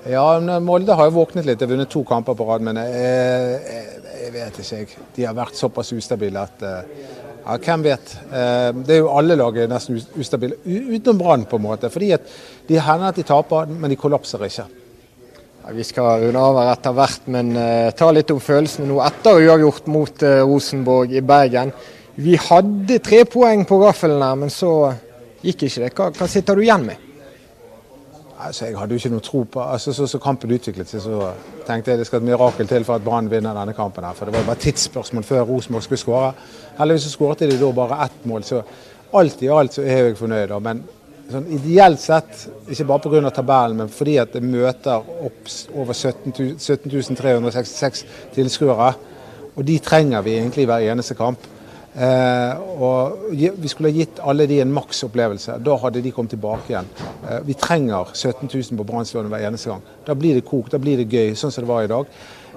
Ja, 0.07 0.39
men 0.39 0.63
Molde 0.63 0.95
har 0.95 1.09
jo 1.09 1.17
våknet 1.17 1.47
litt. 1.47 1.59
De 1.59 1.67
har 1.67 1.73
vunnet 1.73 1.91
to 1.91 2.03
kamper 2.07 2.37
på 2.37 2.47
rad. 2.47 2.63
Men 2.63 2.79
jeg, 2.79 2.93
jeg, 2.95 4.13
jeg 4.21 4.33
vet 4.35 4.59
ikke, 4.61 4.79
jeg. 4.79 5.07
De 5.17 5.25
har 5.27 5.35
vært 5.35 5.59
såpass 5.59 5.91
ustabile 5.97 6.43
at 6.47 6.63
eh, 6.63 7.07
ja, 7.47 7.55
hvem 7.63 7.83
vet. 7.85 8.11
Eh, 8.27 8.69
det 8.83 8.97
er 8.97 8.99
jo 8.99 9.13
alle 9.15 9.37
lag 9.39 9.55
er 9.55 9.69
nesten 9.71 10.01
ustabile, 10.19 10.57
utenom 10.65 11.21
Brann 11.21 11.45
på 11.47 11.59
en 11.59 11.63
måte. 11.63 11.91
Fordi 11.93 12.11
at 12.17 12.27
de 12.67 12.79
hender 12.83 13.13
at 13.13 13.19
de 13.19 13.23
taper, 13.27 13.71
men 13.71 13.93
de 13.93 13.99
kollapser 13.99 14.43
ikke. 14.43 14.67
Ja, 15.63 15.73
vi 15.75 15.85
skal 15.87 16.25
runde 16.25 16.43
av 16.43 16.59
her 16.59 16.73
etter 16.73 16.95
hvert, 16.97 17.31
men 17.31 17.55
uh, 17.55 17.87
ta 17.95 18.11
litt 18.11 18.31
om 18.31 18.43
følelsene 18.43 18.87
nå 18.87 18.99
etter 19.03 19.39
uavgjort 19.47 19.87
mot 19.91 20.27
uh, 20.27 20.43
Rosenborg 20.47 21.15
i 21.15 21.23
Bergen. 21.23 21.71
Vi 22.19 22.35
hadde 22.39 22.99
tre 23.03 23.23
poeng 23.29 23.63
på 23.67 23.79
gaffelen 23.81 24.23
her, 24.23 24.37
men 24.43 24.51
så 24.51 24.71
gikk 25.43 25.67
ikke 25.67 25.83
det. 25.85 25.91
Hva, 25.95 26.11
hva 26.15 26.29
sitter 26.31 26.55
du 26.57 26.63
igjen 26.65 26.87
med? 26.87 27.06
Altså, 28.39 28.65
Jeg 28.65 28.77
hadde 28.77 28.93
jo 28.93 29.01
ikke 29.01 29.09
noe 29.09 29.25
tro 29.25 29.43
på 29.43 29.61
altså, 29.61 29.93
Så, 29.93 30.07
så 30.07 30.19
kampen 30.21 30.51
utviklet 30.53 30.89
seg, 30.89 31.01
så 31.01 31.31
tenkte 31.67 31.91
jeg 31.91 31.99
det 31.99 32.07
skal 32.07 32.21
et 32.21 32.27
mirakel 32.27 32.67
til 32.69 32.85
for 32.85 32.95
at 32.95 33.05
Brann 33.05 33.31
vinner 33.31 33.57
denne 33.57 33.73
kampen. 33.73 34.03
her, 34.03 34.13
for 34.13 34.25
Det 34.25 34.33
var 34.33 34.45
bare 34.45 34.61
tidsspørsmål 34.61 35.23
før 35.23 35.41
Rosenborg 35.41 35.83
skulle 35.83 35.99
skåre. 35.99 36.33
Heldigvis 36.77 37.03
så 37.03 37.09
skåret 37.09 37.39
de 37.39 37.57
da 37.57 37.71
bare 37.71 38.05
ett 38.05 38.25
mål. 38.25 38.43
Så 38.43 38.61
alt 39.13 39.41
i 39.41 39.49
alt 39.49 39.73
så 39.73 39.81
er 39.81 40.03
jeg 40.03 40.17
fornøyd. 40.17 40.53
Men 40.61 40.83
sånn 41.31 41.49
ideelt 41.51 41.99
sett, 41.99 42.47
ikke 42.69 42.85
bare 42.87 42.99
pga. 42.99 43.29
tabellen, 43.35 43.77
men 43.77 43.89
fordi 43.89 44.17
at 44.17 44.33
det 44.33 44.43
møter 44.43 45.03
opp 45.25 45.51
over 45.75 45.93
17, 45.93 46.57
17 46.59 47.15
366 47.15 48.05
tilskuere. 48.35 48.93
Og 49.57 49.65
de 49.65 49.79
trenger 49.79 50.21
vi 50.21 50.37
egentlig 50.37 50.63
i 50.63 50.69
hver 50.69 50.91
eneste 50.91 51.15
kamp. 51.15 51.39
Eh, 51.97 52.81
og 52.81 53.17
Vi 53.31 53.67
skulle 53.71 53.89
ha 53.89 53.97
gitt 53.97 54.19
alle 54.21 54.45
de 54.47 54.59
en 54.61 54.73
maksopplevelse. 54.73 55.57
Da 55.65 55.77
hadde 55.81 56.01
de 56.01 56.11
kommet 56.11 56.29
tilbake 56.35 56.69
igjen. 56.69 56.89
Eh, 57.25 57.39
vi 57.47 57.53
trenger 57.53 58.13
17 58.13 58.49
000 58.53 58.77
på 58.77 58.83
Brannslånet 58.83 59.31
hver 59.31 59.47
eneste 59.47 59.69
gang. 59.69 59.81
Da 60.05 60.13
blir 60.13 60.37
det 60.37 60.45
kok, 60.45 60.71
da 60.71 60.77
blir 60.77 61.01
det 61.01 61.09
gøy, 61.09 61.33
sånn 61.35 61.51
som 61.51 61.65
det 61.65 61.71
var 61.71 61.83
i 61.83 61.91
dag 61.91 62.05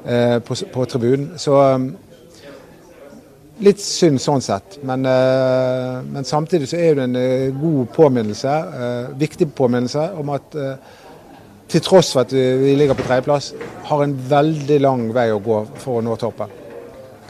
eh, 0.04 0.38
på, 0.44 0.58
på, 0.74 0.84
tribunen. 0.84 1.32
Så 1.40 1.56
um, 1.56 1.88
litt 3.64 3.80
synd 3.80 4.20
sånn 4.20 4.44
sett. 4.44 4.78
Men, 4.84 5.06
eh, 5.08 6.00
men, 6.04 6.24
samtidig 6.24 6.68
så 6.70 6.80
er 6.80 6.98
det 6.98 7.08
en 7.08 7.20
eh, 7.20 7.48
god 7.56 7.92
påminnelse, 7.96 8.56
eh, 8.84 9.12
viktig 9.20 9.52
påminnelse 9.56 10.10
om 10.20 10.36
at 10.36 10.58
til 11.70 11.82
tross 11.86 12.08
for 12.12 12.26
at 12.26 12.32
vi 12.34 12.72
ligger 12.74 12.98
på 12.98 13.04
tredjeplass, 13.06 13.52
har 13.86 14.02
en 14.02 14.16
veldig 14.28 14.80
lang 14.82 15.04
vei 15.14 15.28
å 15.30 15.38
gå 15.38 15.60
for 15.78 16.00
å 16.00 16.02
nå 16.02 16.16
toppen. 16.18 16.59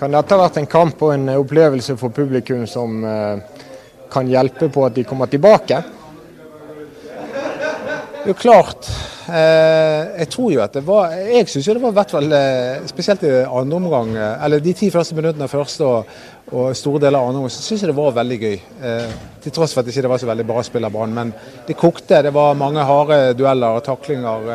Kan 0.01 0.15
dette 0.17 0.33
ha 0.33 0.41
vært 0.47 0.57
en 0.57 0.69
kamp 0.71 1.03
og 1.05 1.11
en 1.13 1.29
opplevelse 1.35 1.93
for 2.01 2.15
publikum 2.17 2.63
som 2.69 3.03
eh, 3.05 3.65
kan 4.09 4.31
hjelpe 4.33 4.71
på 4.73 4.87
at 4.87 4.95
de 4.97 5.05
kommer 5.05 5.29
tilbake? 5.29 5.83
Jo, 8.25 8.33
klart. 8.33 8.89
Eh, 9.29 10.23
jeg 10.23 10.31
tror 10.33 10.49
jo 10.55 10.63
at 10.65 10.75
det 10.77 10.83
var 10.89 11.13
Jeg 11.13 11.47
syns 11.53 11.69
jo 11.69 11.77
det 11.77 11.83
var 11.85 11.93
i 11.93 11.99
hvert 12.01 12.17
fall 12.17 12.33
eh, 12.33 12.89
spesielt 12.89 13.29
i 13.29 13.35
andre 13.45 13.77
omgang, 13.83 14.17
eller 14.17 14.65
de 14.65 14.77
ti 14.81 14.89
første 14.93 15.21
minuttene 15.21 15.53
første 15.53 15.85
og, 15.85 16.19
og, 16.49 16.73
store 16.77 17.05
deler 17.05 17.21
av 17.21 17.29
andre 17.29 17.45
omgang, 17.45 17.53
så 17.53 17.69
syns 17.69 17.85
jeg 17.85 17.93
det 17.93 18.01
var 18.01 18.19
veldig 18.23 18.43
gøy. 18.47 18.59
Til 19.45 19.59
tross 19.59 19.77
for 19.77 19.85
at 19.85 19.91
det 19.91 19.99
ikke 19.99 20.17
var 20.17 20.25
så 20.25 20.33
veldig 20.33 20.49
bra 20.49 20.65
spill 20.65 20.89
av 20.89 20.97
Brann. 20.97 21.17
Men 21.17 21.37
det 21.69 21.77
kokte. 21.77 22.25
Det 22.25 22.33
var 22.33 22.57
mange 22.57 22.89
harde 22.89 23.25
dueller 23.37 23.77
og 23.77 23.85
taklinger. 23.85 24.53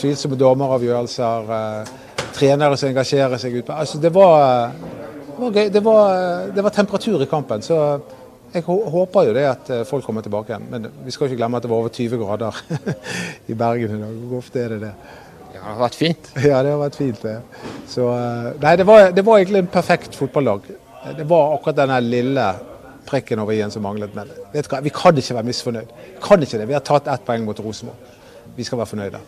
Tvilsomme 0.00 0.40
dommeravgjørelser 0.40 2.08
trenere 2.34 2.76
som 2.78 2.90
engasjerer 2.90 3.40
seg 3.40 3.58
ut 3.58 3.68
på. 3.68 3.76
Altså, 3.76 4.00
det 4.02 4.12
var, 4.14 4.72
det 4.72 5.40
var. 5.40 5.68
Det 5.74 5.84
var, 5.84 6.48
det 6.56 6.64
var, 6.64 6.74
temperatur 6.74 7.22
i 7.22 7.28
kampen. 7.30 7.62
Så 7.62 7.78
jeg 8.54 8.64
håper 8.66 9.28
jo 9.28 9.34
det 9.34 9.46
at 9.46 9.70
eh, 9.70 9.86
folk 9.86 10.04
kommer 10.04 10.24
tilbake 10.26 10.52
igjen. 10.52 10.68
Men 10.70 10.88
vi 11.04 11.14
skal 11.14 11.28
ikke 11.28 11.38
glemme 11.38 11.60
at 11.60 11.66
det 11.66 11.70
var 11.70 11.84
over 11.84 11.92
20 11.94 12.22
grader 12.24 12.62
i 13.52 13.54
Bergen 13.54 13.96
i 13.96 14.00
dag. 14.02 14.16
Hvor 14.30 14.42
ofte 14.42 14.64
er 14.64 14.74
det 14.74 14.80
det? 14.88 14.94
Ja, 15.54 15.60
det 15.60 15.66
har 15.68 15.82
vært 15.84 15.98
fint. 15.98 16.32
Ja, 16.50 16.62
det 16.64 16.74
har 16.74 16.82
vært 16.82 16.98
fint. 16.98 17.22
Det. 17.22 17.36
Så, 17.90 18.08
eh, 18.10 18.50
nei, 18.62 18.74
det 18.80 18.86
var, 18.88 19.10
det 19.14 19.26
var 19.26 19.38
egentlig 19.38 19.64
en 19.64 19.72
perfekt 19.72 20.18
fotballag. 20.18 20.66
Det 21.16 21.26
var 21.28 21.54
akkurat 21.54 21.78
denne 21.78 22.00
lille 22.04 22.48
prikken 23.08 23.40
over 23.42 23.56
i-en 23.56 23.72
som 23.72 23.84
manglet. 23.86 24.14
Men 24.16 24.30
vet 24.52 24.66
du 24.66 24.74
hva, 24.74 24.82
vi 24.84 24.92
kan 24.94 25.16
ikke 25.16 25.38
være 25.38 25.50
misfornøyd. 25.50 25.94
Kan 26.24 26.42
ikke 26.42 26.60
det. 26.60 26.68
Vi 26.70 26.76
har 26.76 26.84
tatt 26.86 27.08
ett 27.10 27.26
poeng 27.26 27.46
mot 27.46 27.62
Rosenborg. 27.64 28.18
Vi 28.56 28.66
skal 28.66 28.82
være 28.82 28.92
fornøyde. 28.92 29.22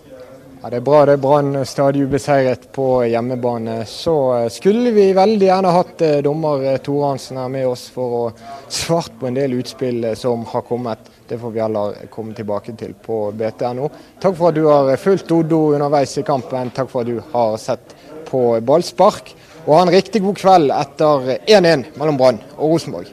Ja, 0.63 0.71
Det 0.71 0.77
er 0.79 0.85
bra 0.87 0.99
det 1.03 1.17
er 1.17 1.19
Brann 1.19 1.57
stadig 1.67 2.05
ubeseiret 2.07 2.69
på 2.71 2.85
hjemmebane. 3.11 3.81
Så 3.91 4.13
eh, 4.37 4.49
skulle 4.55 4.93
vi 4.95 5.09
veldig 5.17 5.49
gjerne 5.49 5.73
hatt 5.75 6.03
eh, 6.07 6.21
dommer 6.23 6.63
eh, 6.63 6.77
Tore 6.79 7.09
Hansen 7.09 7.41
her 7.41 7.49
med 7.51 7.67
oss 7.67 7.89
for 7.91 8.15
å 8.15 8.21
svart 8.71 9.17
på 9.19 9.27
en 9.27 9.35
del 9.35 9.57
utspill 9.59 10.13
som 10.15 10.45
har 10.53 10.63
kommet. 10.69 11.11
Det 11.27 11.41
får 11.41 11.51
vi 11.51 11.63
heller 11.65 11.97
komme 12.15 12.37
tilbake 12.39 12.77
til 12.79 12.95
på 12.95 13.17
BTNO. 13.35 13.89
Takk 14.23 14.39
for 14.39 14.53
at 14.53 14.61
du 14.61 14.69
har 14.69 14.93
fulgt 15.03 15.35
Oddo 15.35 15.61
underveis 15.73 16.15
i 16.23 16.25
kampen. 16.29 16.71
Takk 16.71 16.93
for 16.93 17.03
at 17.03 17.11
du 17.11 17.19
har 17.33 17.59
sett 17.59 17.97
på 18.31 18.45
ballspark. 18.63 19.35
Og 19.65 19.75
ha 19.75 19.83
en 19.83 19.93
riktig 19.97 20.23
god 20.23 20.39
kveld 20.39 20.77
etter 20.79 21.27
1-1 21.41 21.89
mellom 21.99 22.23
Brann 22.23 22.39
og 22.55 22.77
Rosenborg. 22.77 23.11